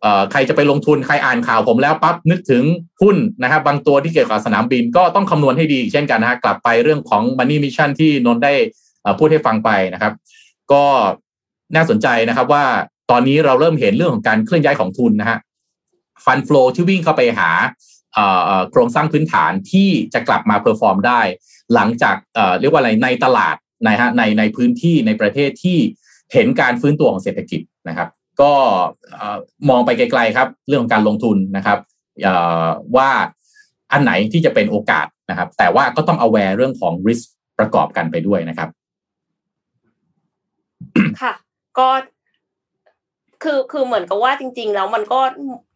[0.00, 2.62] เอ่อใครจะไปลงทุนใครอ่านข่าวผมแล้วปั๊บนึกถึง
[3.02, 8.52] หุ้นนะครับ บางตัวที่เกี่ยวกับสนามบินก็ต้องคำนวณให้ดีเช่นกันนะฮะกลับไปเรื่องของ Money Mission ที่นนท์ได้
[9.04, 10.12] อ่อพูดให้ฟังไปนะครับ
[10.72, 10.84] ก็
[11.74, 12.64] น่าสนใจนะครับว่า
[13.10, 15.38] ตอนนี้เราเริ่มเห็นเรื่องของการเคลื่อนย้ายของทุนนะฮะ
[16.24, 17.50] ฟันฟลอที่วิ่งเข้าไปหา
[18.70, 21.20] โครงสร้างพื้นฐานที่จะกลับมา perform ได้
[21.74, 22.16] หลังจาก
[22.60, 25.78] เรียกว่าอะไรในตลาดในฮะในในพื้นที่ในประเทศที่
[26.32, 28.08] เห็นการฟื้นตัวของเศรษฐกิจนะครับ
[28.40, 28.52] ก็
[29.70, 31.78] มองไปไกลๆครับ เรื่องของการลงทุนนะครับ
[32.96, 33.10] ว่า
[33.92, 37.24] อันไหนที่จะเป็นโอกาสนะครับ แต่ว่าก็ต้อง aware เรื่องของ risk
[37.58, 38.68] ประกอบกันไปด้วยนะครับ
[41.20, 41.32] ค่ะ
[41.78, 41.88] ก็
[43.42, 45.20] คือคือเหมือนกับว่าจริง ๆ แล้วมันก็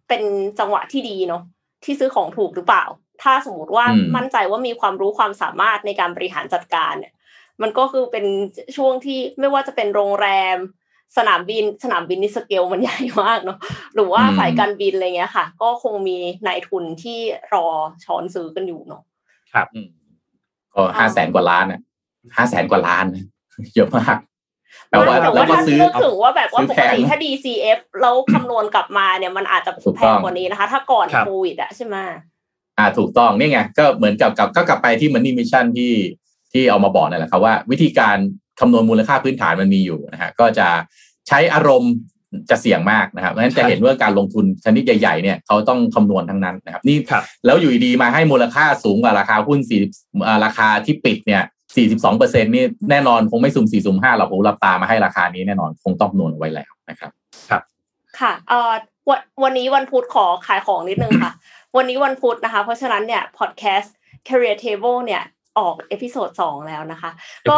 [0.09, 0.22] เป็น
[0.59, 1.43] จังหวะที่ดีเนาะ
[1.85, 2.85] ที่ซื้อของถูกหรือเปล่า
[3.22, 7.12] ถ้าสมมติว่ามั่นใจว่ามีความรู้ความสามารถในการบริหารจัดการเนี่ย
[7.62, 8.24] มันก็คือเป็น
[8.76, 10.57] ช่วงที่ไม่ว่าจะเป็นโรงแรม
[11.16, 13.59] สนามบินสนามบินนี่สเกลมันใหญ่มากเนาะ
[13.95, 17.18] หรือว่าสายการบินอะไรเงี้ยค่ะ ก็คงมีนายทุนที่
[17.55, 17.66] รอ
[18.05, 19.03] ช้อนซื้อกันอยู่เนาะ
[19.53, 19.66] ครับ
[20.74, 21.81] ก็ห้าแสนกว่าล้านอะ
[22.37, 23.05] ห้าแสนกว่าล้าน
[23.74, 24.16] เยอะมาก
[24.91, 31.97] แต่ว่าแต่ว่าถ้านึกถึงว่าแบบว่าปกติถ้า DCF แล้วคำนวณกลับมาเนี่ยมันอาจจะแพงกว่านี้นะคะ ถ้าก่อนโควิดอะใช่ไหม
[32.78, 35.93] อ่าถูกต้องนี่ไงก็เหมือนกับกับก็กลับไปที่มันนี่มิชชั่นที่
[36.53, 38.16] ที่เอามาบอกนั่นแหละครับว่า วิธีการ
[38.61, 40.68] คำนวณมูลค่าพื้นฐานมันมีอยู่นะฮะก็จะ
[41.28, 41.95] ใช้อารมณ์
[42.51, 46.97] จะเสี่ยงมากนะครับเพราะฉะนั้นจะเห็นว่าการลงทุนชนิดใหญ่ๆเนี่ยเขาต้องคำนวณทั้งนั้นนะครับ นี่
[47.47, 49.80] แล้วอยู่ดีมาให้มูลค่าสูงกว่าราคาหุ้นสี่
[50.45, 51.43] ราคาที่ปิดเนี่ย
[51.77, 57.11] สี่สิบสองเปอร์เซ็นนี่แน่นอนคงไม่สุ่มสี่สุ่มห้าเราผมรับตามาให้ราคานี้แน่นอนคงต้องคำนวณไว้แล้วนะครับ
[57.51, 57.62] ครับ
[58.21, 58.73] ค่ะเอ่อ
[59.09, 61.33] วันวันนี้วันพุธขอขายของนิดนึงค่ะ
[61.77, 63.95] วันนี้วันพุธนะคะ เพราะฉะนั้นเนี่ยพอดแคสต์
[64.29, 65.23] Career Table เนี่ย
[65.59, 67.11] ออก episode สองแล้วนะคะ
[67.51, 67.57] ก็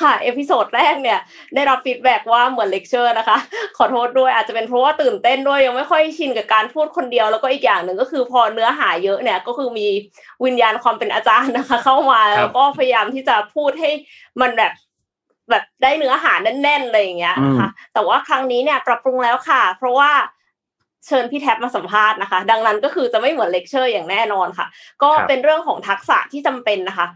[0.00, 1.18] ค่ะ episode แรกเนี่ย
[1.54, 3.36] ได้รับ feedback ว่าเหมือนเลคเชอร์นะคะ
[3.76, 9.88] ขอโทษด้วยอาจจะเป็นเพราะว่าตื่นเต้นด้วยยังไม่ค่อยชินกับการพูดคนเดียว แล้วก็อีกอย่างหนึ่งก็คือพอเนื้อหาเยอะเนี่ยก็คือมี
[10.44, 13.90] วิญญาณความเป็นอาจารย์นะคะ เข้ามาแล้วก็พยายามที่จะพูดให้
[14.40, 14.72] มันแบบ
[15.50, 20.10] แบบได้เนื้อหาแน่นๆอะไรอย่างเงี้ยนะคะแต่ว่าครั้งนี้เนี่ยปรับปรุงแล้วค่ะ เพราะว่า
[21.06, 24.66] เชิญพี่แท็บมาสัมภาษณ์นะคะ ดังนั้นก็คือจะไม่เหมือนเลคเชอร์อย่างแน่นอนค่ะ
[25.02, 27.06] ก็เป็นเรื่องของทักษะที่จำเป็นนะคะ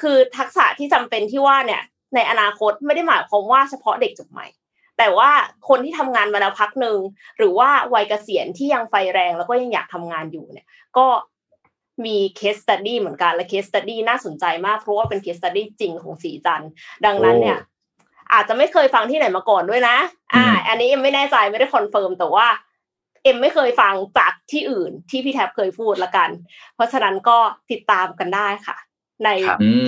[0.00, 1.82] คือทักษะที่จำเป็นที่ว่าเนี่ย
[2.14, 4.46] ในอนาคตไม่ได้หมายความว่าเฉพาะเด็กจบใหม่
[4.98, 5.30] แต่ว่า
[5.68, 6.98] คนที่ทำงานมาแล้วพักหนึ่ง
[7.38, 10.66] หรือว่าวัยเกษียณที่ยังไฟแรงแล้วก็ยังอยากทำงานอยู่เนี่ย
[10.96, 11.06] ก็
[12.04, 16.62] มี case study เหมือนกันและ case study น่าสนใจมากเพราะว่าเป็น case study จริงของศรีจันทร์
[17.06, 17.58] ดังนั้นเนี่ย
[18.32, 19.96] อาจจะไม่เคยฟังที่ไหนมาก่อนด้วยนะ
[20.34, 22.46] อ่า อันนี้ยังไม่แน่ใจไม่ได้ confirm แต่ว่า
[23.22, 26.30] เอ็มไม่เคยฟังจากที่อื่นที่พี่แท็บเคยพูดละกัน
[26.74, 27.38] เพราะฉะนั้นก็
[27.70, 28.76] ติดตามกันได้ค่ะ
[29.24, 29.28] ใน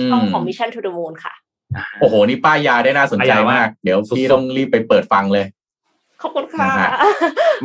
[0.09, 1.33] ช่องของ Mission to the Moon ค่ะ
[1.99, 5.45] โอ้โห นี่ป้ายยาได้น่าสนใจมาก เดี๋ยวพี่ต้องรีบไปเปิดฟังเลย
[6.21, 6.67] ขอบคุณค่ะ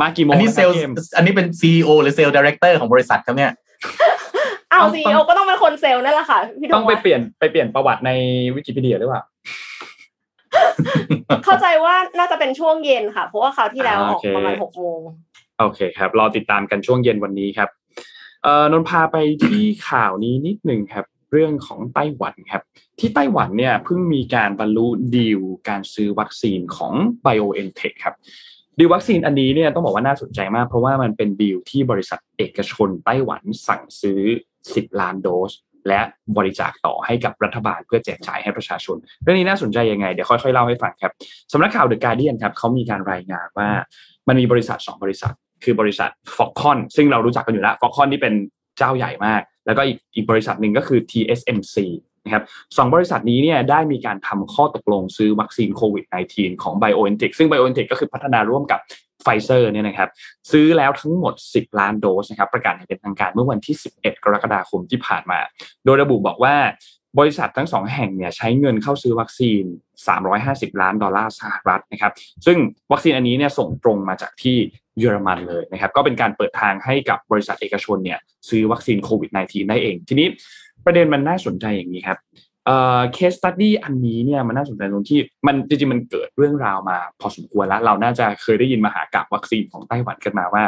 [0.01, 0.71] มากี่โมงอันนี้เซล
[1.17, 3.53] อันนี้เป็น CEO หรือ sales director ของบริษัทครับเนี่ย
[4.71, 8.11] เอา CEO ก็ต้องเป็นคนเซลล์นั่นแหละค่ะพี่ต้องไปเปลี่ยนไปเปลี่ยนประวัติใน
[8.55, 9.23] วิกิพีเดียหรือเปล่า
[11.45, 15.01] เข้าใจว่าน่าจะเป็นช่วงเย็นค่ะ เพราะว่าคราวที่แล้วออกประมาณหกโมง
[15.61, 17.69] โอเคครับรอติดตามกันช่วงเย็นวันนี้ครับ
[18.43, 22.63] เอ่อผมพาไปที่ข่าวนี้นิดหนึ่งครับ เรื่องของไต้หวันครับ
[22.99, 24.87] ที่ไต้หวันเนี่ยเพิ่งมีการบรรลุ
[25.17, 26.93] ดีลการซื้อวัคซีนของ
[27.25, 28.15] BioNTech ครับ
[28.79, 34.21] ดีลวัคซีนอันนี้เนี่ยต้องบอกว่าน่าสนใจมาก เพราะว่ามันเป็นดีลที่บริษัทเอกชนไต้หวันสั่งซื้อ
[34.65, 35.53] 10 ล้านโดส
[35.89, 36.01] และ
[36.37, 41.13] บริจาคต่อให้กับรัฐบาลเพื่อแจกจ่ายให้ประชาชน เรื่องนี้น่าสนใจยังไง เดี๋ยวค่อยๆเล่าให้ฟังครับ
[41.53, 43.69] สำนักข่าวเดอะการ์เดียนครับเขามีการรายงานว่า
[44.29, 45.35] มันมีบริษัท 2 บริษัท
[45.65, 48.35] คือบริษัทฟ็อกคอนซึ่งเรารู้จักกันอยู่แล้วฟ็อกคอนนี่เป็น
[48.79, 51.77] เจ้าใหญ่มาก แล้วก็อีกอีกบริษัทหนึ่งก็คือ TSMC
[52.25, 52.45] นะครับ
[52.77, 56.05] สองบริษัทนี้เนี่ยได้มีการทำข้อตกลงซื้อวัคซีนโควิด
[56.35, 58.81] -19 ของ BioNTech ซึ่ง BioNTech ก็คือพัฒนาร่วมกับ
[59.23, 60.09] ไฟเซอร์เนี่ยนะครับ
[60.51, 65.39] ซื้อแล้วทั้งหมด 10 ล้านโดสนะครับประกาศอย่างเป็นทางการเมื่อวันที่ 11 กรกฎาคมที่ผ่านมา
[65.85, 66.55] โดยระบุบอกว่า
[67.19, 69.63] บริษัททั้งสองแห่งเนี่ยใช้เงินเข้าซื้อวัคซีน
[70.23, 72.13] 350 ล้านดอลลาร์สหรัฐนะครับ
[72.47, 72.59] ซึ่ง
[72.93, 74.57] วัคซีนอันนี้เนี่ยส่งตรงมาจากที่
[74.99, 80.29] เยอรมันเลยนะครับก็เป็นการเปิดทางให้กับบริษัทเอกชนเนี่ยซื้อวัคซีนโควิด -19 ได้เอง ทีนี้
[80.85, 82.19] ประเด็นมันน่าสนใจอย่างนี้ครับ
[82.67, 90.65] เอ่อ case study อันนี้เนี่ยมันน่าสนใจตรงที่มันจริงๆมันเกิดเรื่องราวมาพอสมควรแล้ว เราน่าจะเคยได้ยินมหากาพย์วัคซีนของไต้หวันกันมาว่า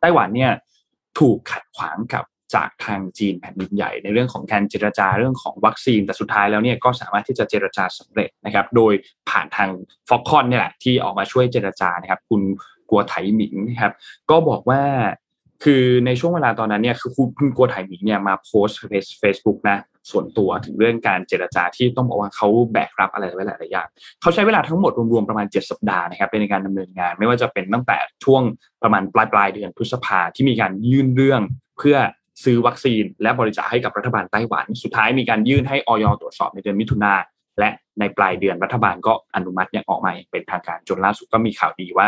[0.00, 0.52] ไต้หวันเนี่ย
[1.18, 2.24] ถูกขัดขวางกับ
[2.54, 8.92] จากทางจีนแผ่นดินใหญ่ ในเรื่องของการเจรจาเรื่องของวัคซีนแต่สุดท้ายแล้วเนี่ยก็สามารถที่จะเจรจาสำเร็จนะครับ โดย
[9.30, 9.70] ผ่านทาง
[10.08, 12.42] ฟ็อกคอนเนี่ยแหละที่ออกมาช่วยเจรจานะครับ คุณ
[12.90, 13.92] กัวไถหมิงนะครับ
[14.30, 14.82] ก็บอกว่า
[15.64, 18.78] คือในช่วงเวลาตอนนั้นเนี่ยคือคุณกัวไถหมิงเนี่ยมาโพสต์
[19.20, 19.78] เฟซบุ๊กนะ
[20.10, 23.88] ส่วนตัวถึงเรื่องการเจรจาที่ต้องบอกว่าเขาแบกรับอะไรไว้หลายอย่าง
[24.20, 28.42] เขาใช้เวลาทั้งหมดรวมๆประมาณ 7 สัปดาห์นะครับในการดำเนินงาน ไม่ว่าจะเป็นตั้งแต่ช่วง
[28.82, 31.40] ประมาณปลายปลายเดือนพฤษภาที่มีการยื่นเรื่อง
[31.78, 31.96] เพื่อ
[32.44, 37.14] ซื้อวัคซีน และบริจาคให้กับรัฐบาลไต้หวัน สุดท้ายมีการยื่นให้ออยตรวจสอบในเดือนมิถุนา
[37.58, 37.70] และ
[38.00, 42.06] ในปลายเดือนรัฐบาลก็อนุมัติอย่างออกมาเป็นทางการจนล่าสุดก็มีข่าวดีว่า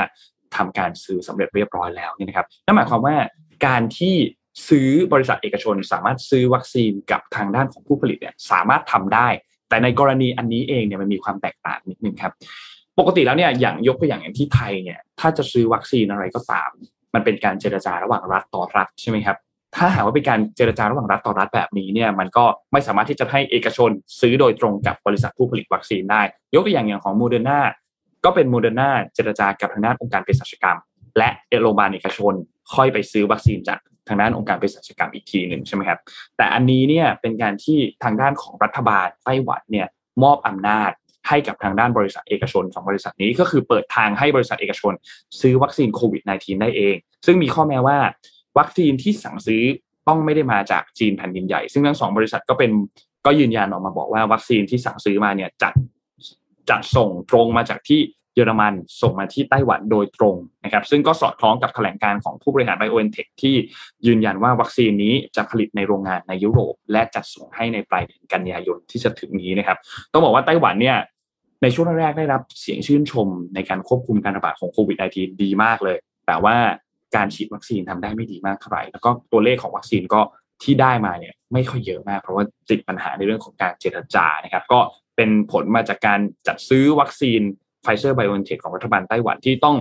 [0.56, 3.16] ทำการซื้อสำเร็จเรียบร้อยแล้วนี่นะครับนั่นหมายความว่า
[3.66, 4.14] การที่
[4.68, 9.28] ซื้อบริษัทเอกชน สามารถซื้อวัคซีนกับทางด้านของผู้ผลิตเนี่ยสามารถทำได้
[9.68, 12.32] แต่ในกรณีอันนี้เองเนี่ยมันมีความแตกต่างนิดนึงครับ
[12.98, 16.70] ปกติแล้วเนี่ยอย่างยกตัวอย่างอย่างที่ไทยเนี่ยถ้าจะซื้อวัคซีนอะไรก็ตาม
[17.14, 19.36] มันเป็นการเจรจาระหว่างรัฐต่อรัฐใช่ไหมครับ
[19.76, 23.90] ถ้าหากว่าเป็นการเจรจาระหว่างรัฐต่อรัฐแบบนี้เนี่ยมันก็ไม่สามารถที่จะให้เอกชน
[24.20, 26.22] ซื้อโดยตรงกับบริษัทผู้ผลิตวัคซีนได้
[26.54, 27.60] ยกตัวอย่างอย่างของโมเดอร์นา
[28.24, 30.78] ก็เป็นโมเดอร์นาเจรจากับทางด้านองค์การเภสัชกรรม
[31.18, 31.28] และ
[31.62, 32.34] โรงพยาบาลเอกชน
[32.74, 35.98] ค่อยไปซื้อวัคซีนจากทางด้านองค์การเภสัชกรรมอีกทีหนึ่งใช่ไหมครับ
[36.36, 39.86] แต่อันนี้เนี่ยเป็นการที่ทางด้านของรัฐบาลไต้หวันเนี่ย
[40.22, 40.90] มอบอำนาจ
[41.28, 44.92] ให้กับทางด้านบริษัทเอกชนสองบริษัทนี้ก็คือเปิดทางให้บริษัทเอกชน
[45.40, 46.96] ซื้อวัคซีนโควิด -19 ได้เอง
[47.26, 47.98] ซึ่งมีข้อแม้ว่า
[48.60, 49.62] วัคซีนที่สั่งซื้อ
[50.08, 52.70] ต้องไม่ได้มาจากจีนแผ่นดินใหญ่ ซึ่งทั้งสองบริษัทก็เป็น
[53.26, 55.74] ก็ยืนยันออกมาบอกว่าวัคซีนที่สั่งซื้อมาเนี่ยจัด
[56.70, 58.00] จัดส่งตรงมาจากที่
[58.34, 63.54] เยอรมันส่งมาที่ไต้หวันโดยตรงนะครับ ซึ่งก็สอดคล้องกับแถลงการของผู้บริหารไบโอเอ็นเทคที่
[64.06, 69.78] ยืนยันว่าวัคซีนนี้จะผลิตในโรงงานในยุโรป และจัดส่งให้ในปลายเดือนกันยายนที่จะถึงนี้นะครับ
[70.12, 70.96] ต้องบอกว่าไต้หวันเนี่ย
[71.62, 76.56] ในช่วงแรกได้รับเสียงชื่นชมในการควบคุมการระบาดของโควิด -19 ดีมากเลย แต่ว่า
[77.16, 80.20] การฉีดวัคซีนทำได้ไม่ดีมากเท่าไหร่แล้วก็ตัวเลขของวัคซีนก็
[80.62, 84.80] ที่ได้มาเนี่ยไม่ค่อยเยอะมาก เพราะว่าติดปัญหาในเรื่องของการเจรจานะครับ ก็
[85.16, 87.40] เป็นผลมาจากการจัดซื้อวัคซีน
[87.82, 89.76] ไฟเซอร์ไบโอเนเทคของรัฐบาลไต้หวันที่ต้อง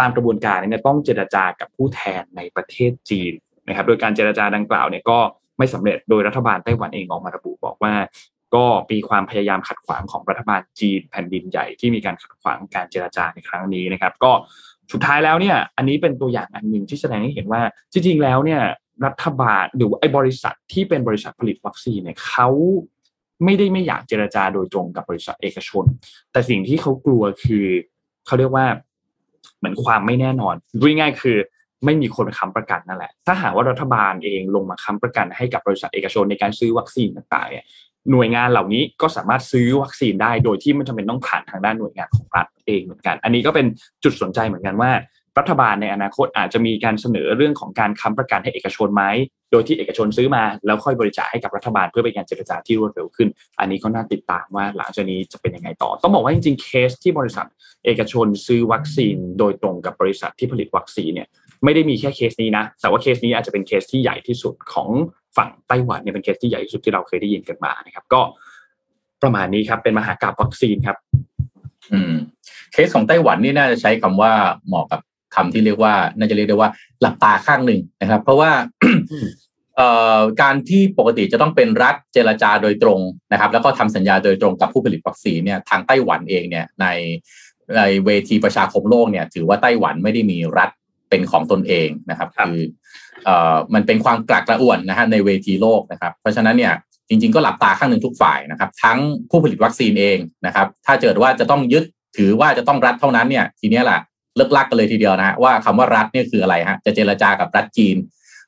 [0.00, 3.32] ตามกระบวนการเนี่ยต้องเจรจากับผู้แทนในประเทศจีน
[3.68, 5.18] นะครับ โดยการเจรจาดังกล่าวเนี่ยก็
[5.58, 7.94] ไม่สำเร็จโดยรัฐบาลไต้หวันเองออกมาระบุบอกว่า
[8.54, 14.32] ก็มีความพยายามขัดขวางของรัฐบาลจีนแผ่นดินใหญ่ที่มีการขัดขวางการเจรจาในครั้งนี้นะครับ ก็
[14.92, 17.60] สุดท้ายแล้วเนี่ย อันนี้เป็นตัวอย่างอันหนึ่งที่แสดงให้เห็นว่า
[17.92, 18.62] จริงๆแล้วเนี่ย
[19.06, 22.48] รัฐบาลหรือไอ้บริษัทที่เป็นบริษัทผลิตวัคซีนเนี่ยเขา
[23.44, 25.84] ไม่ได้ไม่อยากเจรจาโดยตรงกับบริษัทเอกชน
[26.32, 27.66] แต่สิ่งที่เขากลัวคือ
[28.26, 28.66] เขาเรียกว่า
[29.58, 31.38] เหมือนความไม่แน่นอนดูง่ายคือ
[31.84, 37.64] ไม่มีคนค้ำประกันนั่นแหละ ถ้าหากว่ารัฐบาลเองลงมาค้ำประกันให้กับบริษัทเอกชนในการซื้อวัคซีนต่างๆเนี่ย
[38.10, 43.66] หน่วยงานเหล่านี้ก็สามารถซื้อวัคซีนได้โดยที่ไม่จำเป็นต้องผ่านทางด้านหน่วยงานของรัฐเองเหมือนกัน อันนี้ก็เป็น
[44.04, 44.90] จุดสนใจเหมือนกันว่า
[45.38, 49.04] รัฐบาลในอนาคตอาจจะมีการเสนอเรื่องของการค้ำประกันให้เอกชนไหม
[49.52, 53.28] โดยที่เอกชนซื้อมาแล้วค่อยบริจาคให้กับรัฐบาลเพื่อเป็นการเจรจาที่รวดเร็วขึ้น
[53.58, 57.46] อันนี้ก็น่าติดตามว่าหลังจากนี้จะเป็นยังไงต่อ ต้องบอกว่าจริงๆเคสที่บริษัท
[57.84, 61.28] เอกชนซื้อวัคซีน โดยตรงกับบริษัทที่ผลิตวัคซีนเนี่ย
[61.64, 64.88] ไม่ได้มีแค่เคสนี้นะ แต่ว่าเคสนี้อาจจะเป็นเคสที่ใหญ่ที่สุดของ
[65.36, 68.20] ฝั่งไต้หวันเนี่ยเป็นเคสที่ใหญ่ที่สุดที่เราเคยได้ยินกันมานะครับ ก็
[69.22, 70.96] ประมาณนี้ครับ เป็นมหากราบวัคซีนครับ
[71.92, 72.14] อืม
[72.72, 74.32] เคสของไต้หวันนี่น่าจะใช้คำว่า
[74.66, 75.00] เหมาะกับ
[75.34, 76.70] คำที่เรียกว่า น่าจะเรียกได้ว่า
[77.00, 78.50] หลับตาข้างหนึ่งนะครับ เพราะว่า
[79.76, 83.00] เอ่อการที่ปกติจะต้องเป็นรัฐเจรจาโดยตรง
[83.32, 86.86] นะครับ แล้วก็ทำสัญญาโดยตรงกับผู้ผลิตวัคซีนเนี่ยทางไต้หวันเองเนี่ยใน
[87.76, 90.70] ในเวทีประชาคมโลกเนี่ย ถือว่าไต้หวันไม่ได้มีรัฐ
[91.10, 92.62] เป็นของตนเองนะครับ คือเอ่อ
[93.74, 96.72] มันเป็นความกลักกระอ่วนนะฮะในเวทีโลกนะครับ เพราะฉะนั้นเนี่ย
[97.08, 98.98] จริงๆก็หลับตาข้างหนึ่งทุกฝ่ายนะครับ ทั้ง
[99.30, 101.84] ผู้ผลิตวัคซีนเองนะครับ ถ้าเกิดว่าจะต้องยึด
[102.16, 104.00] ถือว่าจะต้องรัฐเท่านั้นเนี่ย ทีนี้แหละ
[104.36, 107.96] เลิกลักกันเลยทีเดียวนะว่าคำว่ารัฐเนี่ยคืออะไรฮะจะเจรจากับรัฐจีน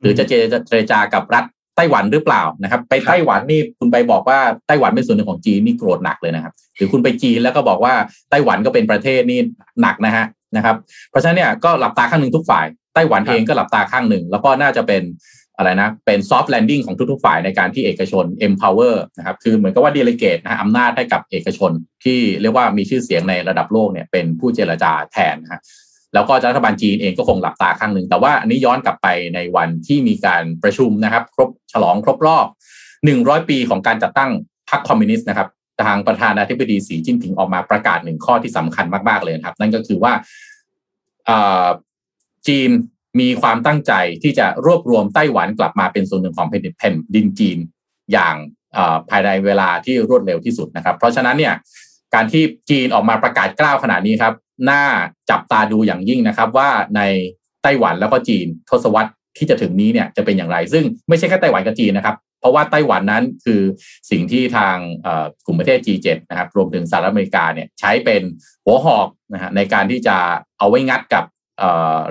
[0.00, 1.44] หรือจะเจรจากับรัฐ
[1.76, 7.94] ไต้หวันหรือเปล่านะครับ ไปไต้หวันนี่คุณไปบอกว่าไต้หวันเป็นส่วนหนึ่งของจีนนี่โกรธหนักเลยนะครับ หรือคุณไปจีนแล้วก็บอกว่า
[8.30, 9.38] ไต้หวันก็เป็นประเทศนี่
[9.82, 10.24] หนักนะฮะ
[10.56, 10.76] นะครับ
[11.10, 12.66] เพราะฉะนั้นเนี่ยก็หลับตาข้างหนึ่งทุกฝ่าย
[12.96, 15.02] ไต้หวันเองก็หลับตาข้างหนึ่ง แล้วก็น่าจะเป็น
[15.56, 21.72] อะไรนะ เป็น soft landing ของทุกๆฝ่ายในการที่เอกชน empower นะครับ คือเหมือนกับว่า delegate นะอำนาจให้กับเอกชน
[22.04, 25.60] ที่เรียกว่ามีชื่อเสียงในระดับโลกเนี่ยเป็นผู้เจรจาแทนนะฮะ
[26.14, 32.46] แล้วก็รัฐบาลจีนเองก็คงหลับตาข้างหนึ่ง แต่ว่าอันนี้ย้อนกลับไปในวันที่มีการประชุมนะครับ ครบฉลองครบรอบ
[32.98, 34.30] 100 ปีของการจัดตั้ง
[34.70, 35.48] พรรคคอมมิวนิสต์นะครับ
[35.86, 40.12] ทางประธานาธิบดีสีจิ้นผิงออกมาประกาศหนึ่งข้อที่สำคัญมากๆเลยครับ นั่นก็คือว่า
[42.48, 42.70] จีน
[43.20, 43.92] มีความตั้งใจ
[44.22, 46.46] ที่จะรวบรวมไต้หวันกลับมาเป็นส่วนหนึ่งของ
[46.78, 47.58] แผ่นดินจีน
[48.12, 48.34] อย่าง
[49.10, 51.54] ภายในเวลาที่รวดเร็วที่สุดนะครับ เพราะฉะนั้นเนี่ย
[52.14, 54.34] การที่จีนออกมาประกาศกล้าวขนาดนี้ครับ
[54.70, 54.82] น่า
[55.30, 57.00] จับตาดูอย่างยิ่งนะครับว่าใน
[57.62, 63.60] ไต้หวันแล้วก็จีนทศวรรษที่จะถึงนี้เนี่ยจะเป็นอย่างไร ซึ่งไม่ใช่แค่ไต้หวันกับจีนนะครับ เพราะว่าไต้หวันนั้นคือ
[64.10, 64.76] สิ่งที่ทาง
[65.46, 68.22] กลุ่มประเทศ G7 นะครับรวมถึงสหรัฐอเมริกาเนี่ยใช้เป็น
[68.64, 70.16] หัวหอกนะฮะในการที่จะ
[70.58, 71.24] เอาไว้งัดกับ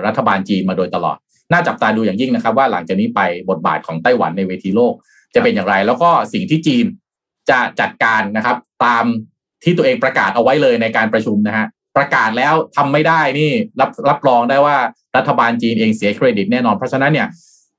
[0.06, 1.16] รัฐบาลจีนมาโดยตลอด
[1.52, 3.20] น่าจับตาดูอย่างยิ่งนะครับ ว่าหลังจากนี้ไป
[3.50, 4.94] บทบาทของไต้หวันในเวทีโลก
[5.34, 6.84] จะเป็นอย่างไร แล้วก็สิ่งที่จีน
[7.50, 9.04] จะจัดการนะครับ ตาม
[9.64, 11.66] ที่ตัวเองประกาศเอาไว้เลยในการประชุมนะฮะ
[11.96, 13.50] ประกาศแล้วทำไม่ได้นี่
[13.80, 14.76] รับรับรองได้ว่า
[15.16, 17.28] รัฐบาลจีนเองเสียเครดิตแน่นอนเพราะฉะนั้นเนี่ย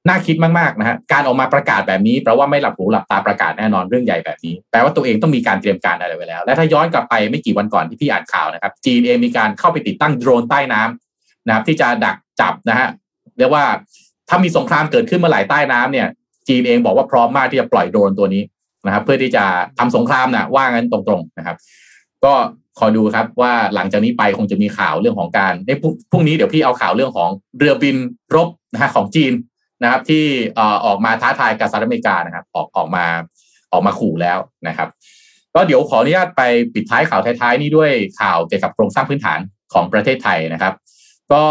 [0.07, 11.07] น่าคิดมากๆนะฮะการออกมาประกาศแบบนี้แปลว่าไม่หลับหูหลับตาประกาศแน่นอนเรื่องใหญ่แบบนี้แปลว่าตัวเองต้องมีการเตรียมการอะไรไว้แล้ว และถ้าย้อนกลับไปไม่กี่วันก่อนที่พี่อ่านข่าวนะครับ จีนเองมีการเข้าไปติดตั้งโดรนใต้น้ำ
[11.48, 12.88] นะครับ ที่จะดักจับนะฮะ
[13.38, 13.65] เรียกว่า
[14.30, 16.07] ถ้ามีสงครามเกิดขึ้นเมื่อไหร่ใต้น้ำเนี่ย
[16.48, 18.44] จีนเองบอกว่าพร้อมมากที่จะปล่อยโดรนตัวนี้
[18.86, 19.44] นะครับ เพื่อที่จะ
[19.80, 21.57] ทำสงครามนะว่างั้นตรงๆนะครับ
[22.24, 22.34] ก็
[22.80, 25.72] คอยดูครับว่าหลังจากนี้ไปคงจะมีข่าวเรื่องของการใน
[26.11, 27.98] พรุ่งนี้เดี๋ยวพี่เอาข่าวเรื่องของเรือบิน
[28.36, 29.34] รบนะฮะของจีน
[29.84, 30.24] นะครับ ที่
[30.86, 33.06] ออกมาท้าทายกับสหรัฐอเมริกานะครับ ออกออกมา
[33.72, 34.38] ออกมาขู่แล้ว
[34.68, 34.90] นะครับ
[35.53, 36.41] ก็เดี๋ยวขออนุญาตไป
[36.74, 39.40] ปิดท้ายข่าวท้ายๆ นี้ด้วยข่าวเกี่ยวกับโครงสร้างพื้นฐาน
[39.74, 40.74] ของประเทศไทยนะครับ
[41.34, 41.45] ก็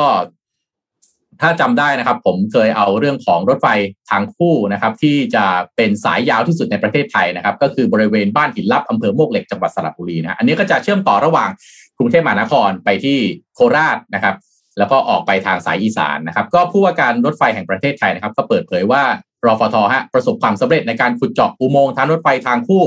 [1.42, 3.68] ถ้าจำได้นะครับ ผมเคยเอาเรื่องของรถไฟ
[4.10, 5.44] ทางคู่นะครับ ที่จะ
[5.76, 11.50] เป็นสายยาวที่สุดในประเทศไทยนะครับ ก็คือบริเวณบ้านหินลับอำเภอโมกเหล็กจังหวัดสระบุรีนะอันนี้ก็จะเชื่อมต่อระหว่าง
[11.98, 13.18] กรุงเทพมหานครไปที่
[13.54, 14.36] โคราชนะครับ
[14.78, 19.02] แล้วก็ออกไปทางสายอีสานนะครับ ก็ผู้ว่าการรถไฟแห่งประเทศไทยนะครับ ก็เปิดเผยว่า
[19.46, 22.82] รฟทฮะประสบความสำเร็จในการขุดเจาะอุโมงค์ทางรถไฟทางคู่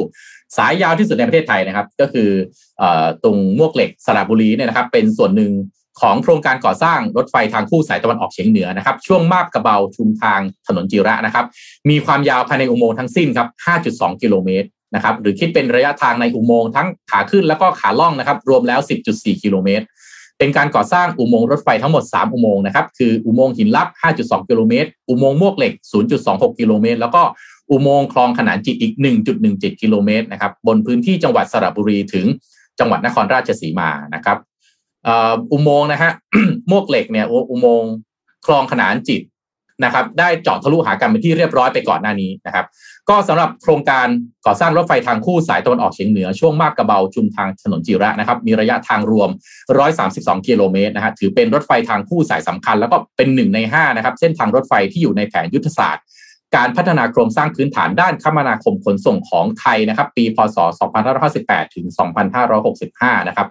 [0.58, 2.30] สายยาวที่สุดในประเทศไทยนะครับ ก็คือ
[3.24, 5.52] ตรงมวกเหล็กสระบุรีเนี่ยนะครับ เป็นส่วนหนึ่ง
[6.02, 11.46] ของโครงการก่อสร้างรถไฟทางคู่สายตะวันออกเฉียงเหนือนะครับ ช่วงมาบกระเบาชุมทางถนนจิระนะครับ
[11.90, 13.48] มีความยาวภายในอุโมงค์ทั้งสิ้นครับ
[13.86, 18.80] 5.2 กิโลเมตรนะครับ หรือคิดเป็นระยะทางในอุโมงค์ทั้งขาขึ้นแล้วก็ขาล่องนะครับ รวมแล้ว
[19.12, 19.86] 10.4 กิโลเมตร
[20.38, 23.88] เป็นการก่อสร้างอุโมงค์รถไฟทั้งหมด 3 อุโมงค์นะครับ คืออุโมงค์หินลับ
[24.20, 25.74] 5.2 กิโลเมตร อุโมงค์มวกเหล็ก
[26.16, 27.22] 0.26 กิโลเมตร แล้วก็
[27.72, 28.94] อุโมงค์คลองขนานจิตอีก
[29.38, 32.26] 1.17 กิโลเมตรนะครับ บนพื้นที่จังหวัดสระบุรีถึง
[32.80, 34.38] จังหวัดนครราชสีมานะครับ
[35.52, 36.12] อุโมงค์นะฮะ
[36.72, 37.92] มวกเหล็กเนี่ยอุโมงค์
[38.46, 39.22] คลองขนานจิต
[39.84, 42.66] นะครับ ได้เจาะทะลุหากันเป็นที่เรียบร้อยไปก่อนหน้านี้นะครับ
[43.10, 44.08] ก็สำหรับโครงการ
[44.46, 49.30] ก่อสร้างรถไฟทางคู่สายตะวันออกเฉียงเหนือช่วงมาบกระเบาชุมทางถนนจิระนะครับ มีระยะทางรวม
[49.90, 56.04] 132 กิโลเมตรนะฮะถือเป็นรถไฟทางคู่สายสำคัญ แล้วก็เป็นหนึ่งใน 5 นะครับ เส้นทางรถไฟที่อยู่ในแผนยุทธศาสตร์
[56.56, 60.58] การพัฒนาโครงสร้างพื้นฐานด้านคมนาคมขนส่งของไทยนะครับ ปีพศ
[61.16, 61.86] 2558 ถึง
[62.58, 63.48] 2565 นะครับ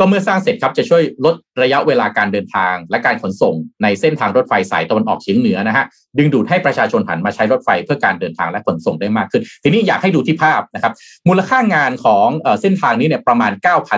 [0.00, 5.84] ก็เมื่อสร้างเสร็จครับจะช่วยลดระยะเวลาการเดินทาง และการขนส่งในเส้นทางรถไฟสายตะวันออกเฉียงเหนือนะฮะ
[6.18, 10.92] ดึงดูดให้ประชาชนหันมาใช้รถไฟเพื่อการเดินทางและขนส่งได้มากขึ้น ทีนี้อยากให้ดูที่ภาพนะครับ
[11.28, 12.26] มูลค่างานของ
[12.60, 13.52] เส้นทางนี้เนี่ยประมาณ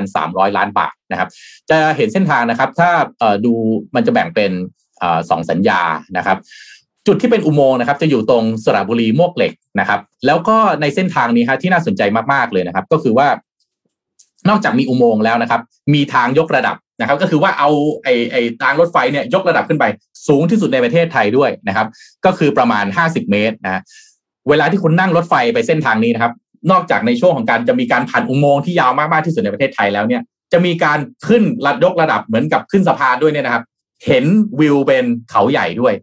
[0.05, 1.29] 9,300 ล้านบาทนะครับ
[1.71, 2.91] จะเห็นเส้นทางนะครับถ้า
[3.45, 3.53] ดู
[3.95, 4.53] มันจะแบ่งเป็น
[5.31, 5.81] สองสัญญา
[6.17, 6.39] นะครับ
[7.07, 12.03] จุดที่เป็นอุโมงค์นะครับจะอยู่ตรงสระบุรีมวกเหล็กนะครับแล้วก็ในเส้นทางนี้ฮะที่น่าสนใจ
[12.33, 13.29] มากๆเลยนะครับ ก็คือว่า
[14.49, 15.61] นอกจากมีอุโมงค์แล้วนะครับ
[15.95, 17.71] มีทางยกระดับนะครับ ก็คือว่าเอา
[18.03, 19.85] ไอ้ไอ้ทางรถไฟเนี่ยยกระดับขึ้นไป
[20.29, 21.87] สูงที่สุดในประเทศไทยด้วยนะครับ
[22.25, 23.83] ก็คือประมาณ 50 เมตรนะ
[24.49, 26.33] เวลาที่คุณนั่งรถไฟไปเส้นทางนี้นะครับ
[26.71, 30.99] นอกจากในช่วงของการจะมีการผ่านอุโมงค์ที่ยาวมากๆที่สุดในประเทศไทยแล้วเนี่ยจะมีการ
[31.29, 33.65] ขึ้นระยกระดับเหมือนกับขึ้นสะพานด้วยเนี่ยนะครับ
[34.07, 34.25] เห็น
[34.61, 35.95] วิวเป็นเขาใหญ่ด้วย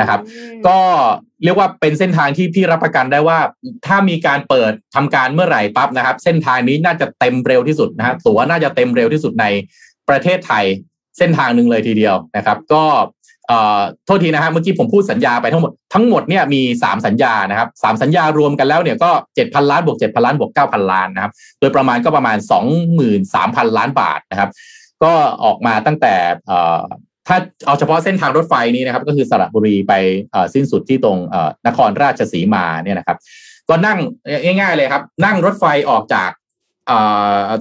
[0.00, 0.20] นะครับ
[0.66, 0.78] ก็
[1.44, 3.38] เรียกว่าเป็นเส้นทางที่พี่รับประกันได้ว่า
[3.86, 9.46] ถ้ามีการเปิดทำการเมื่อไหร่ปั๊บนะครับ เส้นทางนี้น่าจะเต็มเร็วที่สุดนะฮะตั๋วน่าจะเต็มเร็วที่สุดใน
[10.08, 10.64] ประเทศไทย
[11.18, 12.84] เส้นทางหนึ่งเลยทีเดียวนะครับ ก็
[14.06, 24.50] โทษทีนะฮะเมื่อกี้ผมพูดสัญญาไปทั้งหมดทั้งหมดเนี่ยมีสามสัญญานะครับสามสัญญารวมกันแล้วเนี่ยก็เจ็ดพันล้านบวกเจ็ดพันล้านบวกเก้าพันล้านนะครับ โดยประมาณก็ประมาณสองหมื่นสามพันล้านบาทนะครับ
[25.02, 25.12] ก็
[25.44, 26.14] ออกมาตั้งแต่
[27.28, 27.36] ถ้า
[27.66, 29.92] เอาเฉพาะเส้นทางรถไฟนี้นะครับ ก็คือสระบุรีไป
[30.54, 31.18] สิ้นสุดที่ตรง
[31.66, 33.18] นครราชสีมาเนี่ยนะครับ
[33.68, 33.98] ก็นั่ง
[34.44, 36.30] ง่ายๆเลยครับ นั่งรถไฟออกจาก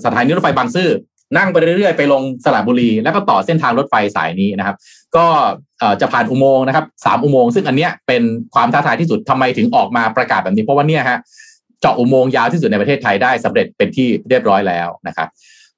[0.06, 0.90] สถานีรถไฟบางซื่อ
[1.38, 4.76] นั่งไปเรื่อยๆไปลงสระบุรี แล้วก็ต่อเส้นทางรถไฟสายนี้นะครับ
[5.16, 5.26] ก็
[6.02, 8.24] จะผ่านอุโมงค์นะครับสามอุโมงค์ซึ่งอันเนี้ยเป็น
[8.54, 11.20] ความท้าทายที่สุดทำไมถึงออกมาประกาศแบบนี้เพราะว่าเนี่ยฮะ
[11.82, 15.28] เจาะอุโมงค์ยาวที่สุดในประเทศไทยได้สำเร็จเป็นที่เรียบร้อยแล้วนะครับ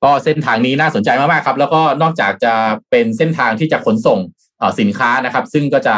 [0.04, 2.54] ก็เส้นทางนี้น่าสนใจมากๆครับ แล้วก็นอกจากจะ
[2.92, 4.20] เป็นเส้นทางที่จะขนส่ง
[4.80, 5.96] สินค้านะครับ ซึ่งก็จะ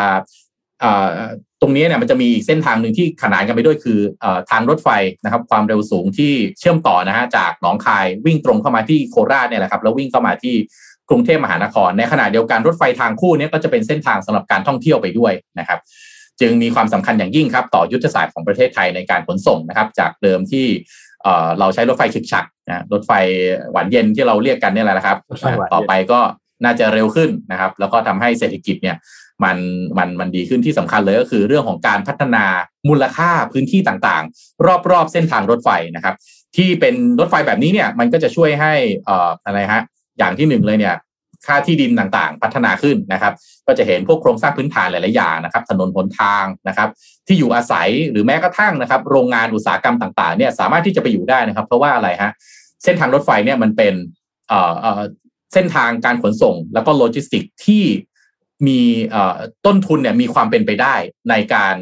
[1.61, 3.99] ตรงนี้เนี่ยมันจะมีเส้นทางหนึ่งที่ขนานกันไปด้วยคือ
[4.51, 4.89] ทางรถไฟ
[5.23, 10.55] นะครับ ความเร็วสูงที่เชื่อมต่อนะฮะจากหนองคายวิ่งตรงเข้ามาที่โคราชเนี่ยแหละครับแล้ววิ่งเข้ามาที่
[11.09, 15.79] กรุงเทพมหานคร ในขณะเดียวกันรถไฟทางคู่นี้ก็จะเป็นเส้นทางสำหรับการท่องเที่ยวไปด้วยนะครับ
[16.41, 20.65] จึงมีความสำคัญอย่างยิ่งครับ ต่อยุทธศาสตร์ของประเทศไทยในการขนส่งนะครับ จากเดิมที่
[21.60, 23.11] เราใช้รถไฟฉึกฉักนะรถไฟ
[23.72, 25.18] หวานเย็นที่เราเรียกกันนี่แหละนะครับ
[25.73, 26.19] ต่อไปก็
[26.64, 28.95] น่าจะเร็วขึ้นนะครับ แล้วก็ทำให้เศรษฐกิจเนี่ย
[29.44, 29.57] มัน
[29.98, 32.45] มันมันดีขึ้นที่สำคัญเลยก็คือเรื่องของการพัฒนา
[32.89, 36.15] มูลค่าพื้นที่ต่างๆ รอบๆเส้นทางรถไฟนะครับ
[36.56, 38.73] ที่เป็นรถไฟแบบนี้เนี่ยมันก็จะช่วยให้
[39.07, 39.81] อ่ออะไรฮะ
[40.18, 40.95] อย่างที่หนึ่งเลยเนี่ย
[41.47, 43.33] ค่าที่ดินต่างๆ พัฒนาขึ้นนะครับ
[43.67, 46.89] ก็จะเห็นพวกโครงสร้างพื้นฐานหลายๆอย่างนะครับ ถนนหนทางนะครับ
[47.27, 52.31] ที่อยู่อาศัยหรือแม้กระทั่งนะครับ โรงงานอุตสาหกรรมต่างๆเนี่ยสามารถที่จะไปอยู่ได้นะครับ เพราะว่าอะไรฮะ
[52.83, 53.93] เส้นทางรถไฟเนี่ยมันเป็น
[54.47, 54.59] เอ่
[54.99, 55.01] อ
[55.53, 57.83] เส้นทางการขนส่ง แล้วก็โลจิสติกที่
[58.67, 58.81] มี
[59.65, 60.95] ต้นทุนเนี่ยมีความเป็นไปได้
[61.29, 61.75] ในการ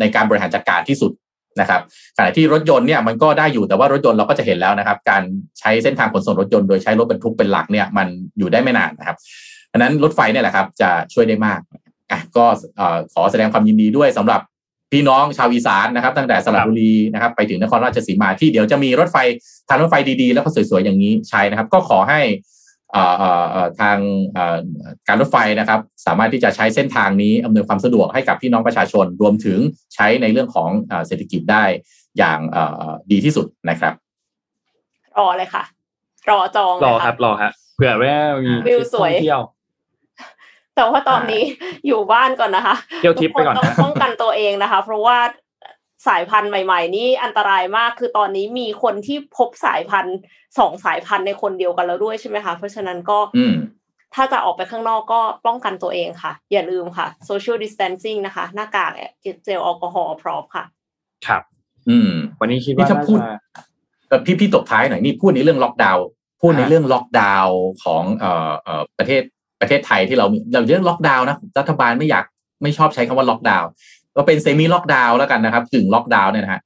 [0.00, 1.12] ในการบริหารจัดการที่สุด
[1.60, 1.80] นะครับ
[2.16, 5.22] ขณะที่รถยนต์เนี่ยมันก็ได้อยู่แต่ว่ารถยนต์เราก็จะเห็นแล้วนะครับ การ
[5.58, 8.06] ใช้เส้นทางขนส่งรถยนต์โดยใช้รถบรรทุกเป็นหลักเนี่ยมัน
[8.38, 9.16] อยู่ได้ไม่นานนะครับ
[9.72, 11.60] ดังนั้นรถไฟเนี่ยแหละครับจะช่วยได้มาก
[12.10, 12.44] อะก็
[13.12, 14.40] ขอแสดงความยินดีด้วยสำหรับ
[14.92, 19.16] พี่น้องชาวอีสานนะครับ ตั้งแต่สระบุรีนะครับไปถึงนครราชสีมาที่เดี๋ยวจะมีรถไฟ
[19.68, 22.20] ทางรถไฟดีๆ แล้วก็สวยๆอย่างนี้ใช้นะครับ ก็ขอให้
[23.80, 23.98] ทาง
[25.08, 29.58] การรถไฟนะครับ สามารถที่จะใช้เส้นทางนี้อำนวยความสะดวกให้กับพี่น้องประชาชน รวมถึง
[29.94, 30.70] ใช้ในเรื่องของ
[31.06, 31.64] เศรษฐกิจได้
[32.18, 32.38] อย่าง
[33.10, 33.92] ดีที่สุดนะครับ
[35.18, 35.64] รอเลยค่ะ
[36.30, 39.42] รอจองรอครับรอครับเผื่อว่ามีวิวสวยเที่ยว
[40.76, 41.42] แต่ว่าตอนนี้
[41.86, 45.18] อยู่บ้านก่อนนะคะเที่ยวทิปไปก่อนต้องป้องกันตัวเองนะคะ เพราะว่า
[46.08, 50.16] สายพันธุ์ใหม่ ๆ นี่อันตรายมากคือตอนนี้มีคนที่พบสายพันธุ์
[50.58, 53.18] สองสายพันธุ์ในคนเดียวกันแล้วด้วยใช่ไหมคะ เพราะฉะนั้นก็
[54.14, 58.92] ถ้าจะออกไปข้างนอกก็ป้องกันตัวเองค่ะ อย่าลืมค่ะ social distancing นะคะ หน้ากาก
[59.44, 60.64] เจลแอลกอฮอล์พร้อมค่ะ
[61.26, 61.42] ครับ
[61.88, 62.10] อืม
[62.40, 63.18] วันนี้คิดว่าถ้าพูด
[64.26, 66.06] พี่พี่ตบท้ายหน่อยนี่พูดในเรื่องล็อกดาวน์
[66.40, 69.22] พูดในเรื่องล็อกดาวน์ของเอ่อเอ่อประเทศ
[69.60, 72.24] ประเทศไทยที่เราเราเรื่องล็อกดาวน์นะรัฐบาลไม่อยาก
[72.62, 73.68] ไม่ชอบใช้คำว่าล็อกดาวน์
[74.16, 76.60] ก็เป็น semi lockdown แล้วกันนะครับกึ่งล็อกดาวน์เนี่ยนะฮะ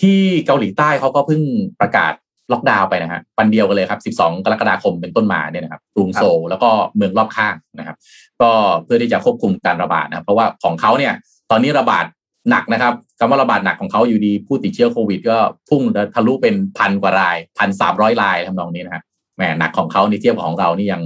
[0.00, 1.42] ที่เกาหลีใต้เขาก็เพิ่ง
[1.80, 2.12] ประกาศ
[2.52, 7.96] ล็อกดาวน์ไปนะฮะวันเดียวกันเลยครับ 12 กรกฎาคมเป็นต้นมาเนี่ยนะครับกรุงโซลแล้วก็เมืองรอบข้างนะครับ
[8.40, 8.50] ก็
[8.84, 11.12] เพื่อที่จะควบคุมการระบาดนะเพราะว่าของเขาเนี่ย
[11.50, 12.06] ตอนนี้ระบาด
[12.50, 15.38] หนักนะครับคำว่าระบาดหนักของเขาอยู่ดีผู้ติดเชื้อโควิด ก็
[15.68, 15.82] พุ่ง
[16.14, 19.02] ทะลุเป็นพันกว่ารายพันสามร้อยรายทำนองนี้นะฮะ
[19.36, 21.02] แหมหนักของเขาในเทียบกับของเรานี่ยัง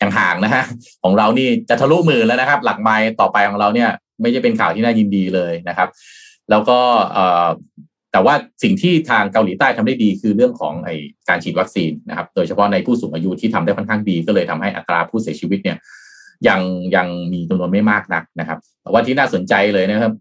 [0.00, 0.62] ยังห่างนะฮะ
[1.02, 3.90] ของเรานี่จะทะลุหมื่นแล้วนะครับ หลักไม้ต่อไปของเราเนี่ย
[4.22, 5.88] ไม่ใช่เป็นข่าวที่น่ายินดีเลยนะครับ
[6.50, 6.78] แล้วก็
[8.12, 10.90] แต่ว่าสิ่งที่ทางเกาหลีใต้ทำได้ดีคือเรื่องของไอ
[11.28, 15.76] การฉีดวัคซีนนะครับ โดยเฉพาะในผู้สูงอายุที่ทำได้ค่อนข้างดี ก็เลยทำให้อัตราผู้เสียชีวิตเนี่ย
[16.48, 16.60] ยัง
[16.96, 20.14] ยังมีจำนวนไม่มากนักนะครับ แต่ว่าที่น่าสนใจเลยนะครับ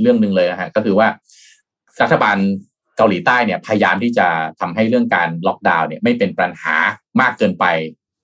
[0.00, 1.08] เรื่องหนึ่งเลยนะฮะก็คือว่า
[2.02, 2.36] รัฐบาล
[2.96, 4.26] เกาหลีใต้เนี่ยพยายามที่จะ
[4.60, 6.76] ทำให้เรื่องการล็อกดาวน์เนี่ยไม่เป็นปัญหา
[7.20, 7.64] มากเกินไป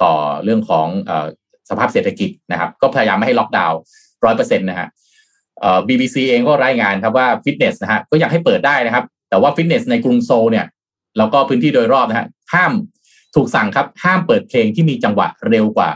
[0.02, 0.14] ต่อ
[0.44, 0.88] เรื่องของ
[1.68, 3.78] สภาพเศรษฐกิจนะครับ ก็พยายามไม่ให้ล็อกดาวน์
[4.24, 4.88] ร้อยเปอร์เซ็นต์นะฮะ
[5.60, 10.66] เอ่อ BBC เองก็รายงานครับว่าฟิตเนสนะฮะก็อยากให้เปิดได้นะครับ แต่ว่าฟิตเนสในกรุงโซลเนี่ย
[11.18, 12.72] แล้วก็พื้นที่โดยรอบนะฮะห้าม
[13.34, 15.90] ถูกสั่งครับ ห้ามเปิดเพลงที่มีจังหวะเร็วกว่า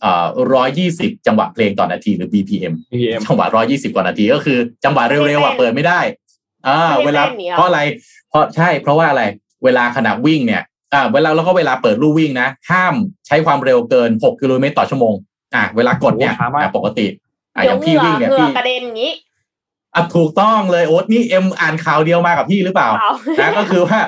[0.00, 2.74] เอ่อร้อยยี่สิบจังหวะเพลงต่อนาทีหรือ BPM
[3.26, 6.00] จังหวะร้อยี่สิบกว่านาทีก็คือจังหวะเร็วๆอะเปิดไม่ได้
[6.68, 7.22] อ่าเวลา
[7.52, 7.80] เพราะอะไร
[8.30, 9.22] เพราะใช่เพราะว่าอะไร
[9.64, 12.94] เวลาขณะวิ่งเนี่ยอ่าเวลาแล้วก็เวลาเปิดลู่วิ่งนะ ห้าม
[13.26, 15.14] ใช้ความเร็วเกินหกกิโลเมตรต่อชั่วโมง
[15.54, 16.32] อ่าเวลากดเนี่ย
[16.76, 17.06] ปกติ
[17.54, 19.12] อะอย่างพี่วิ่งเนี่ยพี่กระเด็นงี้
[19.94, 22.90] อะถูกต้องเลยโอ๊ตนี่เอ็มอ่านข่าวเดียวมากับพี่หรือเปล่า
[23.40, 23.98] นะก็คือว่า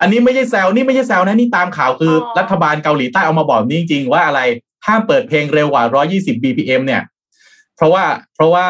[0.00, 4.40] อันนี้ไม่ใช่แซวนี่ไม่ใช่แซวนะนี่ตามข่าวคือรัฐบาลเกาหลีใต้ออกมาบอกนี่จริงๆว่าอะไร
[4.86, 5.84] ห้ามเปิดเพลงเร็วกว่า
[6.14, 7.02] 120 BPM เนี่ย
[7.76, 8.04] เพราะว่า
[8.34, 8.66] เพราะว่า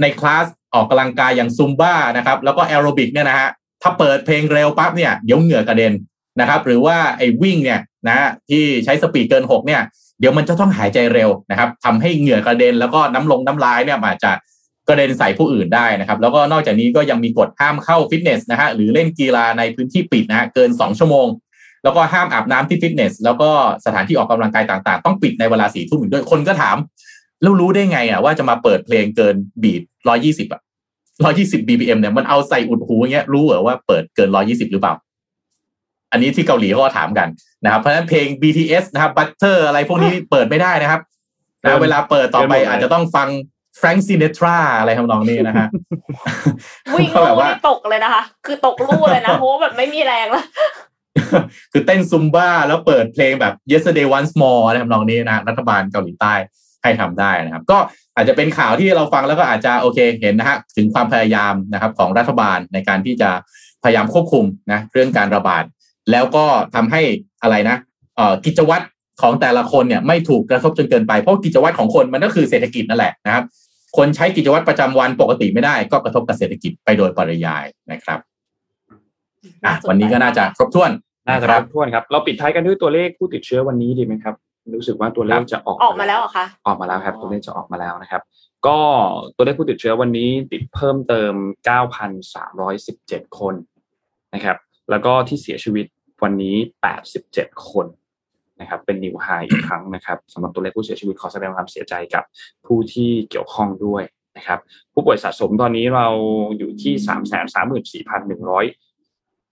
[0.00, 3.48] ในคลาสออกกำลังกายอย่างซุมบ้านะครับ แล้วก็แอโรบิกเนี่ยนะฮะ
[3.82, 5.92] ถ้าเปิดเพลงเร็วปั๊บเนี่ยเดี๋ยวเหงื่อกระเด็น
[6.40, 9.82] นะครับ หรือว่าไอ้วิ่งเนี่ยนะที่ใช้ speed เกิน 6 เนี่ย
[10.22, 14.32] เดี๋ยวมันจะต้องหายใจเร็วนะครับทำให้เหงื่อกระเด็นแล้วก็น้ำลงน้ำลายเนี่ยอาจจะ
[14.88, 21.26] กระเด็นใส่ผู้อื่นได้นะครับ แล้วก็นอกจากนี้ก็ยังมีกฎห้ามเข้าฟิตเนสนะฮะหรือเล่นกีฬาในพื้นที่ปิดนะฮะเกิน 2 ชั่วโมง
[21.84, 23.50] แล้วก็ห้ามอาบน้ำที่ฟิตเนส แล้วก็
[23.84, 26.76] สถานที่ออกกำลังกายต่างๆ ต้องปิดในเวลาสี่ทุ่มด้วยคนก็ถาม
[27.42, 30.60] แล้วรู้ได้ไงอะว่าจะมาเปิดเพลงเกิน beat ร้อยยี่สิบอะ
[31.24, 34.94] ร้อยยี่สิบ BPM เนี่ยมันเอาใส่อุดหูเงี้ยรู้เหรอว่าเปิดเกินร้อยยี่สิบหรือเปล่า
[36.12, 37.28] อันนี้ที่เกาหลีเขาถามกัน
[37.64, 41.00] นะครับ เพราะฉะนั้นเพลง BTS นะครับ Butter อะไรพวกนี้เปิดไม่ได้นะครับ
[41.62, 43.28] นะเวลาเปิดต่อไปอาจจะต้องฟัง
[43.78, 45.66] แฟรงซินเนตราอะไรทำนองนี้นะฮะ
[46.98, 50.44] วิ่งลู่นี่ตกเลยนะคะ คือตกลู่เลยนะเพราะแบบไม่มีแรงแล้ว
[51.72, 56.34] คือเต้นซุมบ้าแล้วเปิดเพลงแบบ yesterday once more อะไรทำนองนี้นะรัฐบาลเกาหลีใต้
[56.82, 57.78] ให้ทำได้นะครับ ก็
[58.16, 63.30] อาจจะเป็นข่าวที่เราฟังแล้วก็อาจจะโอเคเห็นนะฮะถึงความพยายามนะครับของรัฐบาลในการที่จะ
[63.82, 65.64] พยายามควบคุมนะเรื่องการระบาด
[66.10, 67.02] แล้วก็ทำให้
[67.42, 67.76] อะไรนะ
[68.46, 68.84] กิจวัตร
[69.22, 73.44] ของแต่ละคนเนี่ยไม่ถูกกระทบจนเกินไปเพราะกิจวัตรของคนมันก็คือเศรษฐกิจนั่นแหละนะครับ
[73.96, 78.18] คนใช้กิจวัตรประจำวันปกติไม่ได้ ก็กระทบกับเศรษฐกิจไปโดยปริยายนะครับ
[79.64, 80.90] อะวันนี้ก็น่าจะครบถ้วน
[81.28, 84.34] น่าจะครบถ้วนครับเราปิดท้ายกันด้วยตัวเลขผู้ติดเชื้อวันนี้ดีไหมครับ
[84.74, 88.22] รู้สึกว่าตัวเลขจะออกออกมาแล้วคะออกมาแล้วครับ ตัวเลขจะออกมาแล้วนะครับ
[88.66, 88.78] ก็
[89.36, 91.34] ตัวเลขผู้ติดเชื้อวันนี้ติดเพิ่มเติม
[92.16, 93.54] 9,317 คน
[94.34, 94.56] นะครับ
[94.92, 95.86] แล้วก็ที่เสียชีวิต
[96.22, 96.56] วันนี้
[97.12, 97.86] 87 คน
[98.60, 102.24] นะครับเป็นนิวไฮอีกครั้งนะครับสำหรับตัวเลขผู้เสียชีวิตขอแสดงความเสียใจกับ
[102.66, 104.02] ผู้ที่เกี่ยวข้องด้วย
[104.36, 104.58] นะครับ
[104.92, 106.06] ผู้ป่วยสะสมตอนนี้เรา
[106.58, 108.64] อยู่ที่สามแสนสามหมื่นสี่พันหนึ่งร้อย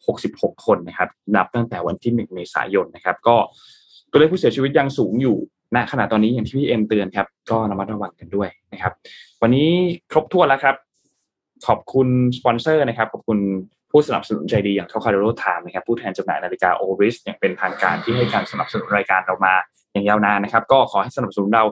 [0.06, 3.36] หกสิบหกคนนะครับนับตั้งแต่วันที่หนึ่งเมษายนนะครับ ก็
[4.10, 5.36] ตัวเลขผู้เสียชีวิตยังสูงอยู่
[5.74, 8.92] ณขณะตอนนี้อย่างที่พี่เอ็มเตือนครับ ก็ระมัดระวังกันด้วยนะครับ
[9.42, 9.68] วันนี้
[10.10, 10.76] ครบถ้วนแล้วครับ
[11.66, 12.08] ขอบคุณ
[12.38, 13.38] สปอนเซอร์นะครับ ขอบคุณ
[13.90, 19.54] ผู้สนับสนุนใจดีอย่าง Tocadero Time นะครับผู้แทนจำหน่ายนาฬิกา Oris อย่างเป็นทางการที่ให้การสนับสนุนรายการเรามา
[19.92, 21.64] อย่างยาวนานนะครับ ก็ขอให้สนับสนุนเรา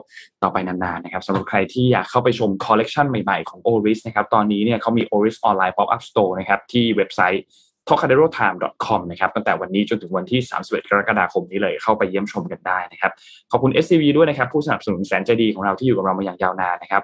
[0.43, 7.43] ต่อไปนานๆนะครับสำหรับใครที่อยากเข้าไปชมคอลเลกชันใหม่ๆของ Oris นะครับตอนนี้เนี่ยเขามี Oris Online Pop-up Store นะครับที่เว็บไซต์
[7.87, 9.01] t o c a d e r o t i m e c o m
[9.11, 13.11] นะครับตั้งแต่วันนี้จนถึงวันที่ 31 กรกฎาคมนี้เลยเข้าไปเยี่ยมชมกันได้นะครับ
[13.51, 17.03] ขอบคุณ SCB ด้วยนะครับ ผู้สนับสนุนแสนใจดีของเราที่อยู่กับเรามาอย่างยาวนานนะครับ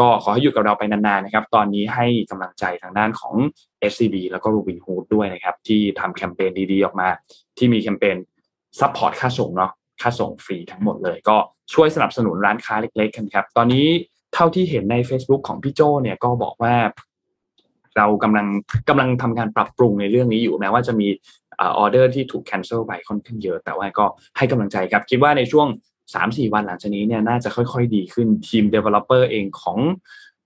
[0.00, 3.34] ก็ขอให้อยู่กับเราไปนานๆนะครับ ตอนนี้ให้กำลังใจทางด้านของ
[3.90, 7.08] SCB แล้วก็ Robinhood ด้วยนะครับ ที่ทำแคมเปญดีๆ ออกมา
[7.58, 8.16] ที่มีแคมเปญ
[8.80, 9.70] support ค่าส่งเนาะ
[10.02, 11.36] ค่าส่งฟรีทั้งหมดเลย ก็
[11.74, 13.86] ช่วยสนับสนุนร้านค้าเล็กๆกันครับตอนนี้
[14.34, 16.74] เท่าที่เห็นใน Facebook ของพี่โจเนี่ยก็บอกว่า
[17.96, 18.46] เรากำลัง
[18.88, 21.08] กำลังทำการปรับปรุงในเรื่องนี้อยู่แม้ว่าจะมี
[21.60, 24.06] ออเดอร์ที่ถูก cancel ไปค่อนข้างเยอะ แต่ว่าก็
[24.36, 25.68] ให้กำลังใจครับ คิดว่าในช่วง
[26.14, 29.78] 3-4 วันหลังจากนี้เนี่ยน่าจะค่อยๆ ดีขึ้นทีม developer เองของ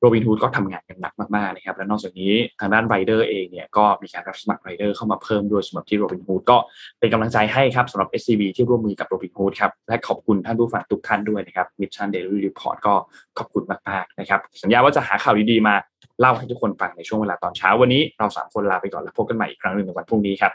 [0.04, 6.56] Robinhood ก็ทำงานกันหนักมากๆนะครับและนอกจากนี้ทางด้านไรเดอร์เองเนี่ยก็มีการรับสมัครไรเดอร์เข้ามาเพิ่มด้วยสำหรับที่ Robinhood ก็
[6.98, 12.94] เป็นกำลังใจให้ครับสำหรับ SCB ที่ร่วมมือกับ Robinhood ครับและขอบคุณท่านผู้ฟังทุกท่านด้วยนะครับ Mission Daily Report ก็
[13.38, 15.74] ขอบคุณมากๆนะครับสัญญาว่าจะหาข่าวดีๆมา
[16.20, 20.52] เล่าให้ทุกคนฟังในช่วงเวลาตอนเช้าวันนี้เราสามคนลาไปก่อนแล้วพบกันใหม่อีกครั้งหนึ่งในวันพรุ่งนี้ครับ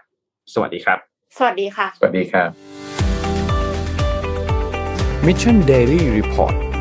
[0.54, 0.98] สวัสดีครับ
[1.38, 2.50] สวัสดีค่ะ สวัสดีครับ
[5.28, 6.75] Mission Daily Report